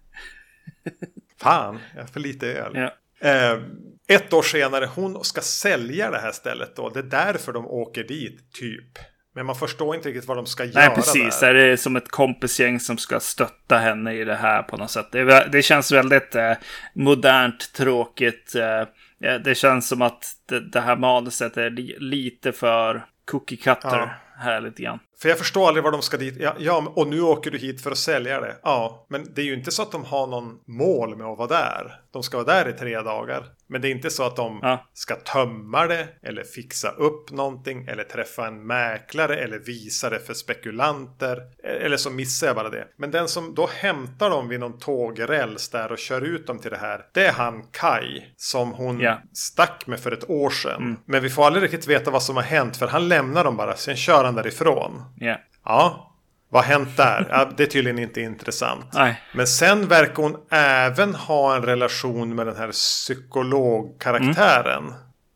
Fan, 1.41 1.79
jag 1.95 2.01
har 2.01 2.07
för 2.07 2.19
lite 2.19 2.47
öl. 2.47 2.71
Ja. 2.75 2.91
Eh, 3.29 3.61
ett 4.07 4.33
år 4.33 4.41
senare, 4.41 4.89
hon 4.95 5.23
ska 5.23 5.41
sälja 5.41 6.11
det 6.11 6.19
här 6.19 6.31
stället 6.31 6.75
då. 6.75 6.89
Det 6.89 6.99
är 6.99 7.03
därför 7.03 7.53
de 7.53 7.67
åker 7.67 8.03
dit, 8.03 8.53
typ. 8.53 8.97
Men 9.35 9.45
man 9.45 9.55
förstår 9.55 9.95
inte 9.95 10.09
riktigt 10.09 10.27
vad 10.27 10.37
de 10.37 10.45
ska 10.45 10.63
Nej, 10.63 10.73
göra 10.73 10.95
precis. 10.95 11.39
där. 11.39 11.55
Är 11.55 11.69
det 11.69 11.77
som 11.77 11.95
ett 11.95 12.09
kompisgäng 12.09 12.79
som 12.79 12.97
ska 12.97 13.19
stötta 13.19 13.77
henne 13.77 14.13
i 14.13 14.23
det 14.23 14.35
här 14.35 14.63
på 14.63 14.77
något 14.77 14.91
sätt. 14.91 15.07
Det, 15.11 15.19
är 15.19 15.61
känns 15.61 15.91
väldigt 15.91 16.35
eh, 16.35 16.53
modernt, 16.93 17.73
tråkigt. 17.73 18.55
Eh, 18.55 18.83
det 19.19 19.57
känns 19.57 19.87
som 19.87 20.01
att 20.01 20.25
det, 20.45 20.59
det 20.69 20.81
här 20.81 20.95
manuset 20.95 21.57
är 21.57 21.69
li, 21.69 21.95
lite 21.99 22.51
för 22.51 23.05
cookie 23.25 23.57
cutter. 23.57 24.17
här 24.37 24.61
lite 24.61 24.81
grann. 24.83 24.99
För 25.21 25.29
jag 25.29 25.37
förstår 25.37 25.67
aldrig 25.67 25.83
var 25.83 25.91
de 25.91 26.01
ska 26.01 26.17
dit. 26.17 26.35
Ja, 26.39 26.55
ja, 26.59 26.91
och 26.95 27.07
nu 27.07 27.21
åker 27.21 27.51
du 27.51 27.57
hit 27.57 27.81
för 27.83 27.91
att 27.91 27.97
sälja 27.97 28.39
det. 28.41 28.55
Ja, 28.63 29.05
men 29.09 29.33
det 29.35 29.41
är 29.41 29.45
ju 29.45 29.53
inte 29.53 29.71
så 29.71 29.81
att 29.81 29.91
de 29.91 30.03
har 30.05 30.27
någon 30.27 30.59
mål 30.67 31.15
med 31.17 31.27
att 31.27 31.37
vara 31.37 31.47
där. 31.47 32.01
De 32.11 32.23
ska 32.23 32.37
vara 32.43 32.47
där 32.63 32.69
i 32.69 32.73
tre 32.73 33.01
dagar. 33.01 33.45
Men 33.69 33.81
det 33.81 33.87
är 33.87 33.91
inte 33.91 34.09
så 34.09 34.23
att 34.23 34.35
de 34.35 34.59
Ja. 34.61 34.85
ska 34.93 35.15
tömma 35.15 35.85
det 35.87 36.07
eller 36.23 36.43
fixa 36.43 36.89
upp 36.91 37.31
någonting 37.31 37.85
eller 37.87 38.03
träffa 38.03 38.47
en 38.47 38.67
mäklare 38.67 39.35
eller 39.37 39.59
visa 39.59 40.09
det 40.09 40.19
för 40.19 40.33
spekulanter. 40.33 41.41
Eller 41.63 41.97
så 41.97 42.09
missar 42.09 42.47
jag 42.47 42.55
bara 42.55 42.69
det. 42.69 42.87
Men 42.97 43.11
den 43.11 43.27
som 43.27 43.55
då 43.55 43.69
hämtar 43.73 44.29
dem 44.29 44.47
vid 44.47 44.59
någon 44.59 44.79
tågräls 44.79 45.69
där 45.69 45.91
och 45.91 45.97
kör 45.97 46.21
ut 46.21 46.47
dem 46.47 46.59
till 46.59 46.71
det 46.71 46.77
här. 46.77 47.05
Det 47.13 47.25
är 47.25 47.31
han 47.31 47.63
Kai 47.71 48.23
som 48.37 48.71
hon 48.71 48.99
Ja. 48.99 49.21
stack 49.33 49.87
med 49.87 49.99
för 49.99 50.11
ett 50.11 50.29
år 50.29 50.49
sedan. 50.49 50.97
Men 51.05 51.23
vi 51.23 51.29
får 51.29 51.45
aldrig 51.45 51.63
riktigt 51.63 51.87
veta 51.87 52.11
vad 52.11 52.23
som 52.23 52.35
har 52.35 52.43
hänt 52.43 52.77
för 52.77 52.87
han 52.87 53.07
lämnar 53.07 53.43
dem 53.43 53.57
bara. 53.57 53.75
Sen 53.75 53.95
kör 53.95 54.23
han 54.23 54.35
därifrån. 54.35 55.01
Ja. 55.15 55.37
Ja, 55.65 56.13
vad 56.49 56.63
har 56.65 56.73
hänt 56.73 56.97
där? 56.97 57.27
Ja, 57.29 57.49
det 57.57 57.63
är 57.63 57.67
tydligen 57.67 57.99
inte 57.99 58.21
intressant. 58.21 58.85
Nej. 58.93 59.21
Men 59.33 59.47
sen 59.47 59.87
verkar 59.87 60.23
hon 60.23 60.37
även 60.51 61.15
ha 61.15 61.55
en 61.55 61.61
relation 61.63 62.35
med 62.35 62.47
den 62.47 62.55
här 62.57 62.71
psykologkaraktären. 62.71 64.93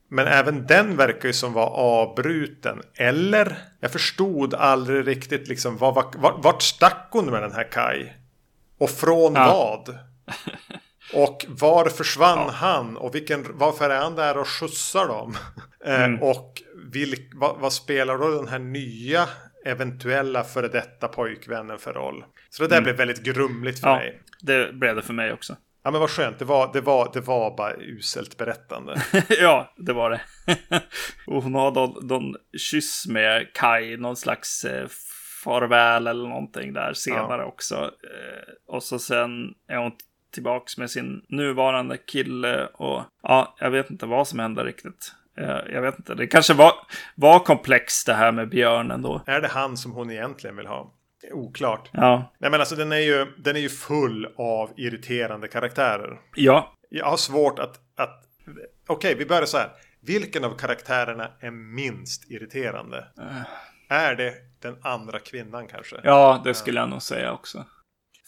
Men 0.10 0.28
även 0.28 0.68
den 0.68 0.98
verkar 0.98 1.28
ju 1.28 1.34
som 1.34 1.54
vara 1.54 1.68
avbruten. 1.68 2.82
Eller? 2.96 3.58
Jag 3.80 3.92
förstod 3.92 4.54
aldrig 4.54 5.08
riktigt 5.08 5.48
liksom 5.48 5.78
vad, 5.78 5.96
var- 5.96 6.14
vart, 6.18 6.44
vart 6.44 6.62
stack 6.62 7.08
hon 7.12 7.26
med 7.26 7.42
den 7.42 7.52
här 7.52 7.72
Kai? 7.72 8.12
Och 8.80 8.90
från 8.90 9.34
Ja. 9.36 9.84
vad? 9.86 9.98
Och 11.14 11.46
var 11.50 11.86
försvann 11.90 12.50
han? 12.50 12.98
Och 12.98 13.16
vilken, 13.16 13.46
varför 13.54 13.90
är 13.90 14.02
han 14.02 14.16
där 14.16 14.38
och 14.38 14.48
skjutsar 14.48 15.08
dem? 15.08 15.38
Mm. 15.86 16.14
Eh, 16.16 16.22
och 16.22 16.62
vilk, 16.92 17.32
vad, 17.36 17.60
vad 17.60 17.74
spelar 17.74 18.18
då 18.18 18.30
den 18.30 18.48
här 18.48 18.60
nya 18.60 19.28
eventuella 19.66 20.44
före 20.44 20.68
detta 20.68 21.08
pojkvännen 21.08 21.80
för 21.80 21.94
roll? 21.94 22.24
Så 22.50 22.64
det 22.64 22.70
där 22.70 22.82
blev 22.82 22.96
väldigt 22.98 23.24
grumligt 23.24 23.80
för 23.80 23.88
Mm. 23.88 24.00
Ja, 24.06 24.12
mig. 24.12 24.22
det 24.42 24.74
blev 24.74 24.96
det 24.96 25.02
för 25.02 25.14
mig 25.14 25.34
också. 25.34 25.56
Ja 25.84 25.92
men 25.92 26.00
vad 26.02 26.10
skönt, 26.10 26.40
det 26.40 26.46
var, 26.46 26.74
det 26.74 26.82
var, 26.82 27.10
det 27.14 27.22
var 27.22 27.58
bara 27.58 27.76
uselt 27.76 28.38
berättande. 28.38 29.02
ja, 29.42 29.74
det 29.78 29.94
var 29.94 30.10
det. 30.10 30.22
och 31.28 31.44
hon 31.44 31.54
har 31.56 31.72
någon, 31.72 32.08
någon 32.08 32.36
kyss 32.58 33.08
med 33.08 33.54
Kai, 33.54 33.98
någon 33.98 34.16
slags 34.16 34.66
eh, 34.66 34.88
farväl 35.44 36.08
eller 36.08 36.30
någonting 36.30 36.74
där 36.74 36.94
senare 36.94 37.46
också. 37.46 37.76
Eh, 37.76 38.54
och 38.76 38.84
så 38.84 39.00
sen 39.00 39.54
är 39.68 39.78
hon 39.78 39.92
tillbaks 40.34 40.78
med 40.78 40.92
sin 40.92 41.26
nuvarande 41.30 41.98
kille 41.98 42.66
och 42.66 43.04
ja, 43.24 43.56
jag 43.60 43.72
vet 43.72 43.90
inte 43.92 44.06
vad 44.06 44.28
som 44.28 44.40
händer 44.40 44.66
riktigt. 44.66 45.14
Eh, 45.38 45.74
jag 45.74 45.82
vet 45.82 45.98
inte, 45.98 46.16
det 46.16 46.28
kanske 46.28 46.54
var, 46.54 46.74
var 47.16 47.40
komplext 47.40 48.06
det 48.06 48.14
här 48.14 48.32
med 48.32 48.50
björnen 48.50 49.02
då. 49.02 49.22
är 49.26 49.42
det 49.42 49.48
han 49.48 49.78
som 49.78 49.92
hon 49.92 50.12
egentligen 50.12 50.56
vill 50.56 50.68
ha? 50.68 50.94
Oklart. 51.32 51.90
Ja, 51.94 52.34
Nej 52.40 52.52
men 52.52 52.60
alltså 52.60 52.76
den 52.76 52.92
är 52.92 52.98
ju, 52.98 53.26
den 53.38 53.56
är 53.56 53.60
ju 53.60 53.70
full 53.70 54.34
av 54.38 54.70
irriterande 54.78 55.48
karaktärer. 55.48 56.20
ja, 56.36 56.74
Jag 56.90 57.06
har 57.06 57.18
svårt 57.18 57.60
att... 57.60 57.80
att 57.98 58.24
Okej, 58.88 59.16
vi 59.16 59.26
börjar 59.26 59.46
så 59.46 59.58
här. 59.58 59.70
Vilken 60.02 60.44
av 60.44 60.58
karaktärerna 60.58 61.32
är 61.40 61.52
minst 61.52 62.32
irriterande? 62.32 63.08
Är 63.90 64.16
det 64.16 64.34
den 64.62 64.76
andra 64.82 65.20
kvinnan 65.20 65.68
kanske? 65.68 65.96
ja, 66.04 66.42
det 66.44 66.54
skulle 66.54 66.80
jag 66.80 66.90
nog 66.90 67.02
säga 67.02 67.34
också. 67.34 67.66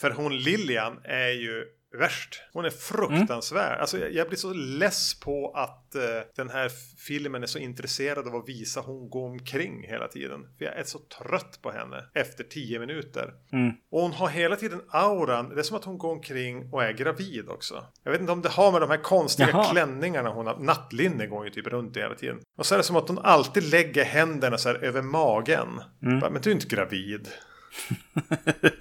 För 0.01 0.11
hon 0.11 0.37
Lilian 0.37 0.99
är 1.03 1.29
ju 1.29 1.65
värst. 1.97 2.41
Hon 2.53 2.65
är 2.65 2.69
fruktansvärd. 2.69 3.79
Alltså 3.79 3.97
jag, 3.97 4.13
jag 4.13 4.27
blir 4.27 4.37
så 4.37 4.53
less 4.53 5.19
på 5.19 5.51
att 5.55 5.95
eh, 5.95 6.01
den 6.35 6.49
här 6.49 6.71
filmen 7.07 7.43
är 7.43 7.47
så 7.47 7.59
intresserad 7.59 8.27
av 8.27 8.35
att 8.35 8.49
visa 8.49 8.81
hon 8.81 9.09
går 9.09 9.25
omkring 9.29 9.83
hela 9.87 10.07
tiden. 10.07 10.47
För 10.57 10.65
jag 10.65 10.77
är 10.77 10.83
så 10.83 10.99
trött 10.99 11.59
på 11.61 11.71
henne 11.71 12.03
efter 12.13 12.43
tio 12.43 12.79
minuter. 12.79 13.33
Mm. 13.51 13.73
Och 13.91 14.01
hon 14.01 14.11
har 14.11 14.27
hela 14.27 14.55
tiden 14.55 14.81
auran. 14.89 15.49
Det 15.49 15.59
är 15.59 15.63
som 15.63 15.77
att 15.77 15.85
hon 15.85 15.97
går 15.97 16.11
omkring 16.11 16.69
och 16.73 16.83
är 16.83 16.91
gravid 16.91 17.49
också. 17.49 17.85
Jag 18.03 18.11
vet 18.11 18.21
inte 18.21 18.33
om 18.33 18.41
det 18.41 18.49
har 18.49 18.71
med 18.71 18.81
de 18.81 18.89
här 18.89 19.03
konstiga 19.03 19.49
Jaha. 19.49 19.71
klänningarna 19.71 20.29
hon 20.29 20.47
har. 20.47 20.57
Nattlinne 20.57 21.27
går 21.27 21.45
ju 21.45 21.51
typ 21.51 21.67
runt 21.67 21.97
hela 21.97 22.15
tiden. 22.15 22.39
Och 22.57 22.65
så 22.65 22.75
är 22.75 22.77
det 22.77 22.83
som 22.83 22.95
att 22.95 23.07
hon 23.07 23.19
alltid 23.19 23.63
lägger 23.63 24.03
händerna 24.03 24.57
så 24.57 24.69
här 24.69 24.75
över 24.75 25.01
magen. 25.01 25.81
Bara, 26.21 26.29
Men 26.29 26.41
du 26.41 26.49
är 26.49 26.53
inte 26.53 26.75
gravid. 26.75 27.27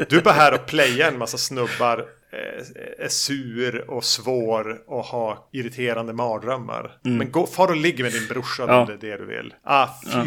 Du 0.08 0.18
är 0.18 0.22
bara 0.22 0.34
här 0.34 0.54
och 0.54 0.66
playar 0.66 1.08
en 1.08 1.18
massa 1.18 1.38
snubbar. 1.38 2.06
Eh, 2.32 3.04
Är 3.04 3.08
sur 3.08 3.90
och 3.90 4.04
svår 4.04 4.82
och 4.86 5.04
har 5.04 5.38
irriterande 5.52 6.12
mardrömmar. 6.12 6.98
Men 7.02 7.30
gå, 7.32 7.46
far 7.46 7.68
och 7.68 7.76
ligg 7.76 8.00
med 8.02 8.12
din 8.12 8.26
brorsa 8.28 8.64
Ja. 8.68 8.80
om 8.80 8.86
det 8.86 8.92
är 8.92 8.98
det 9.10 9.16
du 9.16 9.26
vill. 9.26 9.54
Ah, 9.62 9.88
fy 10.12 10.18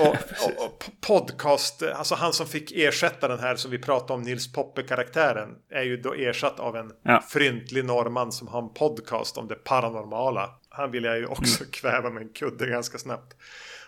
och, 0.00 0.06
och, 0.08 0.64
och 0.66 0.84
podcast, 1.06 1.82
alltså 1.82 2.14
han 2.14 2.32
som 2.32 2.46
fick 2.46 2.72
ersätta 2.72 3.28
den 3.28 3.38
här 3.38 3.56
som 3.56 3.70
vi 3.70 3.78
pratade 3.78 4.12
om, 4.12 4.22
Nils 4.22 4.52
Poppe-karaktären, 4.52 5.48
är 5.70 5.82
ju 5.82 5.96
då 5.96 6.14
ersatt 6.14 6.60
av 6.60 6.76
en 6.76 6.92
Ja. 7.04 7.22
fryntlig 7.28 7.84
norrman 7.84 8.32
som 8.32 8.48
har 8.48 8.62
en 8.62 8.74
podcast 8.74 9.38
om 9.38 9.48
det 9.48 9.54
paranormala. 9.54 10.50
Han 10.68 10.90
vill 10.90 11.04
jag 11.04 11.18
ju 11.18 11.26
också 11.26 11.64
kväva 11.72 12.10
med 12.10 12.22
en 12.22 12.28
kudde 12.32 12.66
ganska 12.66 12.98
snabbt. 12.98 13.36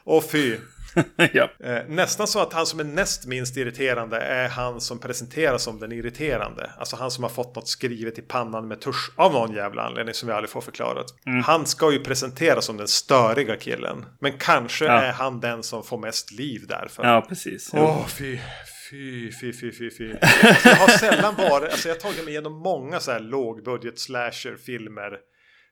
Och 0.08 0.24
fy. 0.30 0.56
ja. 1.32 1.50
Eh, 1.64 1.78
nästan 1.88 2.26
så 2.26 2.40
att 2.40 2.52
han 2.52 2.66
som 2.66 2.80
är 2.80 2.84
näst 2.84 3.26
minst 3.26 3.56
irriterande 3.56 4.16
är 4.20 4.48
han 4.48 4.80
som 4.80 4.98
presenteras 4.98 5.62
som 5.62 5.80
den 5.80 5.92
irriterande. 5.92 6.70
Alltså 6.78 6.96
han 6.96 7.10
som 7.10 7.24
har 7.24 7.30
fått 7.30 7.56
något 7.56 7.68
skrivet 7.68 8.18
i 8.18 8.22
pannan 8.22 8.68
med 8.68 8.80
tusch 8.80 9.12
av 9.16 9.32
någon 9.32 9.52
jävla 9.52 9.82
anledning 9.82 10.14
som 10.14 10.26
vi 10.26 10.32
aldrig 10.34 10.50
får 10.50 10.60
förklarat. 10.60 11.06
Han 11.44 11.66
ska 11.66 11.92
ju 11.92 11.98
presenteras 11.98 12.64
som 12.64 12.76
den 12.76 12.88
störiga 12.88 13.56
killen. 13.56 14.04
Men 14.20 14.32
kanske 14.38 14.84
Ja. 14.84 14.92
är 15.02 15.12
han 15.12 15.40
den 15.40 15.62
som 15.62 15.82
får 15.84 15.98
mest 15.98 16.32
liv 16.32 16.64
därför. 16.68 17.04
ja, 17.04 17.26
precis. 17.28 17.70
Åh, 17.74 18.06
fy. 18.06 18.38
Fy, 18.90 19.32
fy, 19.32 19.52
fy, 19.52 19.72
fy, 19.72 19.90
fy. 19.90 20.12
Alltså, 20.20 20.68
jag 20.68 20.76
har 20.76 20.88
sällan 20.88 21.34
varit, 21.34 21.70
alltså 21.70 21.88
jag 21.88 21.94
har 21.94 22.00
tagit 22.00 22.24
mig 22.24 22.28
igenom 22.28 22.52
många 22.52 23.00
så 23.00 23.10
här 23.12 23.20
lågbudget 23.20 23.98
slasher-filmer 23.98 25.12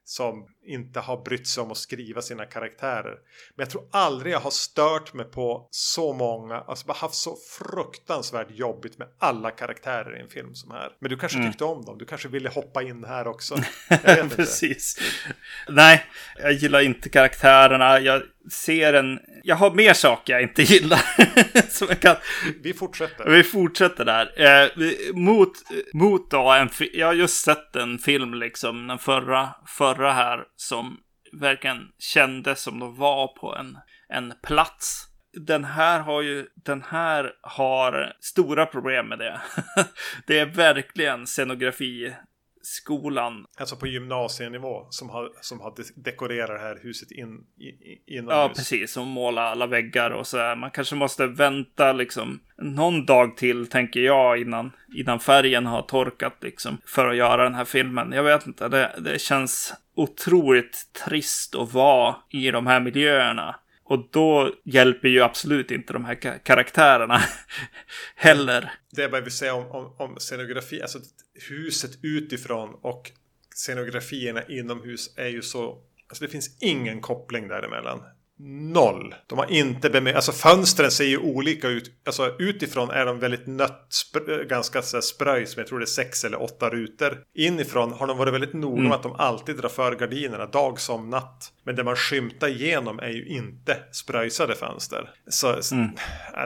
som 0.05 0.47
inte 0.67 1.01
har 1.01 1.23
brytt 1.25 1.49
sig 1.49 1.63
om 1.63 1.71
att 1.71 1.77
skriva 1.77 2.23
sina 2.23 2.45
karaktärer. 2.45 3.15
Men 3.55 3.65
jag 3.65 3.71
tror 3.71 3.85
aldrig 3.93 4.33
jag 4.33 4.41
har 4.41 4.51
stört 4.51 5.13
mig 5.15 5.27
på 5.27 5.69
så 5.71 6.13
många, 6.13 6.57
alltså 6.57 6.87
bara 6.87 6.97
haft 6.97 7.15
så 7.15 7.37
fruktansvärt 7.59 8.51
jobbigt 8.51 8.99
med 8.99 9.09
alla 9.19 9.51
karaktärer 9.51 10.19
i 10.19 10.21
en 10.23 10.29
film 10.29 10.55
som 10.55 10.71
här. 10.71 10.91
Men 11.01 11.11
du 11.11 11.17
kanske 11.17 11.47
tyckte 11.47 11.65
om 11.65 11.85
dem, 11.85 11.99
du 11.99 12.05
kanske 12.05 12.29
ville 12.29 12.49
hoppa 12.49 12.83
in 12.83 13.05
här 13.05 13.27
också. 13.27 13.57
Precis. 14.37 14.99
Nej, 15.69 16.05
jag 16.39 16.53
gillar 16.53 16.81
inte 16.81 17.09
karaktärerna. 17.09 18.01
Jag 18.01 18.23
ser 18.53 18.95
en... 18.95 19.19
Jag 19.43 19.57
har 19.57 19.71
mer 19.71 19.93
saker 19.93 20.33
jag 20.33 20.43
inte 20.43 20.63
gillar. 20.63 21.01
Som 21.71 21.87
jag 21.89 22.01
kan... 22.01 22.17
Vi 22.63 22.75
fortsätter. 22.75 23.31
Vi 23.31 23.43
fortsätter 23.43 24.05
där. 24.05 24.33
Eh, 24.65 24.69
vi- 24.77 25.13
mot, 25.15 25.53
mot 25.95 26.31
då 26.31 26.51
en... 26.53 26.71
Jag 26.93 27.07
har 27.07 27.15
just 27.15 27.45
sett 27.45 27.77
en 27.77 27.99
film 27.99 28.35
liksom, 28.35 28.87
den 28.87 28.99
förra, 28.99 29.49
förra 29.67 30.13
här, 30.13 30.45
som 30.57 31.01
verkligen 31.33 31.89
kändes 31.99 32.63
som 32.63 32.79
de 32.79 32.97
var 32.97 33.29
på 33.29 33.57
en, 33.57 33.79
en 34.09 34.35
plats. 34.43 35.07
Den 35.33 35.65
här 35.65 36.01
har 36.01 36.23
ju, 36.23 36.47
den 36.55 36.83
här 36.83 37.33
har 37.41 38.17
stora 38.21 38.67
problem 38.67 39.09
med 39.09 39.19
det. 39.19 39.41
det 40.27 40.39
är 40.39 40.47
verkligen 40.47 41.27
scenografi 41.27 42.15
scenografiskolan 42.67 43.47
Alltså 43.59 43.77
på 43.77 43.87
gymnasienivå 43.87 44.87
som 44.91 45.11
har, 45.11 45.31
som 45.41 45.61
har 45.61 45.75
de- 45.77 46.03
dekorerat 46.03 46.49
det 46.49 46.59
här 46.59 46.79
huset 46.83 47.11
in, 47.11 47.45
i, 47.59 47.65
i, 47.65 48.03
inomhus. 48.07 48.35
Ja, 48.35 48.53
precis. 48.57 48.97
Och 48.97 49.07
måla 49.07 49.43
alla 49.43 49.67
väggar 49.67 50.11
och 50.11 50.27
så 50.27 50.39
här. 50.39 50.57
Man 50.57 50.71
kanske 50.71 50.95
måste 50.95 51.27
vänta 51.27 51.93
liksom 51.93 52.41
någon 52.59 53.07
dag 53.07 53.37
till, 53.37 53.67
tänker 53.67 54.01
jag, 54.01 54.41
innan, 54.41 54.73
innan 54.97 55.21
färgen 55.21 55.67
har 55.67 55.83
torkat 55.83 56.37
liksom. 56.41 56.79
För 56.87 57.09
att 57.11 57.17
göra 57.17 57.45
den 57.45 57.55
här 57.55 57.65
filmen. 57.65 58.13
Jag 58.13 58.23
vet 58.23 58.47
inte, 58.47 58.69
det, 58.69 58.95
det 58.99 59.21
känns 59.21 59.75
otroligt 59.95 60.93
trist 61.07 61.55
att 61.55 61.73
vara 61.73 62.17
i 62.31 62.51
de 62.51 62.67
här 62.67 62.81
miljöerna. 62.81 63.57
Och 63.89 64.09
då 64.13 64.55
hjälper 64.65 65.09
ju 65.09 65.23
absolut 65.23 65.71
inte 65.71 65.93
de 65.93 66.05
här 66.05 66.45
karaktärerna 66.45 67.21
heller. 68.15 68.73
Det 68.91 69.03
jag 69.03 69.11
bara 69.11 69.21
vill 69.21 69.33
säga 69.33 69.55
om, 69.55 69.71
om, 69.71 69.95
om 69.99 70.17
scenografi, 70.19 70.83
alltså 70.83 70.99
huset 71.49 71.91
utifrån 72.03 72.75
och 72.83 73.11
scenografierna 73.55 74.43
inomhus 74.43 75.15
är 75.17 75.29
ju 75.29 75.43
så... 75.43 75.83
Alltså 76.09 76.25
det 76.25 76.31
finns 76.31 76.59
ingen 76.63 77.01
koppling 77.01 77.49
däremellan. 77.49 78.03
Noll. 78.39 79.15
De 79.27 79.39
har 79.39 79.51
inte 79.53 79.91
bemöt... 79.91 80.17
Alltså 80.17 80.33
fönstren 80.33 80.91
ser 80.91 81.05
ju 81.05 81.19
olika 81.19 81.69
ut. 81.69 81.91
Alltså 82.07 82.35
utifrån 82.39 82.91
är 82.91 83.07
de 83.07 83.19
väldigt 83.19 83.47
nött, 83.47 83.89
ganska 84.49 84.83
så 84.83 84.97
här 84.97 85.03
spröjs, 85.03 85.57
men 85.57 85.63
jag 85.63 85.69
tror 85.69 85.79
det 85.79 85.85
är 85.85 85.87
sex 85.87 86.25
eller 86.25 86.43
åtta 86.43 86.69
rutor. 86.71 87.19
Inifrån 87.35 87.93
har 87.93 88.07
de 88.07 88.19
varit 88.19 88.35
väldigt 88.35 88.53
noga 88.55 88.83
med 88.83 88.93
att 88.93 89.03
de 89.03 89.13
alltid 89.13 89.57
drar 89.57 89.69
för 89.69 89.95
gardinerna, 89.97 90.47
dag 90.47 90.81
som 90.81 91.11
natt. 91.11 91.53
Men 91.65 91.77
det 91.77 91.85
man 91.85 91.97
skymtar 91.97 92.49
igenom 92.49 92.99
är 92.99 93.09
ju 93.11 93.27
inte 93.27 93.77
spröjsade 93.93 94.55
fönster. 94.55 95.11
Så, 95.29 95.63
så 95.63 95.75
nej, 95.75 95.93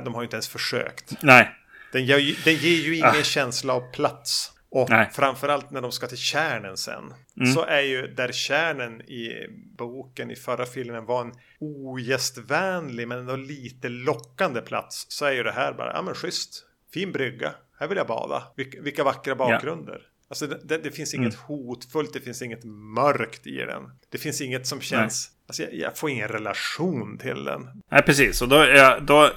de 0.04 0.14
har 0.14 0.22
ju 0.22 0.24
inte 0.24 0.36
ens 0.36 0.48
försökt. 0.48 1.22
Nej. 1.22 1.50
Den 1.92 2.04
ju- 2.06 2.36
den 2.44 2.54
ger 2.54 2.82
ju 2.84 2.96
ingen 2.96 3.22
känsla 3.22 3.72
av 3.74 3.92
plats. 3.92 4.52
Och 4.70 4.90
Nej. 4.90 5.10
framförallt 5.12 5.70
när 5.70 5.80
de 5.80 5.92
ska 5.92 6.06
till 6.06 6.18
kärnen 6.18 6.76
sen. 6.76 7.14
Mm. 7.36 7.52
Så 7.52 7.64
är 7.64 7.80
ju 7.80 8.06
där 8.06 8.32
kärnen 8.32 9.00
i 9.00 9.46
boken 9.78 10.30
i 10.30 10.36
förra 10.36 10.66
filmen 10.66 11.04
var 11.06 11.20
en 11.20 11.32
ogästvänlig 11.60 13.08
men 13.08 13.18
ändå 13.18 13.36
lite 13.36 13.88
lockande 13.88 14.60
plats. 14.60 15.06
Så 15.08 15.24
är 15.24 15.32
ju 15.32 15.42
det 15.42 15.52
här 15.52 15.72
bara, 15.72 15.92
ja 15.92 16.02
men 16.02 16.14
schysst. 16.14 16.64
Fin 16.92 17.12
brygga. 17.12 17.54
Här 17.80 17.88
vill 17.88 17.98
jag 17.98 18.06
bada. 18.06 18.42
Vilka, 18.56 18.80
vilka 18.82 19.04
vackra 19.04 19.34
bakgrunder. 19.34 20.00
Alltså 20.28 20.46
det, 20.46 20.60
det, 20.64 20.78
det 20.78 20.90
finns 20.90 21.14
inget 21.14 21.34
Mm. 21.34 21.46
hotfullt, 21.46 22.12
det 22.12 22.20
finns 22.20 22.42
inget 22.42 22.64
mörkt 22.96 23.46
i 23.46 23.56
den. 23.56 23.82
Det 24.10 24.18
finns 24.18 24.40
inget 24.40 24.66
som 24.66 24.80
känns... 24.80 25.30
Alltså 25.46 25.62
jag, 25.62 25.74
jag 25.74 25.98
får 25.98 26.10
ingen 26.10 26.28
relation 26.28 27.18
till 27.18 27.44
den. 27.44 27.68
Nej, 27.90 28.02
precis. 28.02 28.42
Och 28.42 28.48
då, 28.48 28.56
är, 28.56 29.00
då, 29.00 29.30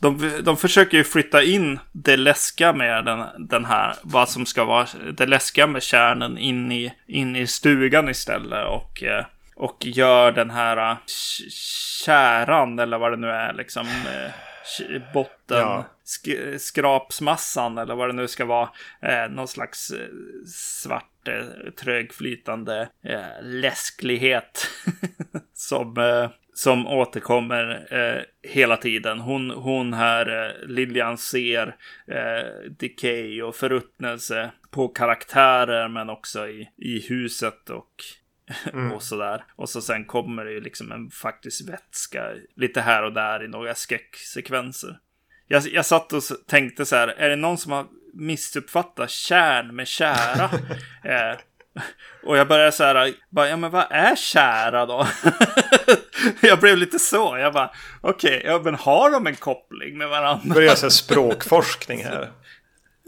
de, 0.00 0.30
de 0.42 0.56
försöker 0.56 0.96
ju 0.98 1.04
flytta 1.04 1.42
in 1.42 1.78
det 1.92 2.16
läskiga 2.16 2.72
med 2.72 3.04
den, 3.04 3.24
den 3.48 3.64
här, 3.64 3.94
vad 4.02 4.28
som 4.28 4.46
ska 4.46 4.64
vara 4.64 4.86
det 5.12 5.26
läskiga 5.26 5.66
med 5.66 5.82
kärnen 5.82 6.38
in 6.38 6.72
i, 6.72 6.92
in 7.06 7.36
i 7.36 7.46
stugan 7.46 8.08
istället. 8.08 8.66
Och, 8.66 9.02
eh, 9.02 9.24
och 9.56 9.76
gör 9.80 10.32
den 10.32 10.50
här 10.50 10.90
eh, 10.90 10.96
käran, 12.04 12.78
eller 12.78 12.98
vad 12.98 13.12
det 13.12 13.16
nu 13.16 13.28
är, 13.30 13.52
liksom 13.52 13.86
eh, 13.86 14.30
botten, 15.14 15.58
Ja. 15.58 15.84
sk, 16.04 16.28
skrapsmassan, 16.58 17.78
eller 17.78 17.94
vad 17.94 18.08
det 18.08 18.12
nu 18.12 18.28
ska 18.28 18.44
vara. 18.44 18.68
Eh, 19.02 19.30
någon 19.30 19.48
slags 19.48 19.92
svart, 20.82 21.28
eh, 21.28 21.70
trögflytande 21.80 22.88
eh, 23.04 23.42
läsklighet 23.42 24.66
som, 25.54 25.98
eh, 25.98 26.30
som 26.60 26.86
återkommer 26.86 27.86
eh, 27.90 28.50
hela 28.50 28.76
tiden. 28.76 29.20
Hon, 29.20 29.50
hon 29.50 29.94
här, 29.94 30.46
eh, 30.46 30.68
Lilian, 30.68 31.18
ser 31.18 31.76
eh, 32.06 32.70
decay 32.78 33.42
och 33.42 33.56
förruttnelse 33.56 34.50
på 34.70 34.88
karaktärer, 34.88 35.88
men 35.88 36.10
också 36.10 36.48
i, 36.48 36.68
i 36.76 37.00
huset 37.08 37.70
och 37.70 37.90
Mm. 38.72 38.92
och 38.92 39.02
sådär. 39.02 39.44
Och 39.56 39.68
så 39.68 39.80
sen 39.80 40.04
kommer 40.04 40.44
det 40.44 40.52
ju 40.52 40.60
liksom 40.60 40.92
en 40.92 41.10
faktisk 41.10 41.68
vätska 41.68 42.30
lite 42.56 42.80
här 42.80 43.02
och 43.02 43.12
där 43.12 43.44
i 43.44 43.48
några 43.48 43.74
skräcksekvenser. 43.74 44.98
Jag, 45.46 45.62
jag 45.62 45.86
satt 45.86 46.12
och 46.12 46.22
tänkte 46.46 46.86
så 46.86 46.96
här, 46.96 47.08
är 47.08 47.28
det 47.28 47.36
någon 47.36 47.58
som 47.58 47.72
har 47.72 47.86
missuppfattat 48.14 49.10
kärn 49.10 49.76
med 49.76 49.88
kära? 49.88 50.44
eh, 51.04 51.38
och 52.22 52.36
jag 52.36 52.48
började 52.48 52.72
så 52.72 52.84
här, 52.84 53.12
bara, 53.30 53.48
ja 53.48 53.56
men 53.56 53.70
vad 53.70 53.86
är 53.90 54.16
kära 54.16 54.86
då? 54.86 55.06
jag 56.40 56.60
blev 56.60 56.76
lite 56.76 56.98
så, 56.98 57.38
jag 57.38 57.52
bara, 57.52 57.70
okej, 58.00 58.42
ja 58.44 58.60
men 58.64 58.74
har 58.74 59.10
de 59.10 59.26
en 59.26 59.36
koppling 59.36 59.98
med 59.98 60.08
varandra? 60.08 60.54
Börjar 60.54 60.74
säga 60.74 60.90
språkforskning 60.90 62.04
här. 62.04 62.30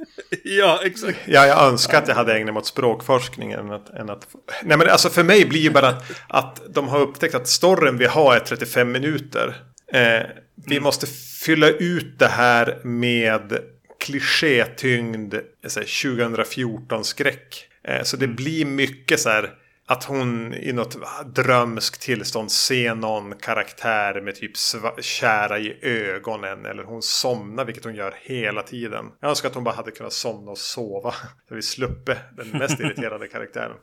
ja, 0.44 0.80
exakt. 0.84 1.18
Ja, 1.24 1.46
jag 1.46 1.62
önskar 1.62 1.98
att 1.98 2.08
jag 2.08 2.14
hade 2.14 2.34
ägnat 2.34 2.54
mig 2.54 2.60
åt 2.60 2.66
språkforskning 2.66 3.52
än 3.52 3.70
att, 3.70 3.90
än 3.90 4.10
att... 4.10 4.26
Nej, 4.62 4.78
men 4.78 4.88
alltså 4.88 5.08
för 5.08 5.22
mig 5.22 5.44
blir 5.44 5.60
ju 5.60 5.70
bara 5.70 5.88
att, 5.88 6.04
att 6.28 6.74
de 6.74 6.88
har 6.88 7.00
upptäckt 7.00 7.34
att 7.34 7.48
storyn 7.48 7.98
vi 7.98 8.06
har 8.06 8.36
är 8.36 8.40
35 8.40 8.92
minuter. 8.92 9.56
Eh, 9.92 10.22
vi 10.66 10.80
måste 10.80 11.06
fylla 11.44 11.68
ut 11.68 12.18
det 12.18 12.28
här 12.28 12.78
med 12.84 13.58
klichétyngd 14.00 15.34
jag 15.62 15.72
säger, 15.72 15.86
2014-skräck. 15.86 17.68
Eh, 17.85 18.03
så 18.03 18.16
det 18.16 18.28
blir 18.28 18.64
mycket 18.64 19.20
så 19.20 19.28
här 19.28 19.55
att 19.87 20.05
hon 20.05 20.55
i 20.55 20.72
något 20.72 20.97
drömskt 21.35 22.03
tillstånd 22.03 22.53
ser 22.53 22.95
någon 22.95 23.35
karaktär 23.37 24.20
med 24.20 24.35
typ 24.35 24.53
kära 25.01 25.59
i 25.59 25.78
ögonen. 25.83 26.66
Eller 26.66 26.85
hon 26.85 27.03
somnar, 27.03 27.64
vilket 27.64 27.85
hon 27.85 27.95
gör 27.95 28.14
hela 28.20 28.62
tiden. 28.62 29.07
Jag 29.20 29.28
önskar 29.28 29.49
att 29.49 29.55
hon 29.55 29.64
bara 29.64 29.74
hade 29.74 29.91
kunnat 29.91 30.12
somna 30.12 30.51
och 30.51 30.59
sova. 30.59 31.14
Så 31.49 31.55
vi 31.55 31.62
sluppe 31.62 32.18
den 32.37 32.49
mest 32.49 32.80
irriterande 32.80 33.28
karaktären. 33.28 33.76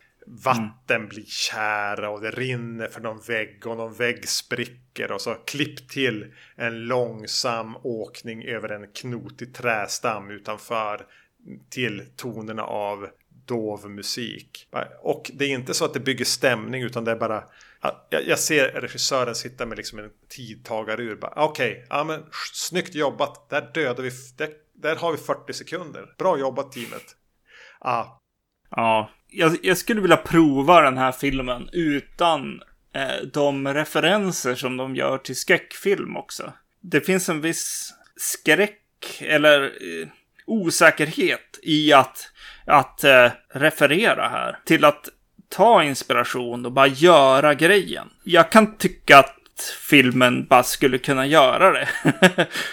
Vatten 0.44 1.08
blir 1.08 1.26
kära 1.26 2.10
och 2.10 2.22
det 2.22 2.32
rinner 2.32 2.88
för 2.88 3.02
någon 3.02 3.22
vägg 3.28 3.68
och 3.68 3.78
någon 3.78 3.94
vägg 3.94 4.30
spricker. 4.30 5.12
Och 5.12 5.22
så 5.22 5.34
klipp 5.34 5.90
till 5.90 6.34
en 6.56 6.86
långsam 6.86 7.76
åkning 7.84 8.44
över 8.44 8.70
en 8.70 8.88
knotig 8.88 9.54
trästam 9.54 10.32
utanför. 10.32 11.06
Till 11.70 12.06
tonerna 12.16 12.64
av 12.64 13.08
dov 13.50 13.90
musik. 13.90 14.68
Och 15.02 15.32
det 15.34 15.46
är 15.46 15.50
inte 15.50 15.74
så 15.74 15.86
att 15.86 15.94
det 15.94 16.00
bygger 16.00 16.26
stämning 16.26 16.84
utan 16.84 17.06
det 17.06 17.12
är 17.12 17.16
bara 17.16 17.44
jag, 18.10 18.28
jag 18.28 18.40
ser 18.40 18.68
regissören 18.68 19.36
sitta 19.36 19.66
med 19.66 19.78
liksom 19.78 20.00
en 20.00 20.10
tidtagarur. 20.30 21.20
Okej, 21.22 21.32
Okej, 21.36 21.86
ja 21.90 22.04
men 22.04 22.24
snyggt 22.54 22.96
jobbat. 22.96 23.50
Där 23.50 23.72
dödar 23.74 24.04
vi. 24.04 24.12
Där, 24.38 24.50
där 24.74 24.96
har 24.96 25.12
vi 25.12 25.18
40 25.18 25.54
sekunder. 25.54 26.06
Bra 26.18 26.40
jobbat 26.40 26.72
teamet. 26.72 27.16
Ja, 27.80 28.20
Ja, 28.72 29.12
jag, 29.28 29.58
jag 29.64 29.78
skulle 29.78 30.02
vilja 30.02 30.18
prova 30.18 30.82
den 30.82 30.98
här 30.98 31.12
filmen 31.12 31.70
utan 31.74 32.62
eh, 32.94 33.26
de 33.34 33.68
referenser 33.68 34.56
som 34.56 34.78
de 34.78 34.96
gör 34.96 35.18
till 35.18 35.36
skräckfilm 35.36 36.18
också. 36.18 36.54
Det 36.82 37.02
finns 37.02 37.30
en 37.30 37.42
viss 37.42 37.94
skräck 38.16 39.22
eller 39.22 39.64
eh, 39.64 40.08
osäkerhet 40.46 41.60
i 41.64 41.94
att, 41.94 42.32
att 42.70 43.04
eh, 43.04 43.32
referera 43.54 44.30
här 44.30 44.60
till 44.66 44.86
att 44.86 45.10
ta 45.50 45.84
inspiration 45.84 46.66
och 46.66 46.72
bara 46.72 46.88
göra 46.88 47.54
grejen. 47.54 48.10
Jag 48.24 48.52
kan 48.52 48.78
tycka 48.78 49.18
att 49.18 49.36
filmen 49.90 50.48
bara 50.50 50.64
skulle 50.64 50.98
kunna 50.98 51.26
göra 51.26 51.72
det. 51.72 51.88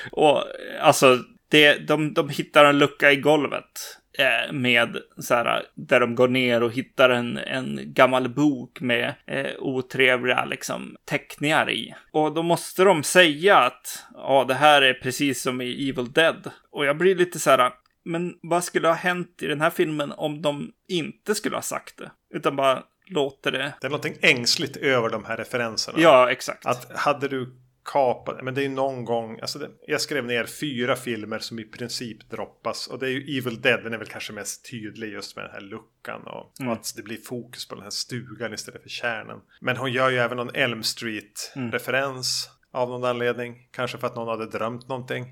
och 0.13 0.45
alltså, 0.81 1.19
det, 1.51 1.89
de, 1.89 2.15
de 2.15 2.29
hittar 2.29 2.65
en 2.65 2.79
lucka 2.79 3.13
i 3.13 3.17
golvet 3.17 3.99
eh, 4.19 4.53
med 4.53 4.97
så 5.19 5.35
här, 5.35 5.63
där 5.75 6.01
de 6.01 6.15
går 6.15 6.29
ner 6.29 6.63
och 6.63 6.73
hittar 6.73 7.11
en, 7.11 7.39
en 7.39 7.81
gammal 7.85 8.29
bok 8.29 8.81
med 8.81 9.15
eh, 9.27 9.51
otrevliga 9.59 10.45
liksom, 10.45 10.97
teckningar 11.05 11.71
i. 11.71 11.95
Och 12.13 12.35
då 12.35 12.43
måste 12.43 12.85
de 12.85 13.03
säga 13.03 13.57
att 13.57 14.05
ja, 14.15 14.45
det 14.49 14.55
här 14.55 14.83
är 14.83 14.95
precis 14.95 15.43
som 15.43 15.61
i 15.61 15.89
Evil 15.89 16.13
Dead. 16.13 16.51
Och 16.71 16.87
jag 16.87 16.97
blir 16.97 17.15
lite 17.15 17.39
så 17.39 17.51
här, 17.51 17.71
men 18.07 18.35
vad 18.43 18.65
skulle 18.65 18.89
ha 18.89 18.95
hänt 18.95 19.43
i 19.43 19.47
den 19.47 19.61
här 19.61 19.71
filmen 19.71 20.13
om 20.13 20.43
de 20.43 20.73
inte 20.89 21.35
skulle 21.35 21.57
ha 21.57 21.63
sagt 21.63 21.99
det? 21.99 22.11
Utan 22.35 22.57
bara 22.57 22.83
låter 23.07 23.53
det. 23.53 23.75
det 23.81 23.87
är 23.87 23.91
någonting 23.91 24.17
ängsligt 24.21 24.77
över 24.77 25.09
de 25.11 25.25
här 25.25 25.37
referenserna. 25.37 25.99
Ja, 26.01 26.31
exakt. 26.31 26.67
Att 26.67 26.97
hade 26.97 27.29
du 27.29 27.57
kapat, 27.85 28.43
men 28.43 28.55
det 28.55 28.61
är 28.61 28.63
ju 28.63 28.69
någon 28.69 29.05
gång, 29.05 29.41
alltså 29.41 29.59
det, 29.59 29.71
jag 29.87 30.01
skrev 30.01 30.25
ner 30.25 30.45
fyra 30.45 30.97
filmer 30.97 31.39
som 31.39 31.59
i 31.59 31.65
princip 31.65 32.31
droppas. 32.31 32.87
Och 32.87 32.99
det 32.99 33.07
är 33.07 33.11
ju 33.11 33.39
Evil 33.39 33.61
Dead, 33.61 33.85
den 33.85 33.95
är 33.95 33.99
väl 33.99 34.07
kanske 34.07 34.33
mest 34.33 34.71
tydlig 34.71 35.13
just 35.13 35.37
med 35.37 35.45
den 35.45 35.53
här 35.53 35.61
luckan. 35.61 36.23
Och, 36.27 36.53
Mm. 36.61 36.73
och 36.73 36.79
att 36.79 36.93
det 36.97 37.03
blir 37.03 37.17
fokus 37.17 37.69
på 37.69 37.75
den 37.75 37.85
här 37.85 37.91
stugan 37.91 38.55
istället 38.55 38.83
för 38.83 38.89
kärnan. 38.89 39.41
Men 39.61 39.77
hon 39.77 39.93
gör 39.93 40.11
ju 40.11 40.19
även 40.19 40.37
någon 40.37 40.55
Elm 40.55 40.83
Street-referens 40.83 42.51
av 42.73 42.89
någon 42.89 43.05
anledning. 43.05 43.69
Kanske 43.71 43.99
för 43.99 44.07
att 44.07 44.17
någon 44.17 44.29
hade 44.29 44.59
drömt 44.59 44.89
någonting. 44.89 45.27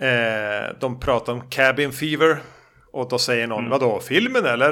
Eh, 0.00 0.76
de 0.80 1.00
pratar 1.00 1.32
om 1.32 1.50
Cabin 1.50 1.92
Fever. 1.92 2.38
Och 2.92 3.08
då 3.08 3.18
säger 3.18 3.46
någon, 3.46 3.58
Mm. 3.58 3.70
vadå, 3.70 4.00
filmen 4.00 4.44
eller? 4.46 4.68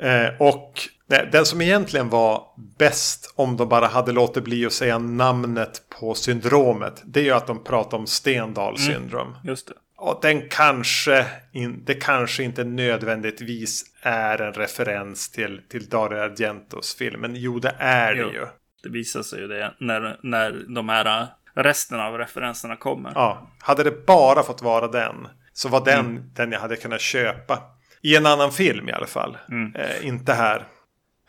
Eh, 0.00 0.28
och 0.38 0.72
nej, 1.06 1.28
den 1.32 1.46
som 1.46 1.60
egentligen 1.60 2.08
var 2.08 2.42
bäst 2.78 3.32
om 3.36 3.56
de 3.56 3.68
bara 3.68 3.86
hade 3.86 4.12
låtit 4.12 4.44
bli 4.44 4.66
att 4.66 4.72
säga 4.72 4.98
namnet 4.98 5.82
på 6.00 6.14
syndromet. 6.14 7.02
Det 7.04 7.20
är 7.20 7.24
ju 7.24 7.30
att 7.30 7.46
de 7.46 7.64
pratar 7.64 7.98
om 7.98 8.06
Stendal 8.06 8.78
syndrom. 8.78 9.36
Just 9.44 9.68
det. 9.68 9.74
Och 9.96 10.18
den 10.22 10.48
kanske, 10.48 11.26
in, 11.52 11.84
det 11.84 11.94
kanske 11.94 12.42
inte 12.42 12.64
nödvändigtvis 12.64 13.84
är 14.02 14.40
en 14.40 14.52
referens 14.52 15.30
till, 15.30 15.60
till 15.70 15.88
Dario 15.88 16.18
Argentos 16.18 16.94
film. 16.94 17.20
Men 17.20 17.36
jo, 17.36 17.58
det 17.58 17.74
är 17.78 18.14
det 18.14 18.20
Jo. 18.20 18.28
ju. 18.32 18.46
Det 18.82 18.88
visar 18.88 19.22
sig 19.22 19.40
ju 19.40 19.46
det 19.48 19.74
när, 19.80 20.18
när 20.22 20.74
de 20.74 20.88
här 20.88 21.26
resten 21.62 22.00
av 22.00 22.18
referenserna 22.18 22.76
kommer. 22.76 23.12
Ja, 23.14 23.50
hade 23.58 23.82
det 23.82 24.06
bara 24.06 24.42
fått 24.42 24.62
vara 24.62 24.88
den 24.88 25.28
så 25.52 25.68
var 25.68 25.84
den 25.84 26.32
den 26.34 26.52
jag 26.52 26.60
hade 26.60 26.76
kunnat 26.76 27.00
köpa. 27.00 27.62
I 28.02 28.16
en 28.16 28.26
annan 28.26 28.52
film 28.52 28.88
i 28.88 28.92
alla 28.92 29.06
fall. 29.06 29.38
Eh, 29.74 30.06
inte 30.06 30.32
här. 30.32 30.66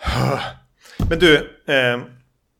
Men 1.09 1.19
du, 1.19 1.35
eh, 1.67 1.99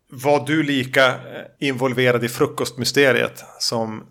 var 0.10 0.46
du 0.46 0.64
lika 0.64 1.08
eh, 1.08 1.16
involverad 1.60 2.24
i 2.24 2.30
frukostmysteriet 2.30 3.44
som, 3.60 4.08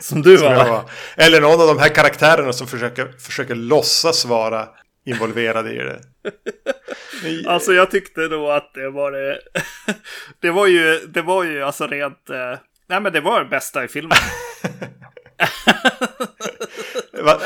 Som 0.00 0.22
du 0.22 0.38
som 0.38 0.54
var? 0.54 0.90
Eller 1.16 1.40
någon 1.40 1.60
av 1.60 1.66
de 1.66 1.78
här 1.78 1.88
karaktärerna 1.88 2.52
som 2.52 2.66
försöker, 2.66 3.14
försöker 3.18 3.54
låtsas 3.54 4.24
vara 4.24 4.68
involverade 5.06 5.72
i 5.72 5.78
det. 5.78 6.00
Alltså 7.46 7.72
jag 7.72 7.90
tyckte 7.90 8.28
då 8.28 8.50
att 8.50 8.74
det 8.74 8.90
var 8.90 9.12
det. 9.12 9.40
Det 10.40 10.50
var 10.50 10.66
ju, 10.66 10.98
det 11.06 11.22
var 11.22 11.44
ju 11.44 11.62
alltså 11.62 11.86
rent. 11.86 12.30
Eh, 12.30 12.58
nej 12.86 13.00
men 13.00 13.12
det 13.12 13.20
var 13.20 13.40
det 13.40 13.50
bästa 13.50 13.84
i 13.84 13.88
filmen. 13.88 14.18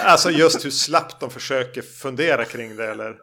Alltså 0.04 0.30
just 0.30 0.64
hur 0.64 0.70
slappt 0.70 1.20
de 1.20 1.30
försöker 1.30 1.82
fundera 1.82 2.44
kring 2.44 2.76
det 2.76 2.90
eller? 2.90 3.16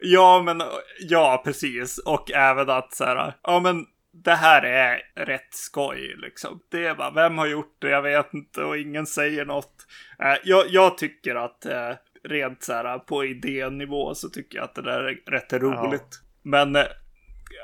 Ja 0.00 0.42
men 0.42 0.62
ja 1.00 1.42
precis. 1.44 1.98
Och 1.98 2.32
även 2.32 2.70
att 2.70 2.94
så 2.94 3.04
här. 3.04 3.34
Ja 3.42 3.60
men 3.60 3.86
det 4.24 4.34
här 4.34 4.62
är 4.62 5.02
rätt 5.26 5.54
skoj 5.54 6.14
liksom. 6.18 6.60
Det 6.70 6.86
är 6.86 6.94
bara 6.94 7.10
vem 7.10 7.38
har 7.38 7.46
gjort 7.46 7.76
det? 7.78 7.88
Jag 7.88 8.02
vet 8.02 8.34
inte 8.34 8.62
och 8.62 8.78
ingen 8.78 9.06
säger 9.06 9.44
något. 9.44 9.86
Eh, 10.22 10.34
jag, 10.44 10.64
jag 10.68 10.98
tycker 10.98 11.34
att 11.34 11.66
eh, 11.66 11.92
rent 12.28 12.62
så 12.62 12.72
här 12.72 12.98
på 12.98 13.24
idénivå 13.24 14.14
så 14.14 14.28
tycker 14.28 14.58
jag 14.58 14.64
att 14.64 14.74
det 14.74 14.82
där 14.82 15.00
är 15.00 15.30
rätt 15.30 15.52
roligt. 15.52 16.20
Men 16.42 16.76
eh, 16.76 16.82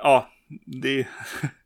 ja, 0.02 0.30
det, 0.66 0.96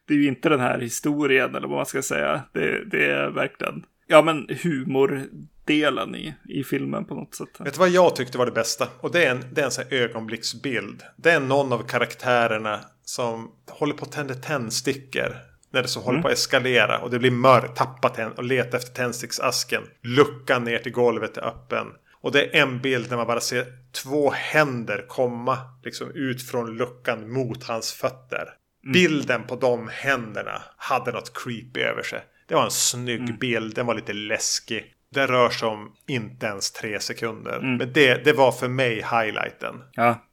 det 0.06 0.14
är 0.14 0.18
ju 0.18 0.28
inte 0.28 0.48
den 0.48 0.60
här 0.60 0.78
historien 0.78 1.54
eller 1.54 1.68
vad 1.68 1.76
man 1.76 1.86
ska 1.86 2.02
säga. 2.02 2.42
Det, 2.52 2.84
det 2.84 3.10
är 3.10 3.30
verkligen, 3.30 3.84
ja 4.06 4.22
men 4.22 4.48
humordelen 4.62 6.14
i, 6.14 6.34
i 6.48 6.64
filmen 6.64 7.04
på 7.04 7.14
något 7.14 7.34
sätt. 7.34 7.60
Vet 7.60 7.74
du 7.74 7.78
vad 7.78 7.88
jag 7.88 8.16
tyckte 8.16 8.38
var 8.38 8.46
det 8.46 8.52
bästa? 8.52 8.88
Och 9.00 9.12
det 9.12 9.24
är 9.24 9.30
en, 9.30 9.44
det 9.52 9.60
är 9.60 9.64
en 9.64 9.70
sån 9.70 9.84
här 9.90 9.98
ögonblicksbild. 9.98 11.02
Det 11.16 11.30
är 11.30 11.40
någon 11.40 11.72
av 11.72 11.82
karaktärerna 11.82 12.80
som 13.04 13.52
håller 13.70 13.94
på 13.94 14.04
att 14.04 14.12
tända 14.12 14.34
tändstickor. 14.34 15.36
När 15.70 15.82
det 15.82 15.88
så 15.88 16.00
håller 16.00 16.22
på 16.22 16.28
att 16.28 16.34
eskalera 16.34 16.98
och 16.98 17.10
det 17.10 17.18
blir 17.18 17.30
mörkt, 17.30 17.76
tappa 17.76 18.08
tänd 18.08 18.34
och 18.36 18.44
leta 18.44 18.76
efter 18.76 18.94
tändsticksasken. 18.94 19.82
Luckan 20.02 20.64
ner 20.64 20.78
till 20.78 20.92
golvet 20.92 21.36
är 21.36 21.46
öppen. 21.46 21.86
Och 22.26 22.32
det 22.32 22.56
är 22.56 22.62
en 22.62 22.80
bild 22.80 23.10
när 23.10 23.16
man 23.16 23.26
bara 23.26 23.40
ser 23.40 23.66
två 23.92 24.30
händer 24.30 25.04
komma 25.08 25.58
liksom 25.84 26.10
ut 26.10 26.42
från 26.42 26.76
luckan 26.76 27.32
mot 27.32 27.64
hans 27.64 27.92
fötter. 27.92 28.48
Bilden 28.92 29.46
på 29.46 29.56
de 29.56 29.88
händerna 29.92 30.62
hade 30.76 31.12
något 31.12 31.32
creepy 31.34 31.80
över 31.80 32.02
sig. 32.02 32.20
Det 32.48 32.54
var 32.54 32.64
en 32.64 32.70
snygg 32.70 33.38
bild, 33.38 33.74
den 33.74 33.86
var 33.86 33.94
lite 33.94 34.12
läskig. 34.12 34.94
Det 35.14 35.26
rör 35.26 35.50
sig 35.50 35.68
om 35.68 35.92
inte 36.06 36.46
ens 36.46 36.70
tre 36.70 37.00
sekunder. 37.00 37.60
Men 37.60 37.92
det, 37.92 38.24
det 38.24 38.32
var 38.32 38.52
för 38.52 38.68
mig 38.68 38.94
highlighten. 38.94 39.82
Ja, 39.92 40.24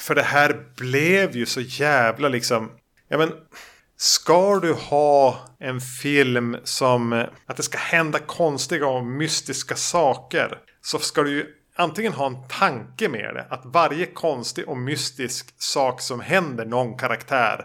För 0.00 0.14
det 0.14 0.22
här 0.22 0.64
blev 0.76 1.36
ju 1.36 1.46
så 1.46 1.60
jävla 1.60 2.28
liksom... 2.28 2.70
Ja 3.08 3.18
men... 3.18 3.32
Ska 3.98 4.60
du 4.60 4.72
ha 4.72 5.38
en 5.58 5.80
film 5.80 6.56
som... 6.64 7.24
Att 7.46 7.56
det 7.56 7.62
ska 7.62 7.78
hända 7.78 8.18
konstiga 8.18 8.86
och 8.86 9.06
mystiska 9.06 9.76
saker. 9.76 10.58
Så 10.86 10.98
ska 10.98 11.22
du 11.22 11.30
ju 11.30 11.46
antingen 11.74 12.12
ha 12.12 12.26
en 12.26 12.48
tanke 12.48 13.08
med 13.08 13.34
det. 13.34 13.46
Att 13.50 13.62
varje 13.64 14.06
konstig 14.06 14.68
och 14.68 14.76
mystisk 14.76 15.62
sak 15.62 16.00
som 16.00 16.20
händer 16.20 16.64
någon 16.64 16.96
karaktär 16.96 17.64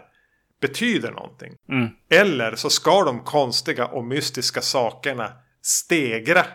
betyder 0.60 1.10
någonting. 1.10 1.54
Mm. 1.68 1.88
Eller 2.10 2.56
så 2.56 2.70
ska 2.70 3.04
de 3.04 3.24
konstiga 3.24 3.86
och 3.86 4.04
mystiska 4.04 4.60
sakerna 4.60 5.32
stegra 5.62 6.46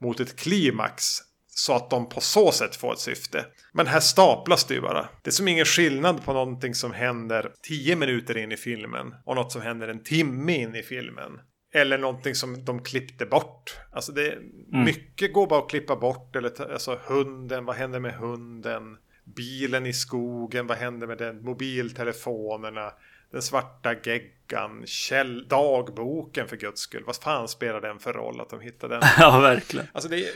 mot 0.00 0.20
ett 0.20 0.36
klimax. 0.36 1.04
Så 1.46 1.72
att 1.72 1.90
de 1.90 2.08
på 2.08 2.20
så 2.20 2.52
sätt 2.52 2.76
får 2.76 2.92
ett 2.92 3.00
syfte. 3.00 3.46
Men 3.72 3.86
här 3.86 4.00
staplas 4.00 4.64
det 4.64 4.74
ju 4.74 4.80
bara. 4.80 5.08
Det 5.22 5.30
är 5.30 5.32
som 5.32 5.48
ingen 5.48 5.64
skillnad 5.64 6.24
på 6.24 6.32
någonting 6.32 6.74
som 6.74 6.92
händer 6.92 7.52
10 7.62 7.96
minuter 7.96 8.36
in 8.36 8.52
i 8.52 8.56
filmen. 8.56 9.14
Och 9.24 9.36
något 9.36 9.52
som 9.52 9.62
händer 9.62 9.88
en 9.88 10.02
timme 10.02 10.56
in 10.56 10.74
i 10.74 10.82
filmen. 10.82 11.40
Eller 11.72 11.98
någonting 11.98 12.34
som 12.34 12.64
de 12.64 12.82
klippte 12.82 13.26
bort. 13.26 13.76
Alltså 13.92 14.12
det 14.12 14.38
mycket 14.68 15.32
går 15.32 15.46
bara 15.46 15.60
att 15.62 15.70
klippa 15.70 15.96
bort. 15.96 16.36
Eller 16.36 16.48
ta- 16.48 16.72
alltså 16.72 16.98
hunden, 17.06 17.64
vad 17.64 17.76
händer 17.76 18.00
med 18.00 18.14
hunden? 18.14 18.96
Bilen 19.24 19.86
i 19.86 19.92
skogen, 19.92 20.66
vad 20.66 20.76
händer 20.78 21.06
med 21.06 21.18
den? 21.18 21.42
Mobiltelefonerna. 21.44 22.92
Den 23.32 23.42
svarta 23.42 23.94
geggan. 23.94 24.82
Käll, 24.86 25.48
dagboken 25.48 26.48
för 26.48 26.56
guds 26.56 26.80
skull. 26.80 27.02
Vad 27.06 27.16
fan 27.16 27.48
spelar 27.48 27.80
den 27.80 27.98
för 27.98 28.12
roll 28.12 28.40
att 28.40 28.50
de 28.50 28.60
hittade 28.60 28.94
den? 28.94 29.02
ja 29.18 29.40
verkligen. 29.40 29.86
Alltså 29.92 30.08
det, 30.08 30.26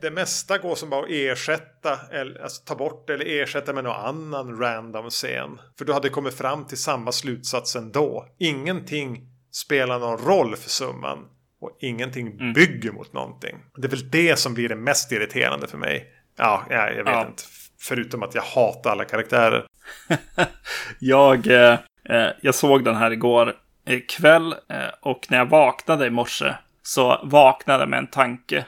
det 0.00 0.10
mesta 0.10 0.58
går 0.58 0.74
som 0.74 0.90
bara 0.90 1.04
att 1.04 1.10
ersätta, 1.10 1.98
eller 2.10 2.42
alltså 2.42 2.62
ta 2.64 2.74
bort 2.74 3.10
eller 3.10 3.24
ersätta 3.42 3.72
med 3.72 3.84
någon 3.84 3.96
annan 4.06 4.58
random 4.58 5.10
scen. 5.10 5.60
För 5.78 5.84
du 5.84 5.92
hade 5.92 6.08
kommit 6.08 6.34
fram 6.34 6.66
till 6.66 6.78
samma 6.78 7.12
slutsats 7.12 7.76
ändå. 7.76 8.26
Ingenting 8.38 9.26
spelar 9.52 9.98
någon 9.98 10.18
roll 10.18 10.56
för 10.56 10.70
summan. 10.70 11.18
Och 11.60 11.76
ingenting 11.80 12.52
bygger 12.52 12.92
mot 12.92 13.12
någonting. 13.12 13.56
Det 13.76 13.86
är 13.86 13.90
väl 13.90 14.10
det 14.10 14.38
som 14.38 14.54
blir 14.54 14.68
det 14.68 14.76
mest 14.76 15.12
irriterande 15.12 15.66
för 15.66 15.78
mig. 15.78 16.06
Ja, 16.36 16.64
jag, 16.70 16.90
jag 16.96 17.04
vet 17.04 17.14
Ja. 17.14 17.26
inte. 17.26 17.42
Förutom 17.80 18.22
att 18.22 18.34
jag 18.34 18.42
hatar 18.42 18.90
alla 18.90 19.04
karaktärer. 19.04 19.66
Jag, 20.98 21.46
eh, 21.46 21.78
eh, 22.08 22.28
jag 22.40 22.54
såg 22.54 22.84
den 22.84 22.96
här 22.96 23.10
igår 23.10 23.56
eh, 23.86 24.00
kväll 24.08 24.52
eh, 24.52 24.78
och 25.00 25.26
när 25.30 25.38
jag 25.38 25.46
vaknade 25.46 26.06
i 26.06 26.10
morse 26.10 26.54
så 26.82 27.20
vaknade 27.24 27.82
jag 27.82 27.88
med 27.88 27.98
en 27.98 28.06
tanke. 28.06 28.64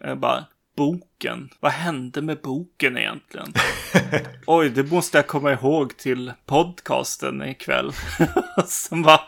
Jag 0.00 0.18
bara, 0.18 0.44
boken. 0.76 1.50
Vad 1.60 1.72
hände 1.72 2.22
med 2.22 2.40
boken 2.40 2.98
egentligen? 2.98 3.52
Oj, 4.46 4.68
det 4.68 4.90
måste 4.92 5.18
jag 5.18 5.26
komma 5.26 5.52
ihåg 5.52 5.96
till 5.96 6.32
podcasten 6.46 7.42
ikväll. 7.42 7.92
Som 8.66 9.02
var, 9.02 9.20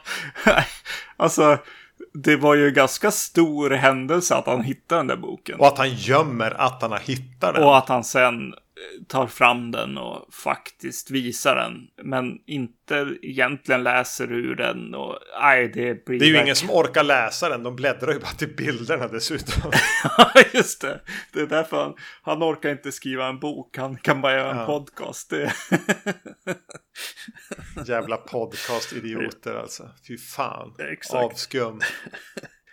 alltså, 1.16 1.58
det 2.14 2.36
var 2.36 2.54
ju 2.54 2.68
en 2.68 2.74
ganska 2.74 3.10
stor 3.10 3.70
händelse 3.70 4.34
att 4.34 4.46
han 4.46 4.62
hittade 4.62 4.98
den 4.98 5.06
där 5.06 5.16
boken. 5.16 5.60
Och 5.60 5.66
att 5.66 5.78
han 5.78 5.94
gömmer 5.94 6.50
att 6.50 6.82
han 6.82 6.92
har 6.92 6.98
hittat 6.98 7.54
den. 7.54 7.64
Och 7.64 7.78
att 7.78 7.88
han 7.88 8.04
sen 8.04 8.54
tar 9.08 9.26
fram 9.26 9.70
den 9.70 9.98
och 9.98 10.34
faktiskt 10.34 11.10
visar 11.10 11.56
den. 11.56 11.88
Men 12.06 12.38
inte 12.46 13.16
egentligen 13.22 13.82
läser 13.82 14.32
ur 14.32 14.54
den. 14.54 14.94
Och 14.94 15.18
nej, 15.40 15.68
det 15.74 16.04
blir... 16.04 16.18
Det 16.18 16.24
är 16.24 16.28
ju 16.28 16.40
ingen 16.42 16.56
som 16.56 16.70
orkar 16.70 17.02
läsa 17.04 17.48
den. 17.48 17.62
De 17.62 17.76
bläddrar 17.76 18.12
ju 18.12 18.18
bara 18.18 18.32
till 18.32 18.56
bilderna 18.56 19.08
dessutom. 19.08 19.72
Ja, 20.18 20.32
just 20.54 20.80
det. 20.80 21.00
Det 21.32 21.40
är 21.40 21.46
därför 21.46 21.76
han, 21.82 21.94
han 22.22 22.42
orkar 22.42 22.70
inte 22.70 22.92
skriva 22.92 23.26
en 23.28 23.38
bok. 23.40 23.76
Han 23.76 23.96
kan 23.96 24.20
bara 24.20 24.32
göra 24.32 24.50
en 24.50 24.56
Ja. 24.56 24.66
podcast. 24.66 25.30
Det... 25.30 25.52
Jävla 27.86 28.16
podcast-idioter 28.16 29.54
alltså. 29.54 29.90
Fy 30.08 30.18
fan. 30.18 30.74
Exakt. 30.92 31.24
Avskum. 31.24 31.80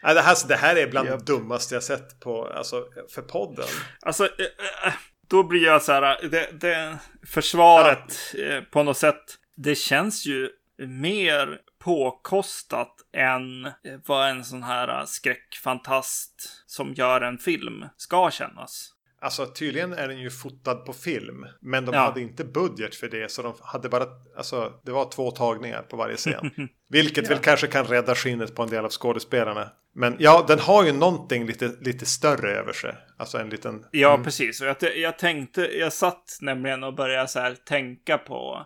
Det, 0.02 0.22
här, 0.22 0.48
det 0.48 0.56
här 0.56 0.76
är 0.76 0.88
bland 0.88 1.10
Japp. 1.10 1.26
det 1.26 1.34
dummaste 1.34 1.76
jag 1.76 1.84
sett 1.84 2.20
på, 2.20 2.46
alltså, 2.48 2.86
för 3.16 3.22
podden. 3.22 3.66
Alltså, 4.02 4.24
eh, 4.26 4.88
eh, 4.88 4.94
då 5.30 5.44
blir 5.44 5.64
jag 5.66 5.82
så 5.82 5.92
här. 5.92 6.30
Det, 6.30 6.50
det, 6.62 6.98
försvaret 7.28 8.36
eh, 8.38 8.62
på 8.64 8.84
något 8.84 8.98
sätt. 8.98 9.24
Det 9.56 9.76
känns 9.76 10.26
ju 10.26 10.50
mer 10.88 11.58
påkostat 11.84 12.96
än 13.14 13.66
eh, 13.66 13.72
vad 14.06 14.30
en 14.30 14.46
sån 14.46 14.64
här 14.64 15.00
eh, 15.00 15.06
skräckfantast 15.06 16.64
som 16.66 16.94
gör 16.94 17.22
en 17.22 17.38
film 17.38 17.86
ska 17.98 18.32
kännas. 18.32 18.94
Alltså 19.22 19.46
tydligen 19.46 19.94
är 19.94 20.08
den 20.08 20.20
ju 20.20 20.30
fotad 20.30 20.76
på 20.76 20.94
film. 20.94 21.46
Men 21.62 21.86
de 21.86 21.96
Ja. 21.96 22.00
hade 22.02 22.22
inte 22.22 22.44
budget 22.46 22.96
för 22.96 23.08
det. 23.10 23.32
Så 23.32 23.42
de 23.42 23.54
hade 23.62 23.90
bara, 23.90 24.06
alltså 24.38 24.74
det 24.86 24.92
var 24.92 25.12
två 25.12 25.32
tagningar 25.32 25.82
på 25.82 25.98
varje 25.98 26.16
scen. 26.16 26.52
Vilket 26.90 27.30
väl 27.30 27.38
kanske 27.38 27.68
kan 27.68 27.86
rädda 27.86 28.16
skinnet 28.16 28.56
på 28.56 28.64
en 28.64 28.70
del 28.70 28.86
av 28.86 28.92
skådespelarna. 28.92 29.70
Men 29.96 30.16
ja, 30.20 30.46
den 30.48 30.60
har 30.60 30.86
ju 30.86 30.92
någonting 30.92 31.46
lite, 31.46 31.72
lite 31.82 32.06
större 32.06 32.52
över 32.52 32.74
sig. 32.74 32.96
Alltså 33.18 33.38
en 33.38 33.50
liten... 33.50 33.86
Ja, 33.92 34.22
precis. 34.24 34.62
Och 34.62 34.68
jag, 34.68 34.98
jag 34.98 35.18
tänkte, 35.18 35.62
jag 35.62 35.94
satt 35.94 36.38
nämligen 36.42 36.84
och 36.84 36.96
började 36.96 37.28
så 37.28 37.40
här 37.40 37.56
tänka 37.56 38.18
på, 38.18 38.66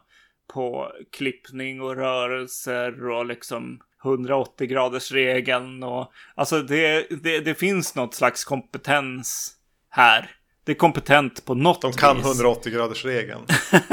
på 0.53 0.91
klippning 1.11 1.81
och 1.81 1.95
rörelser 1.95 3.09
och 3.09 3.25
liksom 3.25 3.79
180 4.05 4.67
graders 4.67 5.11
regeln 5.11 5.83
och 5.83 6.11
alltså 6.35 6.61
det, 6.61 7.07
det, 7.23 7.39
det 7.39 7.55
finns 7.55 7.95
något 7.95 8.15
slags 8.15 8.43
kompetens 8.45 9.55
här. 9.89 10.31
Det 10.63 10.71
är 10.71 10.75
kompetent 10.75 11.45
på 11.45 11.55
något 11.55 11.81
De 11.81 11.93
kan 11.93 12.17
vis. 12.17 12.25
180 12.25 12.73
graders 12.73 13.05
regeln. 13.05 13.45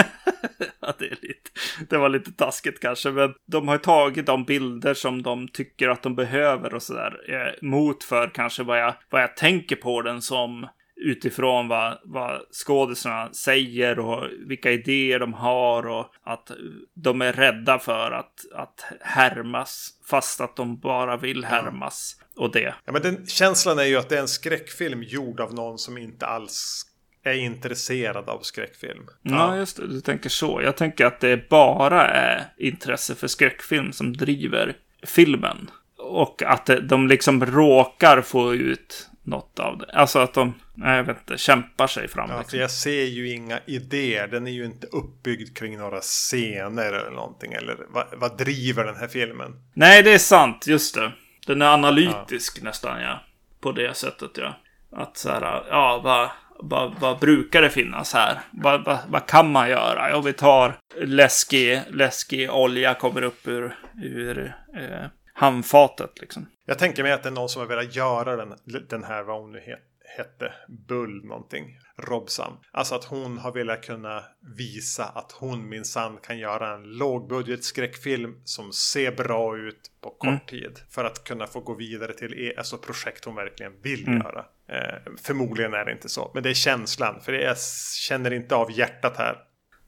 Ja, 0.83 0.95
det, 0.99 1.05
är 1.05 1.19
lite, 1.23 1.40
det 1.89 1.99
var 1.99 2.09
lite 2.09 2.33
taskigt 2.33 2.81
kanske, 2.81 3.11
men 3.11 3.35
de 3.47 3.69
har 3.69 3.79
tagit 3.79 4.27
de 4.27 4.45
bilder 4.45 4.95
som 4.95 5.23
de 5.23 5.49
tycker 5.49 5.89
att 5.89 6.03
de 6.03 6.15
behöver 6.15 6.75
och 6.75 6.83
sådär 6.83 7.21
eh, 7.29 7.69
mot 7.69 8.05
för 8.05 8.29
kanske 8.35 8.63
vad 8.63 8.81
jag, 8.81 8.95
vad 9.11 9.23
jag 9.23 9.37
tänker 9.37 9.77
på 9.77 10.03
den 10.03 10.23
som 10.23 10.67
utifrån 11.01 11.69
vad, 11.69 11.99
vad 12.05 12.41
skådisarna 12.53 13.33
säger 13.33 13.99
och 13.99 14.27
vilka 14.47 14.71
idéer 14.71 15.19
de 15.19 15.35
har 15.35 15.87
och 15.87 16.07
att 16.25 16.51
de 16.95 17.23
är 17.23 17.33
rädda 17.33 17.79
för 17.79 18.11
att, 18.11 18.53
att 18.55 18.85
härmas 19.01 19.89
fast 20.11 20.41
att 20.41 20.57
de 20.57 20.79
bara 20.79 21.17
vill 21.17 21.45
härmas 21.45 22.17
och 22.37 22.53
det. 22.53 22.75
Ja, 22.85 22.93
men 22.93 23.03
den 23.03 23.27
känslan 23.27 23.79
är 23.79 23.85
ju 23.85 23.97
att 23.97 24.09
det 24.09 24.17
är 24.17 24.21
en 24.21 24.29
skräckfilm 24.29 25.03
gjord 25.03 25.41
av 25.41 25.55
någon 25.55 25.79
som 25.79 25.99
inte 25.99 26.27
alls 26.27 26.87
är 27.23 27.33
intresserad 27.33 28.29
av 28.29 28.41
skräckfilm. 28.43 29.07
Ja, 29.23 29.57
just 29.57 29.77
det. 29.77 29.87
Du 29.87 30.01
tänker 30.01 30.29
så. 30.29 30.63
Jag 30.63 30.77
tänker 30.77 31.07
att 31.07 31.21
det 31.21 31.49
bara 31.49 32.09
är 32.09 32.53
intresse 32.59 33.15
för 33.15 33.27
skräckfilm 33.27 33.93
som 33.93 34.17
driver 34.17 34.77
filmen. 35.03 35.71
Och 35.99 36.43
att 36.43 36.71
de 36.83 37.09
liksom 37.09 37.47
råkar 37.47 38.23
få 38.23 38.55
ut 38.55 39.11
något 39.23 39.59
av 39.59 39.79
det. 39.79 39.93
Alltså 39.93 40.19
att 40.19 40.35
de, 40.35 40.55
nej, 40.75 40.97
jag 40.97 41.05
vet 41.05 41.19
inte, 41.19 41.39
kämpar 41.39 41.87
sig 41.87 42.09
fram. 42.09 42.31
Ja, 42.31 42.39
liksom. 42.39 42.59
jag 42.59 42.71
ser 42.71 43.05
ju 43.05 43.33
inga 43.33 43.61
idéer. 43.67 44.29
Den 44.29 44.47
är 44.47 44.51
ju 44.51 44.65
inte 44.65 44.87
uppbyggd 44.87 45.57
kring 45.57 45.79
några 45.79 46.01
scener 46.01 46.93
eller 46.93 47.11
någonting. 47.11 47.53
Eller 47.53 47.77
vad, 47.89 48.07
vad 48.13 48.39
driver 48.39 48.85
den 48.85 48.97
här 48.97 49.09
filmen? 49.09 49.53
Nej, 49.75 50.03
det 50.03 50.13
är 50.13 50.19
sant. 50.19 50.67
Just 50.67 50.95
det. 50.95 51.13
Den 51.47 51.63
är 51.63 51.67
analytisk 51.67 52.63
nästan, 52.63 53.01
ja. 53.03 53.21
På 53.61 53.73
det 53.73 53.97
sättet, 53.97 54.31
ja. 54.35 54.57
Att 54.93 55.17
så 55.17 55.29
här, 55.29 55.65
ja, 55.71 56.01
vad, 56.05 56.31
vad, 56.63 56.95
vad 57.01 57.19
brukar 57.19 57.63
det 57.63 57.71
finnas 57.71 58.13
här? 58.15 58.39
Vad, 58.51 58.85
vad, 58.85 58.99
vad 59.09 59.27
kan 59.27 59.53
man 59.53 59.69
göra? 59.71 60.11
Ja, 60.11 60.21
vi 60.21 60.33
tar 60.33 60.79
läskig, 60.97 61.81
läskig 61.91 62.51
olja 62.51 62.95
kommer 62.95 63.23
upp 63.23 63.49
ur, 63.49 63.77
ur 64.03 64.55
eh, 64.77 65.07
handfatet, 65.35 66.21
liksom. 66.21 66.47
Jag 66.67 66.79
tänker 66.79 67.03
mig 67.03 67.13
att 67.13 67.23
det 67.23 67.29
är 67.29 67.33
någon 67.33 67.49
som 67.49 67.61
har 67.61 67.67
velat 67.69 67.97
göra 67.97 68.37
den, 68.37 68.55
den 68.89 69.05
här, 69.05 69.23
vad 69.23 69.41
hon 69.41 69.53
nu 69.53 69.59
het, 69.61 69.79
hette 70.17 70.53
Bull 70.89 71.25
någonting. 71.25 71.65
Robsam. 71.99 72.53
Alltså 72.73 72.95
att 72.95 73.05
hon 73.05 73.39
har 73.39 73.53
velat 73.53 73.83
kunna 73.87 74.25
visa 74.57 75.05
att 75.05 75.33
hon 75.33 75.69
minsann 75.69 76.19
kan 76.23 76.39
göra 76.39 76.75
en 76.75 76.83
lågbudget 76.83 77.65
skräckfilm 77.65 78.35
som 78.45 78.73
ser 78.73 79.13
bra 79.13 79.57
ut 79.59 79.81
på 80.01 80.11
kort 80.11 80.25
Mm. 80.29 80.41
tid. 80.47 80.79
För 80.91 81.05
att 81.05 81.25
kunna 81.25 81.47
få 81.47 81.61
gå 81.61 81.75
vidare 81.75 82.13
till 82.13 82.35
e- 82.35 82.55
alltså 82.59 82.79
projekt 82.79 83.25
hon 83.25 83.35
verkligen 83.35 83.73
vill 83.83 84.07
Mm. 84.09 84.19
göra. 84.23 84.45
Eh, 84.73 85.13
förmodligen 85.23 85.75
är 85.75 85.85
det 85.85 85.93
inte 85.93 86.09
så. 86.09 86.31
Men 86.35 86.43
det 86.43 86.51
är 86.51 86.55
känslan. 86.55 87.21
För 87.21 87.33
jag 87.33 87.57
känner 87.97 88.33
inte 88.33 88.55
av 88.55 88.73
hjärtat 88.73 89.17
här. 89.17 89.37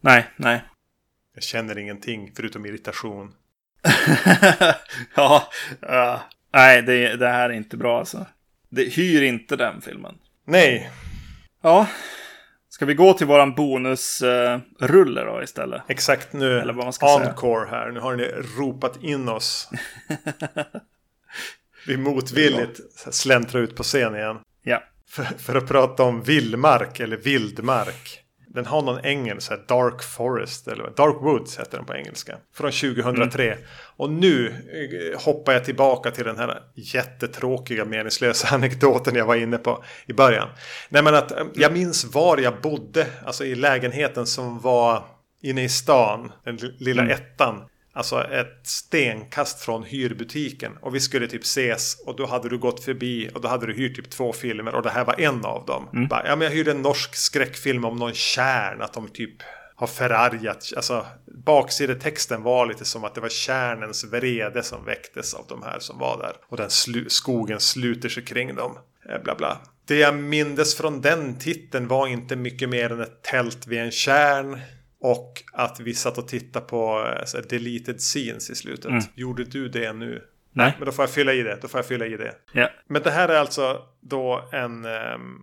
Nej, 0.00 0.26
nej. 0.36 0.64
Jag 1.34 1.42
känner 1.42 1.78
ingenting 1.78 2.32
förutom 2.36 2.66
irritation. 2.66 3.34
ja, 5.14 5.48
ja. 5.80 6.22
nej, 6.52 6.82
det, 6.82 7.16
det 7.16 7.28
här 7.28 7.50
är 7.50 7.54
inte 7.54 7.76
bra 7.76 7.98
alltså. 7.98 8.26
Det, 8.68 8.84
hyr 8.84 9.22
inte 9.22 9.56
den 9.56 9.80
filmen. 9.80 10.14
Nej, 10.44 10.90
Ja, 11.62 11.86
ska 12.68 12.86
vi 12.86 12.94
gå 12.94 13.12
till 13.12 13.26
våran 13.26 13.54
bonusrulle 13.54 15.24
då 15.24 15.42
istället? 15.42 15.82
exakt 15.88 16.32
nu. 16.32 16.60
Eller 16.60 16.72
vad 16.72 16.84
man 16.84 16.92
ska 16.92 17.06
säga. 17.18 17.30
Encore 17.30 17.68
här. 17.70 17.90
Nu 17.90 18.00
har 18.00 18.16
ni 18.16 18.24
ropat 18.58 19.02
in 19.02 19.28
oss. 19.28 19.70
Vi 21.86 21.96
motvilligt 21.96 22.80
släntrar 23.14 23.60
ut 23.60 23.76
på 23.76 23.82
scen 23.82 24.14
igen. 24.16 24.38
Ja. 24.62 24.82
För, 25.08 25.24
för 25.24 25.54
att 25.54 25.68
prata 25.68 26.02
om 26.02 26.22
vildmark 26.22 27.00
eller 27.00 27.16
vildmark. 27.16 28.18
Den 28.54 28.66
har 28.66 28.82
någon 28.82 29.04
engelsk, 29.04 29.46
så 29.46 29.54
här 29.54 29.64
Dark 29.68 30.02
Forest 30.02 30.68
eller 30.68 30.84
Dark 30.96 31.16
Woods 31.22 31.58
heter 31.58 31.76
den 31.76 31.86
på 31.86 31.94
engelska. 31.94 32.36
Från 32.54 32.70
2003. 32.72 33.58
Och 33.96 34.10
nu 34.10 34.46
eh, 34.48 35.20
hoppar 35.20 35.52
jag 35.52 35.64
tillbaka 35.64 36.10
till 36.10 36.24
den 36.24 36.38
här 36.38 36.62
jättetråkiga 36.74 37.84
meningslösa 37.84 38.48
anekdoten 38.54 39.14
jag 39.14 39.26
var 39.26 39.34
inne 39.36 39.58
på 39.58 39.84
i 40.06 40.12
början. 40.12 40.48
Nej 40.88 41.02
men 41.02 41.14
att 41.14 41.32
eh, 41.32 41.44
jag 41.54 41.72
minns 41.72 42.04
var 42.04 42.38
jag 42.38 42.60
bodde, 42.60 43.06
alltså 43.24 43.44
i 43.44 43.54
lägenheten 43.54 44.26
som 44.26 44.60
var 44.60 45.04
inne 45.42 45.64
i 45.64 45.68
stan, 45.68 46.32
den 46.44 46.56
li- 46.56 46.76
lilla 46.78 47.08
ettan. 47.08 47.64
Alltså 47.94 48.24
ett 48.24 48.60
stenkast 48.62 49.60
från 49.60 49.82
hyrbutiken. 49.84 50.72
Och 50.80 50.94
vi 50.94 51.00
skulle 51.00 51.26
typ 51.28 51.42
ses 51.42 52.00
och 52.06 52.16
då 52.16 52.26
hade 52.26 52.48
du 52.48 52.58
gått 52.58 52.84
förbi 52.84 53.30
och 53.34 53.40
då 53.40 53.48
hade 53.48 53.66
du 53.66 53.72
hyrt 53.74 53.96
typ 53.96 54.10
två 54.10 54.32
filmer 54.32 54.74
och 54.74 54.82
det 54.82 54.90
här 54.90 55.04
var 55.04 55.20
en 55.20 55.44
av 55.44 55.64
dem. 55.66 56.08
Bara, 56.08 56.26
ja 56.26 56.36
men 56.36 56.44
jag 56.48 56.54
hyrde 56.54 56.70
en 56.70 56.82
norsk 56.82 57.14
skräckfilm 57.14 57.84
om 57.84 57.96
någon 57.96 58.14
kärn, 58.14 58.82
att 58.82 58.92
de 58.92 59.08
typ 59.08 59.34
har 59.74 59.86
förargat. 59.86 60.72
Alltså 60.76 61.06
baksidetexten 61.44 62.42
var 62.42 62.66
lite 62.66 62.84
som 62.84 63.04
att 63.04 63.14
det 63.14 63.20
var 63.20 63.28
kärnens 63.28 64.04
vrede 64.04 64.62
som 64.62 64.84
väcktes 64.84 65.34
av 65.34 65.44
de 65.48 65.62
här 65.62 65.78
som 65.78 65.98
var 65.98 66.18
där. 66.18 66.32
Och 66.48 66.56
den 66.56 66.68
slu- 66.68 67.08
skogen 67.08 67.60
sluter 67.60 68.08
sig 68.08 68.24
kring 68.24 68.54
dem. 68.54 68.78
Eh, 69.10 69.22
Bla 69.22 69.34
bla. 69.34 69.58
Det 69.86 69.96
jag 69.98 70.14
mindes 70.14 70.76
från 70.76 71.00
den 71.00 71.38
titeln 71.38 71.88
var 71.88 72.06
inte 72.06 72.36
mycket 72.36 72.68
mer 72.68 72.92
än 72.92 73.00
ett 73.00 73.22
tält 73.22 73.66
vid 73.66 73.78
en 73.78 73.90
kärn. 73.90 74.60
Och 75.02 75.42
att 75.52 75.80
vi 75.80 75.94
satt 75.94 76.18
och 76.18 76.28
tittade 76.28 76.66
på 76.66 77.06
eh, 77.34 77.40
deleted 77.48 78.00
scenes 78.00 78.50
i 78.50 78.54
slutet. 78.54 78.90
Gjorde 79.14 79.44
du 79.44 79.68
det 79.68 79.92
nu? 79.92 80.22
Nej. 80.52 80.74
Men 80.78 80.86
då 80.86 80.92
får 80.92 81.02
jag 81.02 81.10
fylla 81.10 81.32
i 81.32 81.42
det. 81.42 81.58
Då 81.62 81.68
får 81.68 81.78
jag 81.78 81.86
fylla 81.86 82.06
i 82.06 82.16
det. 82.16 82.34
Ja. 82.52 82.70
Men 82.86 83.02
det 83.02 83.10
här 83.10 83.28
är 83.28 83.38
alltså 83.38 83.82
då 84.00 84.48
en 84.52 84.84
ehm, 84.84 85.38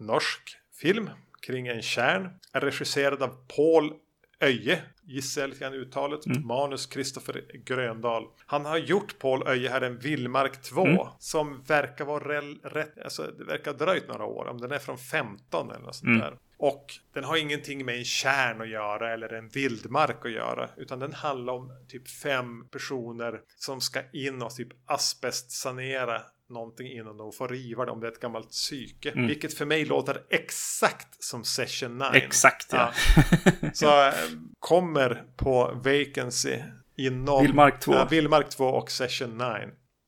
norsk 0.00 0.56
film 0.80 1.10
kring 1.46 1.66
en 1.66 1.82
kärn. 1.82 2.28
Är 2.52 2.60
regisserad 2.60 3.22
av 3.22 3.28
Paul 3.56 3.92
Öje. 4.40 4.82
Gissar 5.06 5.40
jag 5.40 5.50
lite 5.50 5.60
grann 5.64 5.74
uttalet. 5.74 6.20
Manus 6.44 6.86
Kristoffer 6.86 7.44
Gröndal. 7.64 8.24
Han 8.46 8.64
har 8.64 8.76
gjort 8.78 9.18
Paul 9.18 9.48
Öje 9.48 9.68
här 9.70 9.80
en 9.80 9.98
Vildmark 9.98 10.62
2. 10.62 11.08
Som 11.18 11.62
verkar 11.62 12.04
vara 12.04 12.24
rel- 12.34 12.60
rätt. 12.62 12.98
Alltså 13.04 13.22
det 13.38 13.44
verkar 13.44 13.70
ha 13.70 13.78
dröjt 13.78 14.08
några 14.08 14.24
år. 14.24 14.46
Om 14.48 14.60
den 14.60 14.72
är 14.72 14.78
från 14.78 14.98
15 14.98 15.70
eller 15.70 15.80
något 15.80 15.94
sånt 15.94 16.20
där. 16.20 16.34
Och 16.58 16.86
den 17.14 17.24
har 17.24 17.36
ingenting 17.36 17.84
med 17.84 17.98
en 17.98 18.04
kärn 18.04 18.60
att 18.60 18.68
göra 18.68 19.12
eller 19.12 19.32
en 19.32 19.48
vildmark 19.48 20.24
att 20.24 20.32
göra. 20.32 20.70
Utan 20.76 20.98
den 20.98 21.12
handlar 21.12 21.52
om 21.52 21.70
typ 21.88 22.08
fem 22.08 22.68
personer 22.68 23.40
som 23.56 23.80
ska 23.80 24.00
in 24.12 24.42
och 24.42 24.54
typ 24.54 24.68
asbestsanera 24.86 26.22
någonting 26.48 26.86
innan 26.92 27.16
de 27.16 27.32
får 27.32 27.48
riva 27.48 27.84
det 27.84 27.90
om 27.92 28.00
det 28.00 28.06
är 28.06 28.12
ett 28.12 28.20
gammalt 28.20 28.50
psyke. 28.50 29.12
Vilket 29.16 29.54
för 29.54 29.66
mig 29.66 29.84
låter 29.84 30.22
exakt 30.30 31.24
som 31.24 31.44
Session 31.44 31.98
9. 31.98 32.06
Exakt, 32.14 32.66
ja. 32.72 32.92
Så 33.72 34.06
eh, 34.08 34.14
kommer 34.58 35.24
på 35.36 35.80
Vacancy 35.84 36.58
inom 36.96 37.42
Vildmark 37.42 37.80
2. 37.80 37.92
Ja, 37.92 38.06
Vildmark 38.10 38.48
2 38.50 38.64
och 38.64 38.90
Session 38.90 39.38
9. 39.38 39.46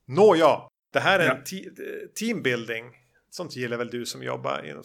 Nåja, 0.08 0.60
det 0.92 1.00
här 1.00 1.18
är 1.20 1.26
Ja. 1.26 1.34
en 1.34 1.44
te- 1.44 1.70
teambuilding. 2.18 2.84
Sånt 3.36 3.56
gillar 3.56 3.76
väl 3.76 3.90
du 3.90 4.06
som 4.06 4.22
jobbar 4.22 4.66
inom 4.66 4.82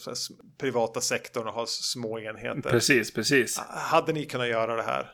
privata 0.58 1.02
sektorn 1.02 1.48
och 1.48 1.54
har 1.54 1.66
små 1.66 2.20
enheter. 2.20 2.70
Precis, 2.70 3.14
precis. 3.14 3.60
Hade 3.70 4.14
ni 4.14 4.26
kunnat 4.26 4.48
göra 4.48 4.76
det 4.76 4.84
här? 4.84 5.12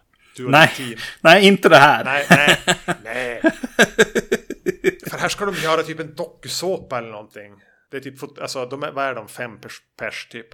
Nej. 0.49 0.97
Nej, 1.21 1.47
inte 1.47 1.69
det 1.69 1.77
här. 1.77 2.03
Nej, 2.03 2.25
nej, 2.29 2.57
nej. 3.03 3.41
För 5.09 5.17
här 5.17 5.29
ska 5.29 5.45
de 5.45 5.55
göra 5.55 5.83
typ 5.83 5.99
en 5.99 6.15
dokusåpa 6.15 6.97
eller 6.97 7.09
någonting. 7.09 7.53
Det 7.91 7.97
är 7.97 8.01
typ, 8.01 8.39
alltså 8.41 8.65
de 8.65 8.83
är, 8.83 8.91
vad 8.91 9.05
är 9.05 9.15
de, 9.15 9.27
fem 9.27 9.59
pers, 9.61 9.81
pers 9.99 10.27
typ. 10.31 10.47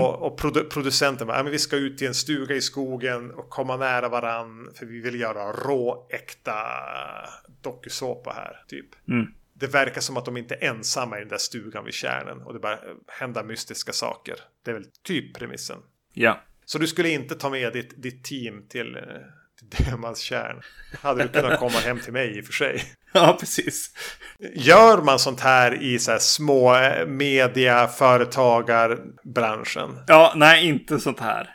Och, 0.00 0.22
och 0.22 0.40
produ- 0.40 0.68
producenten 0.68 1.26
bara, 1.26 1.42
men 1.42 1.52
vi 1.52 1.58
ska 1.58 1.76
ut 1.76 1.98
till 1.98 2.06
en 2.06 2.14
stuga 2.14 2.54
i 2.54 2.60
skogen 2.60 3.30
och 3.30 3.50
komma 3.50 3.76
nära 3.76 4.08
varann. 4.08 4.68
För 4.78 4.86
vi 4.86 5.00
vill 5.00 5.20
göra 5.20 5.52
rå, 5.52 6.08
äkta 6.10 6.54
dokusåpa 7.62 8.32
här, 8.32 8.64
typ. 8.68 8.88
Det 9.60 9.66
verkar 9.66 10.00
som 10.00 10.16
att 10.16 10.24
de 10.24 10.36
inte 10.36 10.54
är 10.54 10.68
ensamma 10.68 11.16
i 11.16 11.20
den 11.20 11.28
där 11.28 11.38
stugan 11.38 11.84
vid 11.84 11.94
kärnen. 11.94 12.42
Och 12.42 12.52
det 12.52 12.58
bara 12.58 12.78
händer 13.06 13.44
mystiska 13.44 13.92
saker. 13.92 14.34
Det 14.64 14.70
är 14.70 14.74
väl 14.74 14.86
typ 15.04 15.34
premissen. 15.34 15.78
Ja. 16.12 16.40
Så 16.64 16.78
du 16.78 16.86
skulle 16.86 17.08
inte 17.08 17.34
ta 17.34 17.50
med 17.50 17.72
ditt, 17.72 18.02
ditt 18.02 18.24
team 18.24 18.68
till, 18.68 18.96
eh, 18.96 19.02
till 19.58 19.68
Dömans 19.84 20.18
kärn? 20.18 20.62
Hade 21.00 21.22
du 21.22 21.28
kunnat 21.28 21.58
komma 21.58 21.78
hem 21.78 22.00
till 22.00 22.12
mig 22.12 22.38
i 22.38 22.40
och 22.40 22.44
för 22.44 22.52
sig? 22.52 22.84
Ja, 23.12 23.36
precis. 23.40 23.90
Gör 24.54 25.02
man 25.02 25.18
sånt 25.18 25.40
här 25.40 25.82
i 25.82 25.98
så 25.98 26.10
här 26.10 26.18
små 26.18 26.76
eh, 26.76 27.06
media, 27.06 27.88
företagarbranschen? 27.88 29.98
Ja, 30.06 30.32
nej, 30.36 30.66
inte 30.66 31.00
sånt 31.00 31.20
här. 31.20 31.50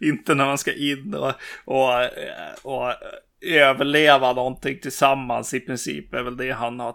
Inte 0.00 0.34
när 0.34 0.44
man 0.44 0.58
ska 0.58 0.72
in 0.72 1.14
och, 1.14 1.32
och, 1.64 2.02
eh, 2.02 2.54
och 2.62 2.94
överleva 3.42 4.32
någonting 4.32 4.78
tillsammans 4.78 5.54
i 5.54 5.60
princip. 5.60 6.14
är 6.14 6.22
väl 6.22 6.36
det 6.36 6.50
han 6.50 6.80
har 6.80 6.94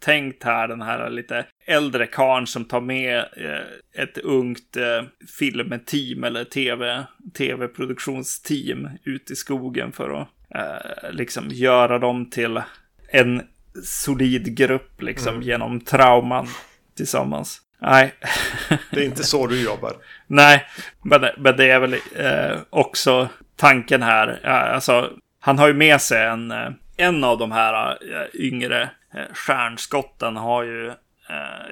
tänkt 0.00 0.44
här, 0.44 0.68
den 0.68 0.82
här 0.82 1.10
lite 1.10 1.46
äldre 1.66 2.06
karln 2.06 2.46
som 2.46 2.64
tar 2.64 2.80
med 2.80 3.16
eh, 3.18 4.02
ett 4.02 4.18
ungt 4.18 4.76
eh, 4.76 5.04
filmteam 5.38 6.24
eller 6.24 6.44
tv, 6.44 7.06
tv-produktionsteam 7.38 8.88
ut 9.04 9.30
i 9.30 9.36
skogen 9.36 9.92
för 9.92 10.20
att 10.20 10.28
eh, 10.54 11.12
liksom 11.12 11.48
göra 11.48 11.98
dem 11.98 12.30
till 12.30 12.60
en 13.08 13.42
solid 13.84 14.56
grupp 14.56 15.02
liksom 15.02 15.42
genom 15.42 15.80
trauman 15.80 16.46
tillsammans. 16.96 17.60
Nej. 17.80 18.14
Det 18.90 19.00
är 19.00 19.04
inte 19.04 19.24
så 19.24 19.46
du 19.46 19.62
jobbar. 19.64 19.92
Nej, 20.26 20.66
men, 21.02 21.20
men 21.38 21.56
det 21.56 21.70
är 21.70 21.80
väl 21.80 21.94
eh, 22.16 22.58
också 22.70 23.28
tanken 23.56 24.02
här. 24.02 24.40
Eh, 24.44 24.74
alltså, 24.74 25.10
han 25.46 25.58
har 25.58 25.66
ju 25.66 25.74
med 25.74 26.00
sig 26.00 26.26
en, 26.26 26.50
eh, 26.50 26.70
en 26.96 27.24
av 27.24 27.38
de 27.38 27.52
här 27.52 27.90
eh, 27.90 28.40
yngre 28.40 28.90
eh, 29.14 29.32
stjärnskotten 29.32 30.36
har 30.36 30.62
ju 30.62 30.92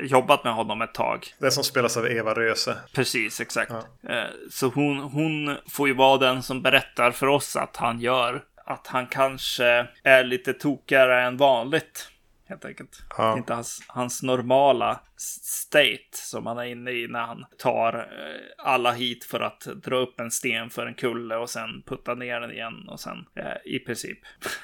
jobbat 0.00 0.44
med 0.44 0.54
honom 0.54 0.82
ett 0.82 0.94
tag. 0.94 1.26
Det 1.38 1.50
som 1.50 1.64
spelas 1.64 1.96
av 1.96 2.06
Eva 2.06 2.34
Röse. 2.34 2.76
Precis, 2.94 3.40
exakt. 3.40 3.72
Eh, 4.08 4.24
så 4.50 4.68
hon, 4.68 4.98
hon 4.98 5.56
får 5.70 5.88
ju 5.88 5.94
vara 5.94 6.18
den 6.18 6.42
som 6.42 6.62
berättar 6.62 7.10
för 7.10 7.26
oss 7.26 7.56
att 7.56 7.76
han 7.76 8.00
gör 8.00 8.42
att 8.66 8.86
han 8.86 9.06
kanske 9.06 9.86
är 10.02 10.24
lite 10.24 10.52
tokigare 10.52 11.22
än 11.22 11.36
vanligt. 11.36 12.08
Helt 12.54 12.64
enkelt. 12.64 13.02
Ja. 13.16 13.24
Det 13.24 13.30
är 13.30 13.36
inte 13.36 13.54
hans, 13.54 13.82
hans 13.86 14.22
normala 14.22 15.00
state 15.16 16.08
som 16.12 16.46
han 16.46 16.58
är 16.58 16.64
inne 16.64 16.90
i 16.90 17.08
när 17.08 17.26
han 17.26 17.44
tar 17.58 17.94
eh, 17.94 18.66
alla 18.66 18.92
hit 18.92 19.24
för 19.24 19.40
att 19.40 19.60
dra 19.60 19.96
upp 19.96 20.20
en 20.20 20.30
sten 20.30 20.70
för 20.70 20.86
en 20.86 20.94
kulle 20.94 21.36
och 21.36 21.50
sen 21.50 21.82
putta 21.86 22.14
ner 22.14 22.40
den 22.40 22.50
igen 22.50 22.88
och 22.88 23.00
sen 23.00 23.16
eh, 23.34 23.72
i 23.74 23.78
princip. 23.78 24.18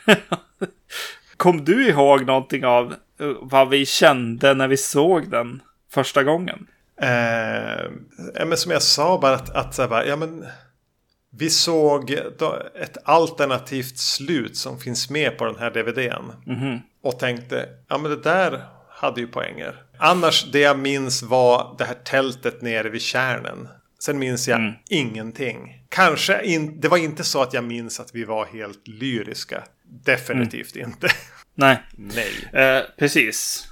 Kom 1.37 1.65
du 1.65 1.89
ihåg 1.89 2.27
någonting 2.27 2.65
av 2.65 2.95
eh, 3.21 3.33
vad 3.41 3.69
vi 3.69 3.87
kände 3.87 4.55
när 4.55 4.69
vi 4.69 4.77
såg 4.77 5.31
den 5.31 5.63
första 5.93 6.23
gången? 6.23 6.67
Eh, 7.03 7.91
men 8.47 8.57
som 8.57 8.73
jag 8.73 8.83
sa 8.83 9.19
bara 9.19 9.35
att, 9.35 9.51
att 9.51 9.75
så 9.75 9.83
här, 9.83 9.89
bara, 9.89 10.07
ja, 10.07 10.17
men, 10.17 10.47
vi 11.31 11.51
såg 11.51 12.11
ett 12.75 12.97
alternativt 13.05 13.99
slut 13.99 14.57
som 14.57 14.79
finns 14.79 15.11
med 15.11 15.39
på 15.39 15.45
den 15.45 15.59
här 15.59 15.71
DVDn. 15.71 16.33
Och 17.03 17.19
tänkte, 17.19 17.69
ja 17.89 17.99
men 17.99 18.11
det 18.11 18.23
där 18.23 18.65
hade 18.91 19.21
ju 19.21 19.27
poänger. 19.27 19.83
Annars 19.99 20.45
det 20.53 20.61
jag 20.61 20.79
minns 20.79 21.23
var 21.23 21.75
det 21.79 21.85
här 21.85 21.95
tältet 21.95 22.63
nere 22.63 22.89
vid 22.89 23.03
kärnen. 23.03 23.69
Sen 24.03 24.19
minns 24.19 24.49
jag 24.49 24.75
ingenting. 24.91 25.85
Kanske 25.89 26.43
in, 26.43 26.81
det 26.81 26.89
var 26.89 26.99
inte 26.99 27.25
så 27.25 27.43
att 27.43 27.55
jag 27.55 27.65
minns 27.65 28.01
att 28.01 28.15
vi 28.15 28.25
var 28.25 28.47
helt 28.47 28.89
lyriska. 28.89 29.65
Definitivt 30.05 30.77
inte. 30.77 31.09
Nej. 31.55 31.83
Nej. 31.97 32.65
Eh, 32.65 32.83
precis. 32.99 33.67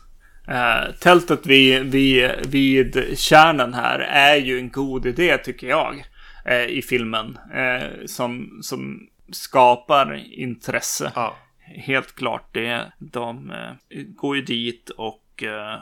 Eh, 0.48 0.94
tältet 1.00 1.46
vid, 1.46 1.84
vid, 1.84 2.30
vid 2.46 3.18
kärnan 3.18 3.74
här 3.74 3.98
är 3.98 4.36
ju 4.36 4.58
en 4.58 4.70
god 4.70 5.06
idé 5.06 5.38
tycker 5.38 5.66
jag. 5.66 6.04
Eh, 6.44 6.64
I 6.64 6.82
filmen. 6.82 7.38
Eh, 7.54 8.06
som, 8.06 8.58
som 8.62 9.08
skapar 9.32 10.24
intresse. 10.38 11.12
Ja. 11.14 11.36
Helt 11.74 12.14
klart 12.14 12.54
det. 12.54 12.92
De 12.98 13.50
eh, 13.50 14.02
går 14.02 14.36
ju 14.36 14.42
dit 14.42 14.90
och 14.90 15.42
eh, 15.42 15.78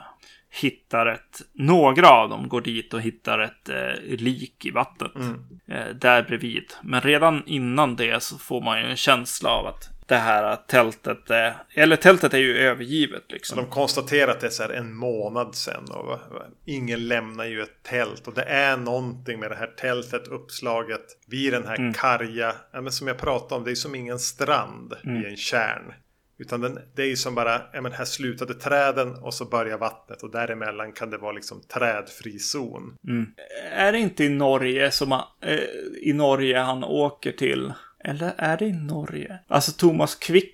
hittar 0.61 1.05
ett... 1.05 1.41
Några 1.53 2.09
av 2.09 2.29
dem 2.29 2.47
går 2.47 2.61
dit 2.61 2.93
och 2.93 3.01
hittar 3.01 3.39
ett 3.39 3.69
eh, 3.69 4.17
lik 4.17 4.65
i 4.65 4.71
vattnet. 4.71 5.11
Eh, 5.67 5.87
där 5.95 6.23
bredvid. 6.23 6.73
Men 6.81 7.01
redan 7.01 7.43
innan 7.45 7.95
det 7.95 8.23
så 8.23 8.37
får 8.37 8.61
man 8.61 8.79
ju 8.79 8.85
en 8.85 8.95
känsla 8.95 9.49
av 9.49 9.67
att 9.67 9.96
det 10.07 10.15
här 10.15 10.55
tältet. 10.55 11.17
Eller 11.73 11.95
tältet 11.95 12.33
är 12.33 12.37
ju 12.37 12.57
övergivet 12.57 13.23
liksom. 13.27 13.57
de 13.57 13.65
konstaterar 13.65 14.31
att 14.31 14.39
det 14.39 14.47
är 14.47 14.51
så 14.51 14.63
här 14.63 14.69
en 14.69 14.95
månad 14.95 15.55
sedan 15.55 15.85
och 15.91 16.19
ingen 16.65 17.07
lämnar 17.07 17.45
ju 17.45 17.61
ett 17.61 17.83
tält. 17.83 18.27
Och 18.27 18.33
det 18.33 18.43
är 18.43 18.77
någonting 18.77 19.39
med 19.39 19.51
det 19.51 19.55
här 19.55 19.73
tältet, 19.77 20.27
uppslaget 20.27 21.05
vid 21.27 21.53
den 21.53 21.67
här 21.67 21.93
karga, 21.93 22.55
ja, 22.71 22.81
men 22.81 22.91
som 22.91 23.07
jag 23.07 23.17
pratade 23.17 23.55
om, 23.55 23.63
det 23.63 23.71
är 23.71 23.75
som 23.75 23.95
ingen 23.95 24.19
strand 24.19 24.93
i 25.03 25.29
en 25.29 25.37
kärn. 25.37 25.93
Utan 26.39 26.61
den, 26.61 26.79
det 26.95 27.01
är 27.01 27.07
ju 27.07 27.15
som 27.15 27.35
bara, 27.35 27.61
ja 27.73 27.81
men 27.81 27.91
här 27.91 28.05
slutade 28.05 28.53
träden 28.53 29.15
och 29.15 29.33
så 29.33 29.45
börjar 29.45 29.77
vattnet 29.77 30.23
och 30.23 30.31
däremellan 30.31 30.91
kan 30.91 31.09
det 31.09 31.17
vara 31.17 31.31
liksom 31.31 31.61
trädfri 31.61 32.39
zon. 32.39 32.97
Är 33.71 33.91
det 33.91 33.99
inte 33.99 34.23
i 34.23 34.29
Norge 34.29 34.91
som 34.91 35.11
han, 35.11 35.23
eh, 35.41 35.59
i 36.01 36.13
Norge 36.13 36.59
han 36.59 36.83
åker 36.83 37.31
till? 37.31 37.73
Eller 38.07 38.33
är 38.37 38.57
det 38.57 38.65
i 38.65 38.71
Norge? 38.73 39.39
Alltså 39.47 39.71
Thomas 39.71 40.15
Quick. 40.15 40.53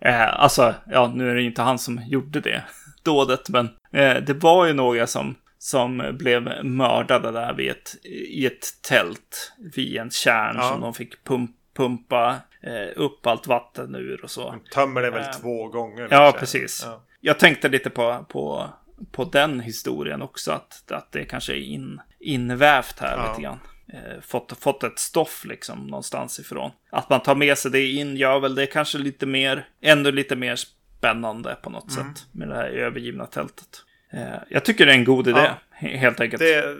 Eh, 0.00 0.40
alltså, 0.42 0.74
ja, 0.90 1.12
nu 1.14 1.30
är 1.30 1.34
det 1.34 1.42
inte 1.42 1.62
han 1.62 1.78
som 1.78 2.00
gjorde 2.06 2.40
det 2.40 2.62
dådet, 3.02 3.48
men 3.48 3.66
eh, 3.92 4.14
det 4.16 4.34
var 4.34 4.66
ju 4.66 4.72
några 4.72 5.06
som 5.06 5.34
som 5.58 6.02
blev 6.18 6.64
mördade 6.64 7.30
där 7.30 7.52
vid 7.54 7.70
ett, 7.70 7.96
i 8.04 8.46
ett 8.46 8.66
tält 8.82 9.52
vid 9.74 9.96
en 9.96 10.10
kärn 10.10 10.56
Ja. 10.58 10.68
som 10.70 10.80
de 10.80 10.94
fick 10.94 11.24
pump, 11.24 11.50
pumpa 11.76 12.36
eh, 12.62 12.88
upp 12.96 13.26
allt 13.26 13.46
vatten 13.46 13.94
ur 13.94 14.24
och 14.24 14.30
så. 14.30 14.50
De 14.50 14.60
tömmer 14.74 15.02
det 15.02 15.10
väl 15.10 15.20
Eh, 15.20 15.30
två 15.40 15.68
gånger. 15.68 16.08
Ja, 16.10 16.34
precis. 16.38 16.82
Ja. 16.86 17.02
Jag 17.20 17.38
tänkte 17.38 17.68
lite 17.68 17.90
på, 17.90 18.24
på, 18.28 18.68
på 19.12 19.24
den 19.24 19.60
historien 19.60 20.22
också, 20.22 20.52
att, 20.52 20.92
att 20.92 21.12
det 21.12 21.24
kanske 21.24 21.52
är 21.52 21.60
in, 21.60 22.00
invävt 22.20 22.98
här 22.98 23.16
Ja. 23.16 23.28
lite 23.30 23.42
grann. 23.42 23.58
Eh, 23.92 24.20
fått, 24.20 24.58
fått 24.62 24.84
ett 24.84 24.98
stoff 24.98 25.44
liksom 25.44 25.86
någonstans 25.86 26.38
ifrån. 26.40 26.70
Att 26.90 27.10
man 27.10 27.20
tar 27.22 27.34
med 27.34 27.58
sig 27.58 27.70
det 27.70 27.86
in 27.90 28.16
gör 28.16 28.40
väl 28.40 28.54
det 28.54 28.66
kanske 28.66 28.98
lite 28.98 29.26
mer, 29.26 29.68
ännu 29.80 30.12
lite 30.12 30.36
mer 30.36 30.56
spännande 30.56 31.56
på 31.62 31.70
något 31.70 31.96
Mm. 31.96 32.14
sätt 32.14 32.26
med 32.32 32.48
det 32.48 32.54
här 32.54 32.68
övergivna 32.68 33.26
tältet. 33.26 33.82
Eh, 34.12 34.34
jag 34.48 34.64
tycker 34.64 34.86
det 34.86 34.92
är 34.92 34.96
en 34.96 35.04
god 35.04 35.28
idé, 35.28 35.40
Ja. 35.40 35.58
he- 35.80 35.96
helt 35.96 36.20
enkelt. 36.20 36.40
Det, 36.42 36.76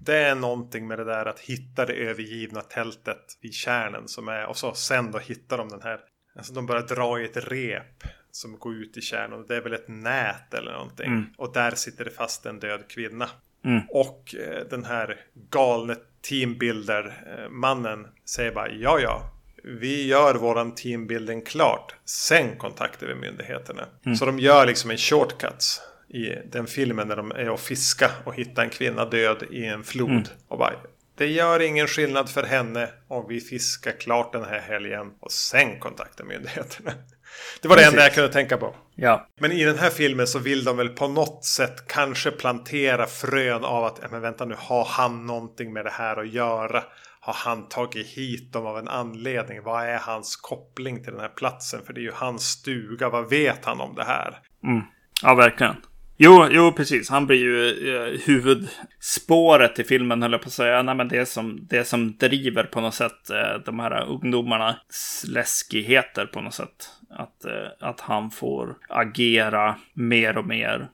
det 0.00 0.16
är 0.16 0.34
någonting 0.34 0.86
med 0.88 0.98
det 0.98 1.04
där 1.04 1.26
att 1.26 1.40
hitta 1.40 1.86
det 1.86 1.92
övergivna 1.92 2.60
tältet 2.60 3.38
vid 3.40 3.54
kärnen 3.54 4.08
som 4.08 4.28
är 4.28 4.46
och 4.46 4.56
så 4.56 4.74
sen 4.74 5.10
då 5.12 5.18
hittar 5.18 5.58
de 5.58 5.68
den 5.68 5.82
här. 5.82 6.00
Alltså 6.36 6.52
de 6.52 6.66
börjar 6.66 6.82
dra 6.86 7.20
i 7.20 7.24
ett 7.24 7.36
rep 7.50 8.04
som 8.30 8.58
går 8.58 8.74
ut 8.74 8.96
i 8.96 9.00
kärnan. 9.00 9.44
Det 9.48 9.56
är 9.56 9.60
väl 9.60 9.72
ett 9.72 9.88
nät 9.88 10.54
eller 10.54 10.72
någonting. 10.72 11.26
Och 11.38 11.52
där 11.52 11.70
sitter 11.70 12.04
det 12.04 12.10
fast 12.10 12.46
en 12.46 12.58
död 12.60 12.88
kvinna. 12.88 13.28
Mm. 13.64 13.80
Och 13.88 14.34
eh, 14.34 14.64
den 14.70 14.84
här 14.84 15.16
galne 15.50 15.96
teambuilder-mannen 16.22 18.06
säger 18.24 18.52
bara 18.52 18.68
ja 18.70 19.00
ja. 19.00 19.22
Vi 19.64 20.06
gör 20.06 20.34
våran 20.34 20.74
teambuilding 20.74 21.42
klart. 21.42 21.94
Sen 22.04 22.56
kontaktar 22.58 23.06
vi 23.06 23.14
myndigheterna. 23.14 23.82
Så 24.18 24.26
de 24.26 24.38
gör 24.38 24.66
liksom 24.66 24.90
en 24.90 24.96
shortcuts 24.98 25.80
i 26.08 26.34
den 26.52 26.66
filmen 26.66 27.08
när 27.08 27.16
de 27.16 27.30
är 27.30 27.48
och 27.50 27.60
fiska 27.60 28.10
och 28.24 28.34
hittar 28.34 28.62
en 28.62 28.70
kvinna 28.70 29.04
död 29.04 29.42
i 29.50 29.64
en 29.64 29.84
flod. 29.84 30.28
Och 30.48 30.58
bara, 30.58 30.72
det 31.20 31.26
gör 31.26 31.62
ingen 31.62 31.86
skillnad 31.86 32.30
för 32.30 32.42
henne 32.42 32.88
om 33.08 33.28
vi 33.28 33.40
fiskar 33.40 33.92
klart 33.92 34.32
den 34.32 34.44
här 34.44 34.60
helgen 34.60 35.12
och 35.20 35.32
sen 35.32 35.80
kontaktar 35.80 36.24
myndigheterna. 36.24 36.92
Det 37.62 37.68
var 37.68 37.76
det 37.76 37.84
enda 37.84 38.02
jag 38.02 38.14
kunde 38.14 38.32
tänka 38.32 38.56
på. 38.56 38.74
Ja, 38.94 39.28
Men 39.40 39.52
i 39.52 39.64
den 39.64 39.78
här 39.78 39.90
filmen 39.90 40.26
så 40.26 40.38
vill 40.38 40.64
de 40.64 40.76
väl 40.76 40.88
på 40.88 41.08
något 41.08 41.44
sätt 41.44 41.86
kanske 41.88 42.30
plantera 42.30 43.06
frön 43.06 43.64
av 43.64 43.84
att, 43.84 44.10
men 44.10 44.20
vänta 44.20 44.44
nu, 44.44 44.54
har 44.58 44.84
han 44.84 45.26
någonting 45.26 45.72
med 45.72 45.84
det 45.84 45.90
här 45.90 46.16
att 46.16 46.32
göra? 46.32 46.84
Har 47.20 47.34
han 47.34 47.68
tagit 47.68 48.06
hit 48.06 48.52
dem 48.52 48.66
av 48.66 48.78
en 48.78 48.88
anledning? 48.88 49.62
Vad 49.62 49.84
är 49.84 49.98
hans 49.98 50.36
koppling 50.36 51.04
till 51.04 51.12
den 51.12 51.20
här 51.20 51.28
platsen? 51.28 51.80
För 51.86 51.92
det 51.92 52.00
är 52.00 52.02
ju 52.02 52.12
hans 52.14 52.42
stuga. 52.42 53.08
Vad 53.08 53.30
vet 53.30 53.64
han 53.64 53.80
om 53.80 53.94
det 53.94 54.04
här? 54.04 54.38
ja 55.22 55.34
verkligen. 55.34 55.76
Jo, 56.22 56.46
jo, 56.50 56.72
precis. 56.72 57.10
Han 57.10 57.26
blir 57.26 57.36
ju 57.38 57.68
eh, 57.96 58.20
huvudspåret 58.26 59.78
i 59.78 59.84
filmen, 59.84 60.22
höll 60.22 60.32
jag 60.32 60.42
på 60.42 60.46
att 60.46 60.52
säga. 60.52 60.82
Nej, 60.82 60.94
men 60.94 61.08
det 61.08 61.26
som, 61.26 61.66
det 61.70 61.84
som 61.84 62.16
driver 62.16 62.64
på 62.64 62.80
något 62.80 62.94
sätt 62.94 63.30
eh, 63.30 63.62
de 63.64 63.78
här 63.80 64.08
ungdomarnas 64.08 65.24
läskigheter 65.28 66.26
på 66.26 66.40
något 66.40 66.54
sätt. 66.54 66.90
Att, 67.10 67.44
eh, 67.44 67.88
att 67.88 68.00
han 68.00 68.30
får 68.30 68.76
agera 68.88 69.76
mer 69.94 70.38
och 70.38 70.46
mer 70.46 70.88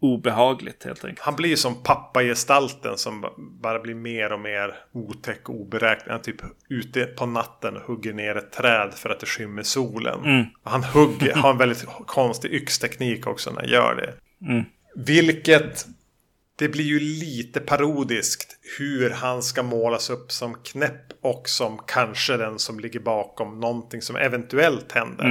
obehagligt 0.00 0.84
helt 0.84 1.04
enkelt. 1.04 1.20
Han 1.20 1.36
blir 1.36 1.48
ju 1.50 1.56
som 1.56 1.82
pappagestalten 1.82 2.96
som 2.96 3.20
ba- 3.20 3.34
bara 3.62 3.78
blir 3.78 3.94
mer 3.94 4.32
och 4.32 4.40
mer 4.40 4.74
otäck 4.92 5.48
och 5.48 5.54
oberäknelig. 5.60 6.12
Han 6.12 6.22
typ 6.22 6.40
ute 6.68 7.04
på 7.04 7.26
natten 7.26 7.76
och 7.76 7.82
hugger 7.82 8.12
ner 8.12 8.36
ett 8.36 8.52
träd 8.52 8.94
för 8.94 9.10
att 9.10 9.20
det 9.20 9.26
skymmer 9.26 9.62
solen. 9.62 10.20
Och 10.62 10.70
han 10.70 10.84
hugger, 10.84 11.34
har 11.34 11.50
en 11.50 11.58
väldigt 11.58 11.84
konstig 12.06 12.52
yxteknik 12.52 13.26
också 13.26 13.50
när 13.50 13.60
han 13.60 13.68
gör 13.70 13.94
det. 13.94 14.12
Vilket 14.94 15.86
det 16.58 16.68
blir 16.68 16.84
ju 16.84 17.00
lite 17.00 17.60
parodiskt 17.60 18.56
hur 18.78 19.10
han 19.10 19.42
ska 19.42 19.62
målas 19.62 20.10
upp 20.10 20.32
som 20.32 20.54
knäpp 20.54 21.02
och 21.20 21.48
som 21.48 21.78
kanske 21.86 22.36
den 22.36 22.58
som 22.58 22.80
ligger 22.80 23.00
bakom 23.00 23.60
någonting 23.60 24.02
som 24.02 24.16
eventuellt 24.16 24.92
händer. 24.92 25.24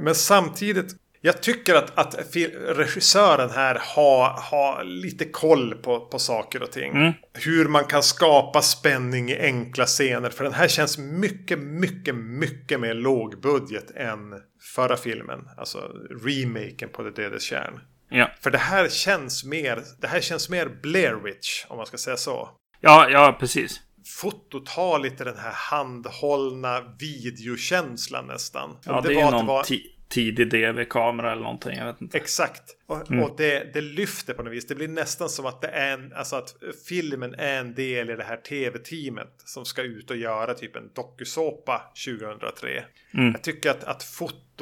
Men 0.00 0.14
samtidigt, 0.14 0.96
jag 1.20 1.42
tycker 1.42 1.74
att, 1.74 1.98
att 1.98 2.36
regissören 2.68 3.50
här 3.50 3.78
har, 3.80 4.28
har 4.50 4.84
lite 4.84 5.24
koll 5.24 5.74
på, 5.74 6.00
på 6.00 6.18
saker 6.18 6.62
och 6.62 6.70
ting. 6.70 6.92
Hur 7.32 7.68
man 7.68 7.84
kan 7.84 8.02
skapa 8.02 8.62
spänning 8.62 9.30
i 9.30 9.38
enkla 9.40 9.86
scener. 9.86 10.30
För 10.30 10.44
den 10.44 10.52
här 10.52 10.68
känns 10.68 10.98
mycket, 10.98 11.58
mycket, 11.58 12.14
mycket 12.14 12.80
mer 12.80 12.94
lågbudget 12.94 13.90
än 13.96 14.34
förra 14.74 14.96
filmen. 14.96 15.48
Alltså 15.56 15.78
remaken 16.24 16.88
på 16.88 17.02
Det 17.02 17.10
dödes 17.10 17.42
kärn. 17.42 17.80
Ja, 18.12 18.30
För 18.40 18.50
det 18.50 18.58
här 18.58 18.88
känns 18.88 19.44
mer, 19.44 19.82
det 20.00 20.06
här 20.06 20.20
känns 20.20 20.48
mer 20.48 20.68
Blair 20.82 21.14
Witch 21.14 21.64
om 21.68 21.76
man 21.76 21.86
ska 21.86 21.96
säga 21.96 22.16
så. 22.16 22.48
ja, 22.80 23.10
ja 23.10 23.36
precis. 23.40 23.80
Fotot 24.20 24.68
har 24.68 24.98
lite 24.98 25.24
den 25.24 25.38
här 25.38 25.52
handhållna 25.54 26.80
videokänslan 26.98 28.26
nästan. 28.26 28.76
Ja, 28.84 28.98
Om 28.98 29.04
det, 29.04 29.14
är 29.14 29.24
var 29.24 29.30
någon 29.30 29.62
ti- 29.64 29.86
tidig 30.08 30.50
DV-kamera 30.50 31.32
eller 31.32 31.42
någonting. 31.42 31.78
Jag 31.78 31.86
vet 31.86 32.00
inte. 32.00 32.18
Exakt. 32.18 32.62
Och, 32.86 33.10
och 33.10 33.34
det, 33.36 33.70
det 33.74 33.80
lyfter 33.80 34.34
på 34.34 34.42
något 34.42 34.52
vis. 34.52 34.66
Det 34.66 34.74
blir 34.74 34.88
nästan 34.88 35.28
som 35.28 35.46
att 35.46 35.60
det 35.60 35.68
är 35.68 35.92
en, 35.92 36.12
alltså 36.12 36.36
att 36.36 36.54
filmen 36.88 37.34
är 37.34 37.58
en 37.60 37.74
del 37.74 38.10
i 38.10 38.16
det 38.16 38.24
här 38.24 38.36
tv-teamet 38.36 39.34
som 39.44 39.64
ska 39.64 39.82
ut 39.82 40.10
och 40.10 40.16
göra 40.16 40.54
typ 40.54 40.76
en 40.76 40.90
dokusåpa 40.94 41.82
2003. 42.06 42.84
Jag 43.10 43.42
tycker 43.42 43.70
att, 43.70 43.84
att 43.84 44.02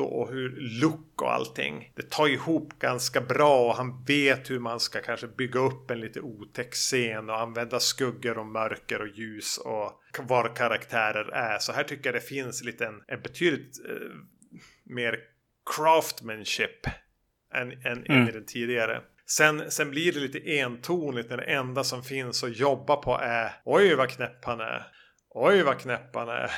foto 0.00 0.02
och 0.02 0.30
hur 0.30 0.56
look 0.80 1.22
och 1.22 1.32
allting, 1.32 1.92
det 1.96 2.10
tar 2.10 2.28
ihop 2.28 2.78
ganska 2.78 3.20
bra 3.20 3.66
och 3.66 3.76
han 3.76 4.04
vet 4.04 4.50
hur 4.50 4.58
man 4.58 4.80
ska 4.80 5.00
kanske 5.00 5.26
bygga 5.26 5.60
upp 5.60 5.90
en 5.90 6.00
lite 6.00 6.20
otäck 6.20 6.72
scen 6.72 7.30
och 7.30 7.40
använda 7.40 7.80
skuggor 7.80 8.38
och 8.38 8.46
mörker 8.46 9.00
och 9.00 9.08
ljus 9.08 9.58
och 9.58 10.02
var 10.18 10.56
karaktärer 10.56 11.30
är. 11.32 11.58
Så 11.58 11.72
här 11.72 11.84
tycker 11.84 12.06
jag 12.06 12.14
det 12.14 12.26
finns 12.26 12.64
lite 12.64 12.86
en, 12.86 13.02
en 13.08 13.20
betydligt 13.22 13.80
eh, 13.88 14.16
mer 14.84 15.18
craftmanship 15.76 16.86
än, 17.54 17.72
än, 17.72 18.04
än 18.06 18.28
i 18.28 18.32
den 18.32 18.46
tidigare. 18.46 19.00
Sen, 19.26 19.70
sen 19.70 19.90
blir 19.90 20.12
det 20.12 20.20
lite 20.20 20.60
entonigt 20.60 21.30
när 21.30 21.36
det 21.36 21.42
enda 21.42 21.84
som 21.84 22.02
finns 22.02 22.44
att 22.44 22.56
jobba 22.56 22.96
på 22.96 23.18
är 23.22 23.52
Oj 23.64 23.94
vad 23.94 24.10
knäpp 24.10 24.44
han 24.44 24.60
är. 24.60 24.86
Oj 25.30 25.62
vad 25.62 25.78
knäpp 25.78 26.14
han 26.14 26.28
är. 26.28 26.50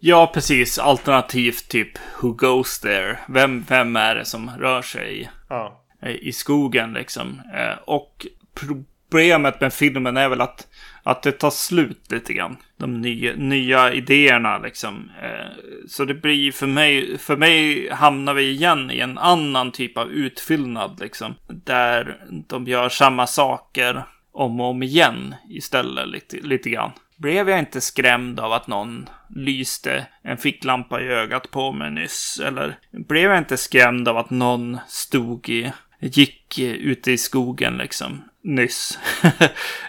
Ja, 0.00 0.30
precis. 0.34 0.78
Alternativt 0.78 1.68
typ 1.68 1.98
Who 2.22 2.32
goes 2.32 2.80
there? 2.80 3.18
Vem, 3.28 3.64
vem 3.68 3.96
är 3.96 4.14
det 4.14 4.24
som 4.24 4.50
rör 4.58 4.82
sig 4.82 5.30
Ja. 5.48 5.84
i 6.20 6.32
skogen 6.32 6.92
liksom? 6.92 7.40
Eh, 7.54 7.78
Och 7.86 8.26
problemet 8.54 9.60
med 9.60 9.72
filmen 9.72 10.16
är 10.16 10.28
väl 10.28 10.40
att, 10.40 10.66
att 11.02 11.22
det 11.22 11.32
tar 11.32 11.50
slut 11.50 12.12
lite 12.12 12.32
grann. 12.32 12.56
De 12.76 13.00
nya, 13.00 13.32
nya 13.36 13.92
idéerna 13.92 14.58
liksom. 14.58 15.10
Eh, 15.22 15.46
Så 15.88 16.04
det 16.04 16.14
blir 16.14 16.52
för 16.52 16.66
mig, 16.66 17.18
för 17.18 17.36
mig 17.36 17.88
hamnar 17.92 18.34
vi 18.34 18.50
igen 18.50 18.90
i 18.90 19.00
en 19.00 19.18
annan 19.18 19.72
typ 19.72 19.98
av 19.98 20.10
utfyllnad 20.10 21.00
liksom. 21.00 21.34
Där 21.48 22.16
de 22.48 22.64
gör 22.64 22.88
samma 22.88 23.26
saker 23.26 24.02
om 24.32 24.60
och 24.60 24.66
om 24.66 24.82
igen 24.82 25.34
istället 25.48 26.08
lite, 26.08 26.36
lite 26.36 26.70
grann. 26.70 26.90
Blev 27.16 27.48
jag 27.48 27.58
inte 27.58 27.80
skrämd 27.80 28.40
av 28.40 28.52
att 28.52 28.66
någon 28.66 29.08
lyste 29.28 30.06
en 30.22 30.38
ficklampa 30.38 31.00
i 31.00 31.08
ögat 31.08 31.50
på 31.50 31.72
mig 31.72 31.90
nyss? 31.90 32.40
Eller 32.44 32.78
blev 32.90 33.30
jag 33.30 33.38
inte 33.38 33.56
skrämd 33.56 34.08
av 34.08 34.16
att 34.16 34.30
någon 34.30 34.78
stod 34.88 35.48
i 35.48 35.72
gick 36.00 36.58
ute 36.58 37.12
i 37.12 37.18
skogen 37.18 37.76
liksom 37.76 38.24
nyss. 38.42 38.98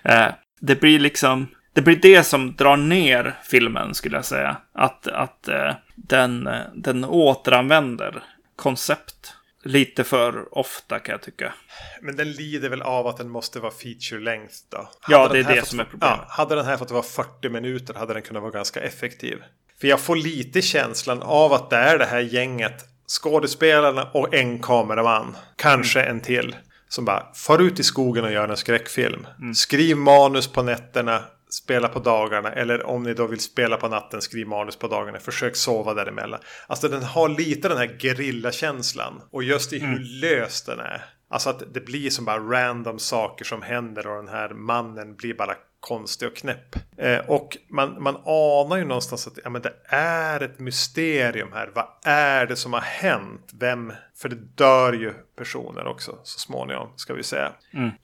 Eh, 0.04 0.28
det 0.60 0.82
blir 0.82 1.00
liksom, 1.00 1.48
det 1.74 1.82
blir 1.82 1.96
det 1.96 2.24
som 2.24 2.56
drar 2.56 2.78
ner 2.78 3.36
filmen 3.44 3.94
skulle 3.94 4.16
jag 4.16 4.26
säga. 4.26 4.58
Att, 4.74 5.08
att 5.08 5.48
eh, 5.48 5.74
den, 5.96 6.48
eh, 6.48 6.62
den 6.76 7.06
återanvänder 7.06 8.24
koncept 8.56 9.37
lite 9.68 10.04
för 10.04 10.58
ofta 10.58 11.00
kan 11.00 11.12
jag 11.14 11.22
tycka. 11.22 11.54
Men 12.02 12.16
den 12.16 12.32
lider 12.32 12.70
väl 12.70 12.82
av 12.82 13.08
att 13.08 13.18
den 13.18 13.30
måste 13.30 13.60
vara 13.60 13.72
feature 13.72 14.20
length 14.20 14.56
då? 14.70 14.90
Ja, 15.08 15.22
Hade 15.22 15.34
det 15.34 15.40
är 15.50 15.54
det 15.56 15.60
fått- 15.60 15.70
som 15.70 15.80
är 15.80 15.84
problemet. 15.84 16.18
Ja, 16.20 16.26
hade 16.30 16.56
den 16.56 16.66
här 16.66 16.78
fått 16.78 16.92
vara 16.92 17.04
40 17.04 17.50
minuter 17.50 17.94
hade 17.94 18.14
den 18.14 18.22
kunnat 18.22 18.42
vara 18.44 18.52
ganska 18.52 18.80
effektiv. 18.82 19.38
För 19.82 19.88
jag 19.88 20.00
får 20.00 20.16
lite 20.16 20.62
känslan 20.62 21.22
av 21.22 21.54
att 21.54 21.70
det 21.70 21.76
är 21.78 21.98
det 21.98 22.06
här 22.06 22.20
gänget 22.20 22.86
skådespelarna 23.32 24.04
och 24.14 24.34
en 24.34 24.60
kameraman. 24.62 25.38
Kanske 25.56 26.00
Mm. 26.02 26.16
en 26.16 26.22
till. 26.22 26.56
Som 26.90 27.06
bara 27.06 27.34
far 27.34 27.60
ut 27.62 27.80
i 27.80 27.84
skogen 27.84 28.24
och 28.24 28.32
gör 28.32 28.48
en 28.48 28.58
skräckfilm. 28.58 29.28
Mm. 29.40 29.54
Skriv 29.56 29.98
manus 29.98 30.48
på 30.48 30.64
nätterna. 30.64 31.24
Spela 31.50 31.88
på 31.88 32.00
dagarna. 32.00 32.52
Eller 32.52 32.86
om 32.86 33.04
ni 33.04 33.14
då 33.14 33.28
vill 33.28 33.40
spela 33.40 33.78
på 33.78 33.88
natten. 33.88 34.22
Skriv 34.22 34.48
manus 34.48 34.76
på 34.76 34.88
dagarna. 34.88 35.20
Försök 35.20 35.56
sova 35.56 35.94
däremellan. 35.94 36.40
Alltså 36.68 36.88
den 36.88 37.04
har 37.04 37.30
lite 37.30 37.68
den 37.70 37.78
här 37.78 37.98
gerillakänslan. 38.00 39.22
Och 39.32 39.44
just 39.44 39.74
i 39.74 39.80
hur 39.80 39.88
Mm. 39.88 40.04
lös 40.04 40.62
den 40.62 40.80
är. 40.80 41.06
Alltså 41.30 41.50
att 41.50 41.74
det 41.74 41.86
blir 41.86 42.10
som 42.10 42.26
bara 42.26 42.40
random 42.40 43.00
saker 43.00 43.46
som 43.46 43.62
händer. 43.62 44.08
Och 44.08 44.24
den 44.24 44.34
här 44.34 44.50
mannen 44.50 45.16
blir 45.16 45.34
bara 45.34 45.56
konstig 45.88 46.28
och 46.28 46.36
knäpp. 46.36 46.76
Eh, 46.98 47.18
och 47.18 47.58
man, 47.70 48.04
man 48.04 48.16
anar 48.26 48.78
ju 48.78 48.86
någonstans 48.86 49.28
att 49.28 49.40
ja, 49.44 49.50
men 49.50 49.62
det 49.62 49.74
är 49.96 50.44
ett 50.44 50.60
mysterium 50.60 51.52
här. 51.54 51.72
Vad 51.76 51.86
är 52.04 52.46
det 52.46 52.56
som 52.56 52.74
har 52.74 52.82
hänt? 52.82 53.52
Vem? 53.60 53.94
För 54.16 54.30
det 54.30 54.36
dör 54.36 54.94
ju 54.94 55.14
personer 55.38 55.88
också 55.88 56.20
så 56.24 56.40
småningom 56.40 56.88
ska 56.96 57.14
vi 57.14 57.24
säga. 57.24 57.52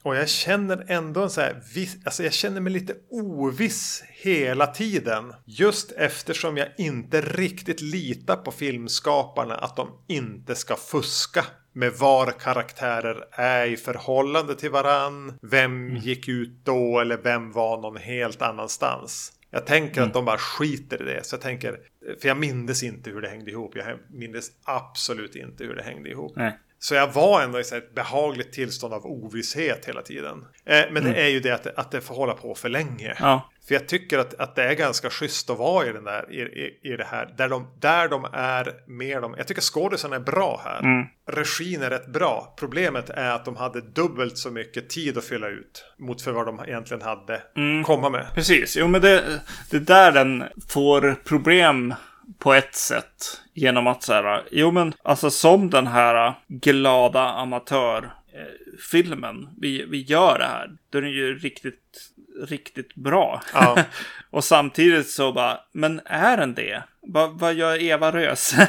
Och 0.02 0.16
jag 0.16 0.28
känner 0.28 0.84
ändå 0.88 1.22
en 1.22 1.30
så 1.30 1.40
här 1.40 1.62
viss, 1.74 1.96
alltså 2.04 2.22
jag 2.22 2.32
känner 2.32 2.60
mig 2.60 2.72
lite 2.72 2.94
oviss 3.10 4.04
hela 4.08 4.66
tiden. 4.66 5.34
Just 5.44 5.92
eftersom 5.92 6.56
jag 6.56 6.68
inte 6.78 7.20
riktigt 7.20 7.80
litar 7.80 8.36
på 8.36 8.52
filmskaparna 8.52 9.54
att 9.54 9.76
de 9.76 9.88
inte 10.06 10.54
ska 10.54 10.76
fuska 10.76 11.44
med 11.74 11.92
var 11.92 12.30
karaktärer 12.30 13.24
är 13.32 13.66
i 13.66 13.76
förhållande 13.76 14.54
till 14.54 14.70
varann. 14.70 15.38
Vem 15.42 15.96
gick 15.96 16.28
ut 16.28 16.50
då 16.64 17.00
eller 17.00 17.16
vem 17.16 17.52
var 17.52 17.80
någon 17.80 17.96
helt 17.96 18.42
annanstans. 18.42 19.32
Jag 19.50 19.66
tänker 19.66 20.02
att 20.02 20.14
de 20.14 20.24
bara 20.24 20.38
skiter 20.38 21.02
i 21.02 21.04
det. 21.04 21.26
Så 21.26 21.34
jag 21.34 21.40
tänker, 21.40 21.78
för 22.20 22.28
jag 22.28 22.36
mindes 22.36 22.82
inte 22.82 23.10
hur 23.10 23.20
det 23.20 23.28
hängde 23.28 23.50
ihop. 23.50 23.76
Jag 23.76 23.98
mindes 24.10 24.50
absolut 24.64 25.36
inte 25.36 25.64
hur 25.64 25.74
det 25.74 25.82
hängde 25.82 26.10
ihop. 26.10 26.32
Nej. 26.36 26.58
Så 26.84 26.94
jag 26.94 27.12
var 27.12 27.42
ändå 27.42 27.58
i 27.58 27.60
ett 27.60 27.94
behagligt 27.94 28.52
tillstånd 28.52 28.94
av 28.94 29.06
ovisshet 29.06 29.84
hela 29.84 30.02
tiden. 30.02 30.44
Eh, 30.66 30.82
men 30.90 31.04
det 31.04 31.14
är 31.14 31.28
ju 31.28 31.40
det 31.40 31.50
att, 31.50 31.66
att 31.66 31.90
det 31.90 32.00
får 32.00 32.14
hålla 32.14 32.34
på 32.34 32.54
för 32.54 32.68
länge. 32.68 33.14
Ja. 33.20 33.50
För 33.68 33.74
jag 33.74 33.88
tycker 33.88 34.18
att, 34.18 34.34
att 34.34 34.56
det 34.56 34.62
är 34.64 34.74
ganska 34.74 35.10
schysst 35.10 35.50
att 35.50 35.58
vara 35.58 35.86
i 35.86 35.92
den 35.92 36.04
där, 36.04 36.32
i, 36.32 36.40
i, 36.40 36.92
i 36.92 36.96
det 36.96 37.04
här. 37.04 37.34
Där 37.36 37.48
de, 37.48 37.66
där 37.80 38.08
de 38.08 38.26
är 38.32 38.72
med 38.86 39.22
dem. 39.22 39.34
Jag 39.38 39.46
tycker 39.46 39.62
skådisarna 39.62 40.16
är 40.16 40.20
bra 40.20 40.60
här. 40.64 40.78
Mm. 40.78 41.06
Regin 41.26 41.82
är 41.82 41.90
rätt 41.90 42.06
bra. 42.06 42.54
Problemet 42.58 43.10
är 43.10 43.30
att 43.30 43.44
de 43.44 43.56
hade 43.56 43.80
dubbelt 43.80 44.38
så 44.38 44.50
mycket 44.50 44.90
tid 44.90 45.18
att 45.18 45.24
fylla 45.24 45.48
ut. 45.48 45.84
Mot 45.98 46.22
för 46.22 46.32
vad 46.32 46.46
de 46.46 46.60
egentligen 46.66 47.02
hade 47.02 47.42
Mm. 47.56 47.84
komma 47.84 48.08
med. 48.10 48.26
Precis, 48.34 48.76
jo 48.76 48.88
men 48.88 49.00
det, 49.00 49.40
det 49.70 49.76
är 49.76 49.80
där 49.80 50.12
den 50.12 50.44
får 50.68 51.16
problem 51.24 51.94
på 52.38 52.54
ett 52.54 52.74
sätt. 52.74 53.40
Genom 53.54 53.86
att 53.86 54.02
så 54.02 54.12
här, 54.12 54.42
jo 54.50 54.70
men 54.70 54.94
alltså 55.02 55.30
som 55.30 55.70
den 55.70 55.86
här 55.86 56.34
glada 56.48 57.20
amatörfilmen, 57.20 59.48
vi, 59.60 59.84
vi 59.84 60.02
gör 60.02 60.38
det 60.38 60.44
här. 60.44 60.70
Då 60.90 60.98
är 60.98 61.02
den 61.02 61.10
ju 61.10 61.38
riktigt, 61.38 62.10
riktigt 62.48 62.94
bra. 62.94 63.42
Ja. 63.54 63.76
Och 64.30 64.44
samtidigt 64.44 65.10
så 65.10 65.32
bara, 65.32 65.60
men 65.72 66.00
är 66.04 66.36
den 66.36 66.54
det? 66.54 66.82
Va, 67.02 67.26
vad 67.26 67.54
gör 67.54 67.82
Eva 67.82 68.12
Röse 68.12 68.68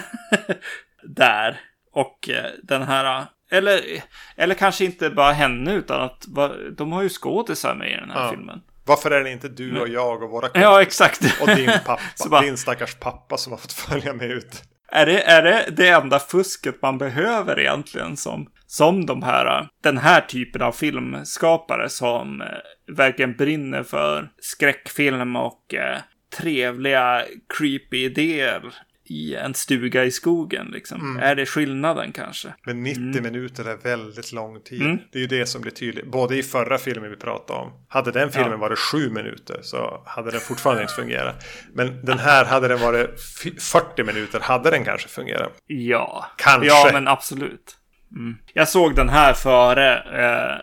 där? 1.03 1.59
Och 1.91 2.29
eh, 2.29 2.51
den 2.63 2.81
här, 2.83 3.25
eller, 3.51 3.81
eller 4.35 4.55
kanske 4.55 4.85
inte 4.85 5.09
bara 5.09 5.31
henne 5.31 5.73
utan 5.73 6.01
att 6.01 6.25
de 6.77 6.91
har 6.91 7.03
ju 7.03 7.09
skådisar 7.09 7.75
med 7.75 7.91
i 7.91 7.95
den 7.95 8.11
här 8.11 8.23
Ja. 8.23 8.29
filmen. 8.29 8.61
Varför 8.85 9.11
är 9.11 9.23
det 9.23 9.31
inte 9.31 9.49
du 9.49 9.79
och 9.81 9.87
jag 9.89 10.23
och 10.23 10.29
våra 10.29 10.49
Ja, 10.53 10.81
exakt. 10.81 11.41
Och 11.41 11.47
din 11.47 11.71
pappa, 11.85 12.01
bara- 12.29 12.41
din 12.41 12.57
stackars 12.57 12.95
pappa 12.95 13.37
som 13.37 13.51
har 13.53 13.57
fått 13.57 13.73
följa 13.73 14.13
med 14.13 14.31
ut. 14.31 14.63
Är 14.91 15.05
det, 15.05 15.21
är 15.21 15.41
det 15.43 15.65
det 15.71 15.89
enda 15.89 16.19
fusket 16.19 16.81
man 16.81 16.97
behöver 16.97 17.59
egentligen 17.59 18.17
som, 18.17 18.47
som 18.67 19.05
de 19.05 19.23
här, 19.23 19.67
den 19.83 19.97
här 19.97 20.21
typen 20.21 20.61
av 20.61 20.71
filmskapare 20.71 21.89
som 21.89 22.41
eh, 22.41 22.47
verkligen 22.95 23.35
brinner 23.35 23.83
för 23.83 24.29
skräckfilm 24.41 25.35
och 25.35 25.73
eh, 25.73 25.97
trevliga 26.37 27.23
creepy 27.57 27.97
idéer 28.05 28.61
i 29.05 29.35
en 29.35 29.53
stuga 29.53 30.03
i 30.05 30.11
skogen 30.11 30.67
liksom. 30.73 31.19
Är 31.21 31.35
det 31.35 31.45
skillnaden 31.45 32.11
kanske? 32.11 32.53
Men 32.65 32.83
90 32.83 33.21
minuter 33.21 33.65
är 33.69 33.77
väldigt 33.77 34.31
lång 34.31 34.61
tid. 34.61 34.81
Mm. 34.81 34.97
Det 35.11 35.17
är 35.17 35.21
ju 35.21 35.27
det 35.27 35.45
som 35.45 35.61
blir 35.61 35.71
tydligt. 35.71 36.05
Både 36.05 36.37
i 36.37 36.43
förra 36.43 36.77
filmen 36.77 37.09
vi 37.09 37.15
pratade 37.17 37.59
om. 37.59 37.71
Hade 37.87 38.11
den 38.11 38.31
filmen 38.31 38.51
Ja. 38.51 38.57
varit 38.57 38.79
sju 38.79 39.09
minuter 39.09 39.59
så 39.63 40.03
hade 40.05 40.31
den 40.31 40.39
fortfarande 40.39 40.81
inte 40.81 40.93
fungerat. 40.93 41.45
Men 41.73 42.05
den 42.05 42.19
här 42.19 42.45
hade 42.45 42.67
den 42.67 42.79
varit 42.79 43.09
fy- 43.43 43.59
40 43.59 44.03
minuter 44.03 44.39
hade 44.39 44.71
den 44.71 44.85
kanske 44.85 45.07
fungerat. 45.09 45.51
Ja. 45.67 46.25
Kanske. 46.37 46.67
Ja, 46.67 46.89
men 46.93 47.07
absolut. 47.07 47.77
Mm. 48.11 48.37
Jag 48.53 48.69
såg 48.69 48.95
den 48.95 49.09
här 49.09 49.33
före 49.33 49.95
eh, 49.97 50.57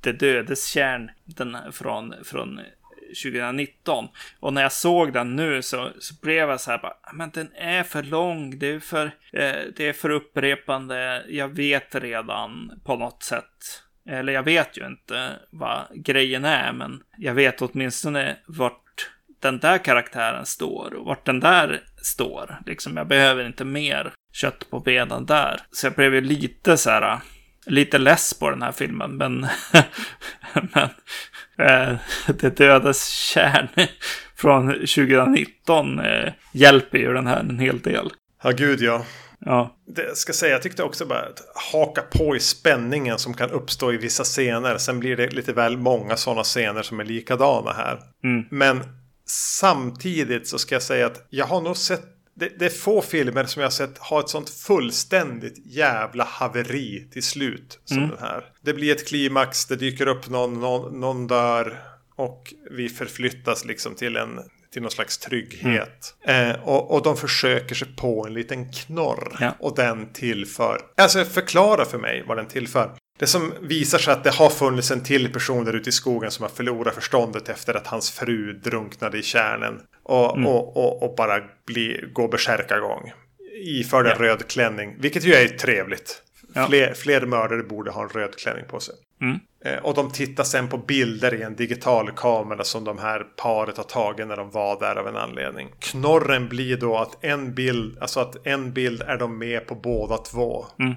Det 0.00 0.12
dödes 0.12 0.66
kärn. 0.66 1.10
Den 1.24 1.56
från, 1.72 2.14
från 2.24 2.60
2019. 3.08 4.08
Och 4.40 4.52
när 4.52 4.62
jag 4.62 4.72
såg 4.72 5.12
den 5.12 5.36
nu 5.36 5.62
så, 5.62 5.90
så 5.98 6.14
blev 6.22 6.48
jag 6.48 6.60
så 6.60 6.70
här 6.70 6.78
bara, 6.78 6.96
men 7.12 7.30
den 7.30 7.52
är 7.54 7.82
för 7.82 8.02
lång, 8.02 8.58
det 8.58 8.66
är 8.66 8.80
för, 8.80 9.06
eh, 9.32 9.54
det 9.76 9.88
är 9.88 9.92
för 9.92 10.10
upprepande, 10.10 11.24
jag 11.28 11.48
vet 11.48 11.94
redan 11.94 12.80
på 12.84 12.96
något 12.96 13.22
sätt. 13.22 13.82
Eller 14.08 14.32
jag 14.32 14.42
vet 14.42 14.78
ju 14.78 14.86
inte 14.86 15.32
vad 15.50 15.86
grejen 15.94 16.44
är, 16.44 16.72
men 16.72 17.02
jag 17.18 17.34
vet 17.34 17.62
åtminstone 17.62 18.36
vart 18.46 19.10
den 19.40 19.58
där 19.58 19.78
karaktären 19.78 20.46
står 20.46 20.94
och 20.94 21.06
vart 21.06 21.24
den 21.24 21.40
där 21.40 21.80
står. 22.02 22.58
Liksom, 22.66 22.96
jag 22.96 23.08
behöver 23.08 23.46
inte 23.46 23.64
mer 23.64 24.12
kött 24.32 24.70
på 24.70 24.80
benen 24.80 25.26
där. 25.26 25.60
Så 25.70 25.86
jag 25.86 25.94
blev 25.94 26.14
ju 26.14 26.20
lite 26.20 26.76
så 26.76 26.90
här, 26.90 27.20
lite 27.66 27.98
less 27.98 28.38
på 28.38 28.50
den 28.50 28.62
här 28.62 28.72
filmen, 28.72 29.16
men, 29.16 29.46
men 30.52 30.88
eh, 31.58 31.96
Det 32.40 32.56
dödes 32.56 33.08
kärn 33.08 33.68
från 34.36 34.72
2019 34.72 35.98
eh, 35.98 36.32
hjälper 36.52 36.98
ju 36.98 37.12
den 37.12 37.26
här 37.26 37.40
en 37.40 37.58
hel 37.58 37.80
del. 37.80 38.10
Ja, 38.42 38.50
gud 38.50 38.80
ja. 38.80 39.04
Ja, 39.38 39.76
Det 39.86 40.16
ska 40.16 40.32
säga, 40.32 40.52
jag 40.52 40.62
tyckte 40.62 40.82
också 40.82 41.06
bara 41.06 41.18
att 41.18 41.42
haka 41.72 42.02
på 42.02 42.36
i 42.36 42.40
spänningen 42.40 43.18
som 43.18 43.34
kan 43.34 43.50
uppstå 43.50 43.92
i 43.92 43.96
vissa 43.96 44.24
scener. 44.24 44.78
Sen 44.78 45.00
blir 45.00 45.16
det 45.16 45.34
lite 45.34 45.52
väl 45.52 45.76
många 45.76 46.16
sådana 46.16 46.42
scener 46.42 46.82
som 46.82 47.00
är 47.00 47.04
likadana 47.04 47.72
här. 47.72 47.98
Mm. 48.24 48.46
Men 48.50 48.80
samtidigt 49.28 50.48
så 50.48 50.58
ska 50.58 50.74
jag 50.74 50.82
säga 50.82 51.06
att 51.06 51.26
jag 51.30 51.46
har 51.46 51.60
nog 51.60 51.76
sett 51.76 52.15
det, 52.36 52.58
det 52.58 52.64
är 52.64 52.70
få 52.70 53.02
filmer 53.02 53.44
som 53.44 53.60
jag 53.60 53.66
har 53.66 53.70
sett 53.72 53.98
ha 53.98 54.20
ett 54.20 54.28
sånt 54.28 54.50
fullständigt 54.50 55.54
jävla 55.66 56.24
haveri 56.24 57.08
till 57.12 57.22
slut 57.22 57.78
som 57.84 57.96
Mm. 57.98 58.10
den 58.10 58.18
här. 58.18 58.44
Det 58.62 58.74
blir 58.74 58.92
ett 58.92 59.08
klimax, 59.08 59.66
det 59.66 59.76
dyker 59.76 60.06
upp 60.08 60.28
någon, 60.28 60.60
någon, 60.60 61.00
någon 61.00 61.26
dör 61.26 61.82
och 62.16 62.54
vi 62.70 62.88
förflyttas 62.88 63.64
liksom 63.64 63.94
till 63.94 64.16
en 64.16 64.40
till 64.72 64.82
någon 64.82 64.90
slags 64.90 65.18
trygghet. 65.18 66.14
Eh, 66.26 66.50
och, 66.62 66.90
och 66.94 67.02
de 67.02 67.16
försöker 67.16 67.74
sig 67.74 67.88
på 67.96 68.26
en 68.26 68.34
liten 68.34 68.72
knorr. 68.72 69.36
Ja. 69.40 69.54
Och 69.58 69.76
den 69.76 70.12
tillför. 70.12 70.80
Alltså 70.96 71.24
förklara 71.24 71.84
för 71.84 71.98
mig 71.98 72.24
vad 72.26 72.36
den 72.36 72.46
tillför. 72.46 72.90
Det 73.18 73.26
som 73.26 73.52
visar 73.60 73.98
sig 73.98 74.12
att 74.12 74.24
det 74.24 74.30
har 74.30 74.50
funnits 74.50 74.90
en 74.90 75.02
till 75.02 75.32
person 75.32 75.64
där 75.64 75.72
ute 75.76 75.88
i 75.88 75.92
skogen 75.92 76.30
som 76.30 76.42
har 76.42 76.50
förlorat 76.50 76.94
förståndet 76.94 77.48
efter 77.48 77.74
att 77.74 77.86
hans 77.86 78.10
fru 78.10 78.52
drunknade 78.52 79.18
i 79.18 79.22
kärnen. 79.22 79.80
Och, 80.02 80.38
och, 80.38 80.76
och, 80.76 81.02
och 81.02 81.14
bara 81.16 81.40
bli, 81.66 82.04
gå 82.12 82.28
bärsärkagång. 82.28 83.12
Iförd 83.64 84.06
en 84.06 84.18
röd 84.18 84.46
klänning, 84.48 84.96
vilket 84.98 85.24
ju 85.24 85.34
är 85.34 85.48
trevligt. 85.48 86.22
Ja. 86.54 86.66
Fler, 86.66 86.94
fler 86.94 87.26
mördare 87.26 87.62
borde 87.62 87.90
ha 87.90 88.02
en 88.02 88.08
röd 88.08 88.36
klänning 88.36 88.64
på 88.68 88.80
sig. 88.80 88.94
Mm. 89.20 89.38
Eh, 89.64 89.84
Och 89.84 89.94
de 89.94 90.10
tittar 90.10 90.44
sen 90.44 90.68
på 90.68 90.78
bilder 90.78 91.34
i 91.34 91.42
en 91.42 91.56
digital 91.56 92.10
kamera 92.10 92.64
som 92.64 92.84
de 92.84 92.98
här 92.98 93.26
paret 93.36 93.76
har 93.76 93.84
tagit 93.84 94.26
när 94.26 94.36
de 94.36 94.50
var 94.50 94.80
där 94.80 94.96
av 94.96 95.08
en 95.08 95.16
anledning. 95.16 95.68
Knorren 95.78 96.48
blir 96.48 96.76
då 96.76 96.96
att 96.98 97.24
en 97.24 97.54
bild, 97.54 97.98
alltså 97.98 98.20
att 98.20 98.46
en 98.46 98.72
bild 98.72 99.02
är 99.02 99.16
de 99.16 99.38
med 99.38 99.66
på 99.66 99.74
båda 99.74 100.16
två. 100.16 100.66
Mm. 100.78 100.94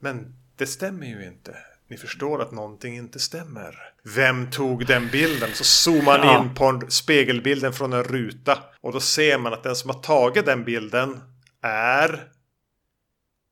Men 0.00 0.34
det 0.60 0.66
stämmer 0.66 1.06
ju 1.06 1.24
inte. 1.26 1.56
Ni 1.88 1.96
förstår 1.96 2.42
att 2.42 2.52
någonting 2.52 2.96
inte 2.96 3.18
stämmer. 3.18 3.74
Vem 4.16 4.50
tog 4.50 4.86
den 4.86 5.08
bilden? 5.12 5.48
Så 5.54 5.64
zoomar 5.64 6.18
man 6.18 6.26
Ja. 6.26 6.42
in 6.42 6.54
på 6.54 6.64
en 6.64 6.90
spegelbilden 6.90 7.72
från 7.72 7.92
en 7.92 8.04
ruta. 8.04 8.58
Och 8.80 8.92
då 8.92 9.00
ser 9.00 9.38
man 9.38 9.52
att 9.52 9.62
den 9.62 9.76
som 9.76 9.90
har 9.90 9.98
tagit 10.00 10.46
den 10.46 10.64
bilden 10.64 11.20
är 11.62 12.24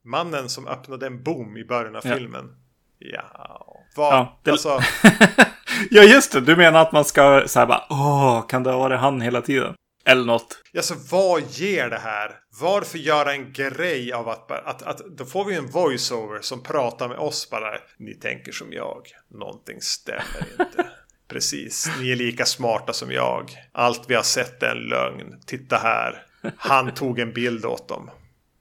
mannen 0.04 0.48
som 0.48 0.68
öppnade 0.68 1.06
en 1.06 1.22
bom 1.22 1.56
i 1.56 1.64
början 1.64 1.96
av 1.96 2.02
Ja. 2.06 2.14
filmen. 2.14 2.56
Ja, 2.98 3.66
vad, 3.96 4.14
Ja, 4.14 4.38
det- 4.42 4.50
alltså, 4.50 4.80
ja, 5.90 6.02
just 6.02 6.32
det. 6.32 6.40
Du 6.40 6.56
menar 6.56 6.80
att 6.82 6.92
man 6.92 7.04
ska 7.04 7.42
så 7.46 7.58
här 7.58 7.66
bara, 7.66 7.84
åh, 7.90 8.46
kan 8.46 8.62
det 8.62 8.70
ha 8.70 8.78
varit 8.78 9.00
han 9.00 9.20
hela 9.20 9.40
tiden? 9.42 9.74
Eller 10.08 10.24
något. 10.24 10.58
alltså 10.76 10.94
vad 11.10 11.42
ger 11.50 11.90
det 11.90 11.98
här? 11.98 12.36
Varför 12.60 12.98
göra 12.98 13.32
en 13.32 13.52
grej 13.52 14.12
av 14.12 14.28
att, 14.28 14.50
att, 14.50 14.82
att 14.82 14.98
då 14.98 15.24
får 15.24 15.44
vi 15.44 15.54
en 15.54 15.70
voiceover 15.70 16.40
som 16.40 16.62
pratar 16.62 17.08
med 17.08 17.18
oss 17.18 17.50
bara. 17.50 17.78
Ni 17.98 18.14
tänker 18.14 18.52
som 18.52 18.72
jag. 18.72 19.02
Någonting 19.30 19.80
stämmer 19.80 20.46
inte. 20.60 20.86
Precis, 21.28 21.90
ni 22.00 22.10
är 22.10 22.16
lika 22.16 22.46
smarta 22.46 22.92
som 22.92 23.12
jag. 23.12 23.50
Allt 23.72 24.04
vi 24.08 24.14
har 24.14 24.22
sett 24.22 24.62
är 24.62 24.76
en 24.76 24.88
lögn. 24.88 25.40
Titta 25.46 25.76
här. 25.76 26.26
Han 26.56 26.94
tog 26.94 27.18
en 27.18 27.32
bild 27.32 27.64
åt 27.64 27.88
dem. 27.88 28.10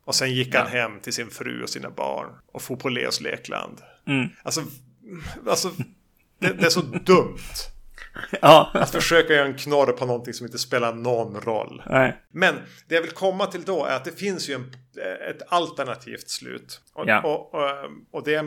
Och 0.05 0.15
sen 0.15 0.33
gick 0.33 0.55
han 0.55 0.67
hem 0.67 0.99
till 0.99 1.13
sin 1.13 1.29
fru 1.29 1.63
och 1.63 1.69
sina 1.69 1.89
barn. 1.89 2.27
Och 2.53 2.61
for 2.61 2.75
på 2.75 2.89
Leos 2.89 3.21
lekland. 3.21 3.81
Mm. 4.07 4.29
Alltså, 4.43 4.63
alltså 5.47 5.71
det, 6.39 6.53
det 6.53 6.65
är 6.65 6.69
så 6.69 6.81
dumt. 6.81 7.37
Ja, 8.41 8.71
Att 8.73 8.89
försöka 8.91 9.33
göra 9.33 9.45
en 9.45 9.57
knorr 9.57 9.91
på 9.91 10.05
någonting 10.05 10.33
som 10.33 10.45
inte 10.45 10.57
spelar 10.57 10.93
någon 10.93 11.41
roll. 11.41 11.83
nej. 11.85 12.21
Men 12.31 12.55
det 12.87 12.95
jag 12.95 13.01
vill 13.01 13.11
komma 13.11 13.45
till 13.45 13.63
då 13.63 13.85
är 13.85 13.95
att 13.95 14.05
det 14.05 14.11
finns 14.19 14.49
ju 14.49 14.53
en, 14.53 14.71
ett 15.29 15.41
alternativt 15.47 16.29
slut. 16.29 16.81
Och, 16.93 17.03
Ja. 17.07 17.21
och, 17.21 17.53
och, 17.53 17.69
och 18.11 18.23
det, 18.23 18.43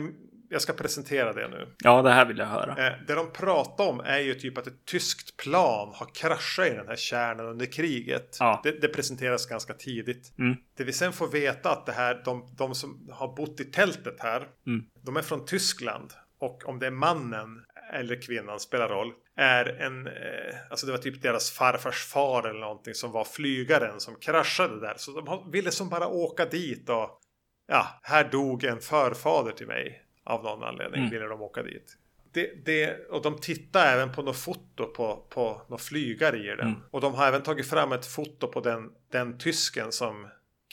jag 0.49 0.61
ska 0.61 0.73
presentera 0.73 1.33
det 1.33 1.47
nu. 1.47 1.67
Ja, 1.83 2.01
det 2.01 2.11
här 2.11 2.25
vill 2.25 2.37
jag 2.37 2.45
höra. 2.45 2.87
Eh, 2.87 2.93
Det 3.07 3.13
de 3.15 3.31
pratar 3.31 3.87
om 3.89 3.99
är 3.99 4.19
ju 4.19 4.33
typ 4.33 4.57
att 4.57 4.67
ett 4.67 4.85
tyskt 4.85 5.37
plan 5.37 5.91
har 5.95 6.07
kraschat 6.15 6.67
i 6.67 6.69
den 6.69 6.87
här 6.87 6.95
kärnan 6.95 7.45
under 7.45 7.65
kriget. 7.65 8.37
Ja. 8.39 8.61
Det, 8.63 8.71
det 8.81 8.87
presenteras 8.87 9.45
ganska 9.45 9.73
tidigt. 9.73 10.33
Mm. 10.39 10.55
Det 10.77 10.83
vi 10.83 10.93
sen 10.93 11.13
får 11.13 11.27
veta 11.27 11.71
att 11.71 11.85
det 11.85 11.91
här, 11.91 12.21
de, 12.25 12.53
de 12.57 12.75
som 12.75 13.07
har 13.11 13.35
bott 13.35 13.59
i 13.59 13.65
tältet 13.65 14.15
här, 14.19 14.47
Mm. 14.67 14.83
de 15.05 15.17
är 15.17 15.21
från 15.21 15.45
Tyskland. 15.45 16.11
Och 16.39 16.61
om 16.65 16.79
det 16.79 16.87
är 16.87 16.91
mannen 16.91 17.63
eller 17.93 18.21
kvinnan 18.21 18.59
spelar 18.59 18.89
roll. 18.89 19.11
Är 19.41 19.65
en, 19.65 20.07
eh, 20.07 20.55
alltså 20.69 20.85
det 20.85 20.91
var 20.91 20.99
typ 20.99 21.21
deras 21.21 21.51
farfars 21.51 22.05
far 22.05 22.49
eller 22.49 22.59
någonting 22.59 22.93
som 22.93 23.11
var 23.11 23.23
flygaren 23.23 23.99
som 23.99 24.15
kraschade 24.15 24.79
där. 24.79 24.93
Så 24.97 25.21
de 25.21 25.51
ville 25.51 25.71
som 25.71 25.89
bara 25.89 26.07
åka 26.07 26.45
dit 26.45 26.89
och 26.89 27.19
ja, 27.67 27.87
här 28.03 28.23
dog 28.23 28.63
en 28.63 28.79
förfader 28.79 29.51
till 29.51 29.67
mig. 29.67 30.05
Av 30.23 30.43
någon 30.43 30.63
anledning 30.63 30.99
Mm. 30.99 31.11
ville 31.11 31.25
de 31.25 31.41
åka 31.41 31.63
dit. 31.63 31.97
Det, 32.33 32.65
det, 32.65 33.07
och 33.09 33.21
de 33.21 33.37
tittar 33.39 33.85
även 33.85 34.11
på 34.11 34.21
något 34.21 34.37
foto 34.37 34.85
på, 34.85 35.25
på 35.29 35.61
några 35.69 35.83
flygare 35.83 36.37
i 36.37 36.47
den. 36.47 36.59
Mm. 36.59 36.79
Och 36.91 37.01
de 37.01 37.13
har 37.13 37.27
även 37.27 37.43
tagit 37.43 37.69
fram 37.69 37.91
ett 37.91 38.05
foto 38.05 38.47
på 38.47 38.61
den, 38.61 38.89
den 39.11 39.37
tysken 39.37 39.91
som 39.91 40.27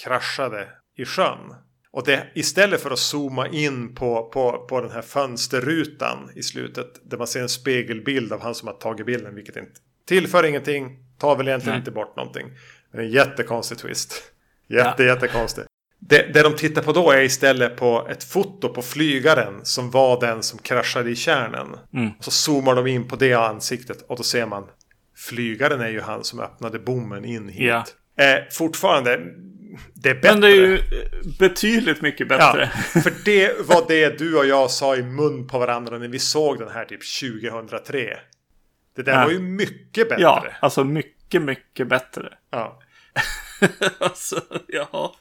kraschade 0.04 0.68
i 0.96 1.04
sjön. 1.04 1.54
Och 1.90 2.04
det, 2.04 2.26
istället 2.34 2.80
för 2.80 2.90
att 2.90 2.98
zooma 2.98 3.48
in 3.48 3.94
på, 3.94 4.30
på, 4.32 4.66
på 4.68 4.80
den 4.80 4.90
här 4.90 5.02
fönsterrutan 5.02 6.30
i 6.34 6.42
slutet. 6.42 7.10
Där 7.10 7.18
man 7.18 7.26
ser 7.26 7.42
en 7.42 7.48
spegelbild 7.48 8.32
av 8.32 8.40
han 8.42 8.54
som 8.54 8.68
har 8.68 8.74
tagit 8.74 9.06
bilden. 9.06 9.34
Vilket 9.34 9.56
inte 9.56 9.80
tillför 10.06 10.44
ingenting. 10.44 10.98
Tar 11.18 11.36
väl 11.36 11.48
egentligen 11.48 11.72
Nej. 11.72 11.78
inte 11.78 11.90
bort 11.90 12.16
någonting. 12.16 12.46
Men 12.90 13.00
en 13.00 13.10
jättekonstig 13.10 13.78
twist. 13.78 14.32
Jätte, 14.68 15.04
jättekonstig. 15.04 15.64
Det, 15.98 16.32
det 16.34 16.42
de 16.42 16.54
tittar 16.54 16.82
på 16.82 16.92
då 16.92 17.10
är 17.10 17.22
istället 17.22 17.76
på 17.76 18.08
ett 18.10 18.24
foto 18.24 18.68
på 18.68 18.82
flygaren 18.82 19.60
som 19.62 19.90
var 19.90 20.20
den 20.20 20.42
som 20.42 20.58
kraschade 20.58 21.10
i 21.10 21.16
kärnen. 21.16 21.66
Mm. 21.94 22.10
Och 22.18 22.24
så 22.24 22.30
zoomar 22.30 22.74
de 22.74 22.86
in 22.86 23.08
på 23.08 23.16
det 23.16 23.34
ansiktet 23.34 24.02
och 24.02 24.16
då 24.16 24.22
ser 24.22 24.46
man 24.46 24.66
Flygaren 25.18 25.80
är 25.80 25.88
ju 25.88 26.00
han 26.00 26.24
som 26.24 26.40
öppnade 26.40 26.78
bommen 26.78 27.24
in 27.24 27.48
hit. 27.48 27.66
Ja. 27.66 27.84
Eh, 28.24 28.44
fortfarande, 28.50 29.20
det 29.94 30.10
är 30.10 30.14
bättre. 30.14 30.30
Men 30.32 30.40
det 30.40 30.48
är 30.48 30.54
ju 30.54 30.82
betydligt 31.38 32.02
mycket 32.02 32.28
bättre. 32.28 32.70
Ja, 32.94 33.00
för 33.02 33.12
det 33.24 33.66
var 33.66 33.84
det 33.88 34.18
du 34.18 34.38
och 34.38 34.46
jag 34.46 34.70
sa 34.70 34.96
i 34.96 35.02
mun 35.02 35.46
på 35.48 35.58
varandra 35.58 35.98
när 35.98 36.08
vi 36.08 36.18
såg 36.18 36.58
den 36.58 36.68
här 36.70 36.84
typ 36.84 37.00
2003. 37.20 38.18
Det 38.96 39.02
där 39.02 39.12
Ja. 39.12 39.24
var 39.24 39.30
ju 39.30 39.38
mycket 39.38 40.08
bättre. 40.08 40.22
Ja, 40.22 40.46
alltså 40.60 40.84
mycket, 40.84 41.42
mycket 41.42 41.88
bättre. 41.88 42.32
Ja. 42.50 42.80
alltså, 43.98 44.40
ja. 44.68 45.14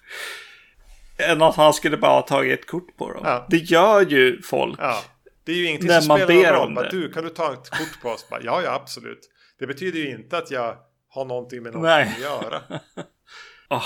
Än 1.17 1.41
att 1.41 1.55
han 1.55 1.73
skulle 1.73 1.97
bara 1.97 2.11
ha 2.11 2.21
tagit 2.21 2.59
ett 2.59 2.67
kort 2.67 2.97
på 2.97 3.13
dem. 3.13 3.21
Ja. 3.25 3.47
Det 3.49 3.57
gör 3.57 4.01
ju 4.01 4.41
folk. 4.41 4.79
Ja. 4.81 5.03
Det 5.43 5.51
är 5.51 5.55
ju 5.55 5.65
ingenting 5.65 5.87
När 5.89 6.01
som 6.01 6.07
man 6.07 6.17
spelar 6.17 6.41
ber 6.43 6.51
någon 6.51 6.61
roll. 6.61 6.75
Bara, 6.75 6.89
det. 6.89 6.97
Du, 6.97 7.11
kan 7.11 7.23
du 7.23 7.29
ta 7.29 7.53
ett 7.53 7.69
kort 7.69 8.01
på 8.01 8.09
oss? 8.09 8.29
Bara, 8.29 8.41
ja, 8.43 8.61
ja, 8.61 8.73
absolut. 8.73 9.19
Det 9.59 9.67
betyder 9.67 9.99
ju 9.99 10.09
inte 10.11 10.37
att 10.37 10.51
jag 10.51 10.75
har 11.09 11.25
någonting 11.25 11.63
med 11.63 11.73
någonting 11.73 12.13
Nej. 12.13 12.13
att 12.15 12.21
göra. 12.43 12.61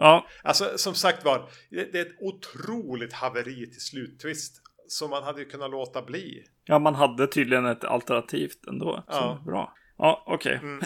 Ja, 0.00 0.26
Alltså, 0.42 0.78
som 0.78 0.94
sagt 0.94 1.24
var, 1.24 1.48
det 1.70 1.92
det 1.92 1.98
är 1.98 2.06
ett 2.06 2.16
otroligt 2.20 3.12
haveri 3.12 3.66
till 3.70 3.80
sluttvist. 3.80 4.62
Som 4.88 5.10
man 5.10 5.22
hade 5.22 5.40
ju 5.40 5.46
kunnat 5.48 5.70
låta 5.70 6.02
bli. 6.02 6.44
ja, 6.64 6.78
man 6.78 6.94
hade 6.94 7.26
tydligen 7.26 7.66
ett 7.66 7.84
alternativt 7.84 8.66
ändå. 8.66 9.04
Så 9.06 9.12
Ja. 9.12 9.42
bra. 9.46 9.74
Ja, 9.98 10.24
okej. 10.26 10.58
Mm. 10.62 10.82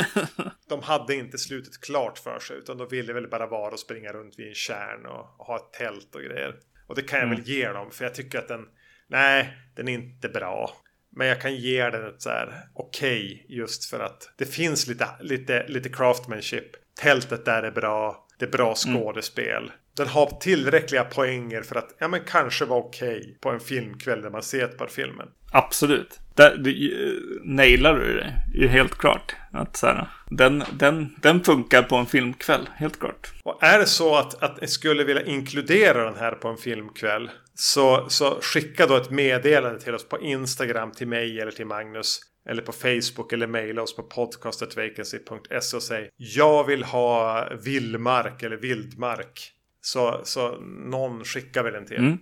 De 0.68 0.82
hade 0.82 1.14
inte 1.14 1.38
slutet 1.38 1.80
klart 1.80 2.18
för 2.18 2.38
sig. 2.38 2.56
Utan 2.56 2.78
de 2.78 2.88
ville 2.88 3.12
väl 3.12 3.28
bara 3.28 3.46
vara 3.46 3.72
och 3.72 3.78
springa 3.80 4.12
runt 4.12 4.38
vid 4.38 4.48
en 4.48 4.54
kärn 4.54 5.06
och, 5.06 5.40
och 5.40 5.46
ha 5.46 5.56
ett 5.56 5.72
tält 5.72 6.14
och 6.14 6.20
grejer. 6.20 6.54
Och 6.88 6.94
det 6.94 7.02
kan 7.02 7.18
jag 7.18 7.26
Mm. 7.26 7.36
väl 7.38 7.48
ge 7.48 7.68
dem. 7.68 7.90
För 7.90 8.04
jag 8.04 8.14
tycker 8.14 8.38
att 8.38 8.48
den, 8.48 8.60
nej, 9.08 9.58
den 9.76 9.88
är 9.88 9.92
inte 9.92 10.28
bra. 10.28 10.70
Men 11.16 11.26
jag 11.26 11.40
kan 11.40 11.54
ge 11.56 11.90
den 11.90 12.06
ett 12.08 12.22
så 12.22 12.28
här 12.30 12.54
okej 12.74 13.46
just 13.48 13.84
för 13.90 14.00
att 14.00 14.30
det 14.38 14.46
finns 14.46 14.86
lite, 14.86 15.08
lite, 15.20 15.66
lite 15.68 15.88
craftmanship. 15.88 16.70
Tältet 17.02 17.44
där 17.44 17.62
är 17.62 17.70
bra. 17.70 18.23
Det 18.38 18.44
är 18.44 18.50
bra 18.50 18.74
Mm. 18.86 19.00
skådespel. 19.00 19.72
Den 19.96 20.08
har 20.08 20.26
tillräckliga 20.40 21.04
poänger 21.04 21.62
för 21.62 21.76
att 21.76 21.96
ja, 21.98 22.08
men 22.08 22.20
kanske 22.26 22.64
vara 22.64 22.80
okej 22.80 23.38
på 23.40 23.50
en 23.50 23.60
filmkväll 23.60 24.20
när 24.20 24.30
man 24.30 24.42
ser 24.42 24.64
ett 24.64 24.78
par 24.78 24.86
filmen. 24.86 25.28
Absolut. 25.52 26.20
Där, 26.34 26.56
du, 26.56 26.70
eh, 26.70 27.20
nailar 27.44 27.94
du 27.98 28.14
det 28.16 28.34
ju 28.54 28.68
helt 28.68 28.98
klart. 28.98 29.36
Att 29.52 29.76
så 29.76 29.86
här, 29.86 30.08
den, 30.30 30.64
den, 30.72 31.14
den 31.22 31.44
funkar 31.44 31.82
på 31.82 31.96
en 31.96 32.06
filmkväll, 32.06 32.68
helt 32.76 33.00
klart. 33.00 33.32
Och 33.44 33.62
är 33.62 33.78
det 33.78 33.86
så 33.86 34.16
att, 34.16 34.42
att 34.42 34.60
ni 34.60 34.66
skulle 34.66 35.04
vilja 35.04 35.22
inkludera 35.24 36.04
den 36.04 36.16
här 36.18 36.32
på 36.32 36.48
en 36.48 36.56
filmkväll 36.56 37.30
så, 37.54 38.06
så 38.08 38.38
skicka 38.40 38.86
då 38.86 38.96
ett 38.96 39.10
meddelande 39.10 39.80
till 39.80 39.94
oss 39.94 40.08
på 40.08 40.20
Instagram 40.20 40.92
till 40.92 41.08
mig 41.08 41.40
eller 41.40 41.52
till 41.52 41.66
Magnus. 41.66 42.20
Eller 42.48 42.62
på 42.62 42.72
Facebook 42.72 43.32
eller 43.32 43.46
mejla 43.46 43.82
oss 43.82 43.96
på 43.96 44.02
podcastatvacancy.se 44.02 45.76
och 45.76 45.82
säg 45.82 46.10
Jag 46.16 46.64
vill 46.64 46.84
ha 46.84 47.48
vildmark 47.64 48.42
eller 48.42 48.56
vildmark. 48.56 49.50
Så, 49.80 50.20
så 50.24 50.56
någon 50.90 51.24
skickar 51.24 51.62
vi 51.62 51.70
den 51.70 51.86
till. 51.86 51.96
Mm. 51.96 52.18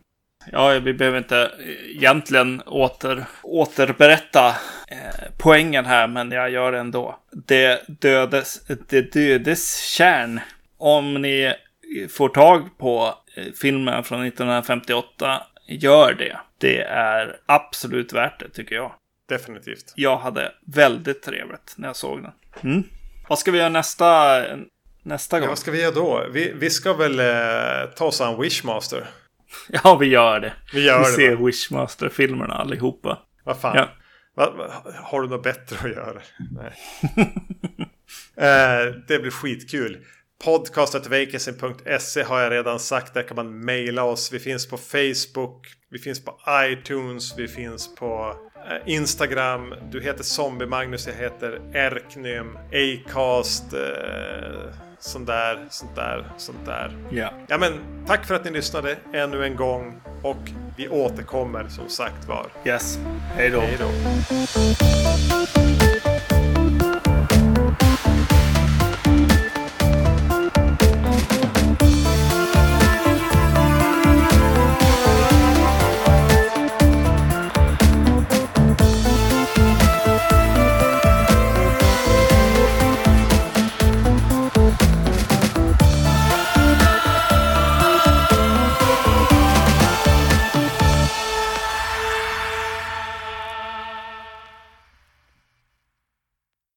Ja, 0.53 0.79
vi 0.79 0.95
behöver 0.95 1.19
inte 1.19 1.51
egentligen 1.89 2.61
åter, 2.61 3.25
återberätta 3.43 4.49
eh, 4.89 5.31
poängen 5.39 5.85
här, 5.85 6.09
men 6.09 6.31
jag 6.31 6.51
gör 6.51 6.73
det 6.73 6.79
ändå. 6.79 7.19
Det 7.47 8.01
dödes, 8.01 8.67
det 8.89 9.13
dödes 9.13 9.79
kärn. 9.79 10.41
Om 10.79 11.15
ni 11.15 11.55
får 12.11 12.29
tag 12.29 12.79
på 12.79 13.15
eh, 13.37 13.45
filmen 13.61 14.05
från 14.05 14.27
1958, 14.27 15.43
gör 15.69 16.15
det. 16.15 16.37
Det 16.59 16.83
är 16.83 17.37
absolut 17.47 18.13
värt 18.13 18.41
det, 18.41 18.49
tycker 18.49 18.75
jag. 18.75 18.93
Definitivt. 19.33 19.93
Jag 19.97 20.17
hade 20.17 20.53
väldigt 20.67 21.23
trevligt 21.23 21.75
när 21.77 21.89
jag 21.89 21.97
såg 21.97 22.23
den. 22.23 22.33
Mm. 22.73 22.83
Vad 23.29 23.39
ska 23.39 23.51
vi 23.51 23.59
göra 23.59 23.69
nästa, 23.69 24.43
nästa 25.03 25.37
Ja, 25.37 25.41
gång? 25.41 25.49
vad 25.49 25.59
ska 25.59 25.71
vi 25.71 25.83
göra 25.83 25.95
då? 25.95 26.27
Vi, 26.33 26.53
vi 26.57 26.71
ska 26.71 26.93
väl 26.93 27.21
eh, 27.21 27.91
ta 27.97 28.05
oss 28.05 28.21
an 28.21 28.41
Wishmaster. 28.41 29.07
Ja, 29.85 29.97
vi 29.97 30.07
gör 30.07 30.41
det. 30.41 30.53
Vi 30.73 30.87
gör 30.87 30.99
vi 30.99 31.05
det. 31.05 31.11
ser? 31.11 31.37
Wishmaster-filmerna 31.47 32.55
allihopa. 32.55 33.19
Vad 33.45 33.61
fan? 33.61 33.77
Ja. 33.77 33.89
Va, 34.37 34.51
va, 34.57 34.73
har 34.97 35.23
du 35.23 35.29
något 35.29 35.43
bättre 35.43 35.77
att 35.89 35.97
göra? 35.97 36.21
Nej. 36.51 36.73
eh, 38.37 38.95
det 39.09 39.19
blir 39.19 39.31
skitkul. 39.31 40.05
Podcastetvacancy.se 40.45 42.23
har 42.23 42.41
jag 42.41 42.53
redan 42.53 42.79
sagt. 42.79 43.15
Där 43.15 43.23
kan 43.23 43.37
man 43.37 43.65
mejla 43.65 44.05
oss. 44.05 44.33
Vi 44.33 44.39
finns 44.39 44.69
på 44.69 44.77
Facebook. 44.77 45.67
Vi 45.91 45.99
finns 45.99 46.25
på 46.25 46.39
iTunes. 46.71 47.39
Vi 47.39 47.49
finns 47.49 47.95
på 47.95 48.37
Instagram. 48.87 49.75
Du 49.91 50.01
heter 50.01 50.25
Zombie 50.25 50.67
Magnus. 50.67 51.07
Jag 51.07 51.15
heter 51.15 51.61
Erknym. 51.73 52.59
Acast. 52.73 53.73
Eh, 53.73 53.81
sånt 54.99 55.27
där, 55.27 55.67
sånt 55.71 55.97
där, 55.97 56.33
sånt 56.37 56.67
där. 56.67 56.97
Ja. 57.11 57.31
Ja 57.49 57.59
men 57.59 57.73
tack 58.07 58.27
för 58.27 58.35
att 58.35 58.45
ni 58.45 58.51
lyssnade 58.51 58.97
ännu 59.13 59.45
en 59.45 59.57
gång. 59.57 60.01
Och 60.23 60.51
vi 60.77 60.89
återkommer 60.89 61.69
som 61.69 61.89
sagt 61.89 62.29
var. 62.29 62.47
Yes. 62.65 62.99
Hej 63.37 63.51
då. 63.51 63.61
Hej 63.61 63.79
då. 63.79 65.62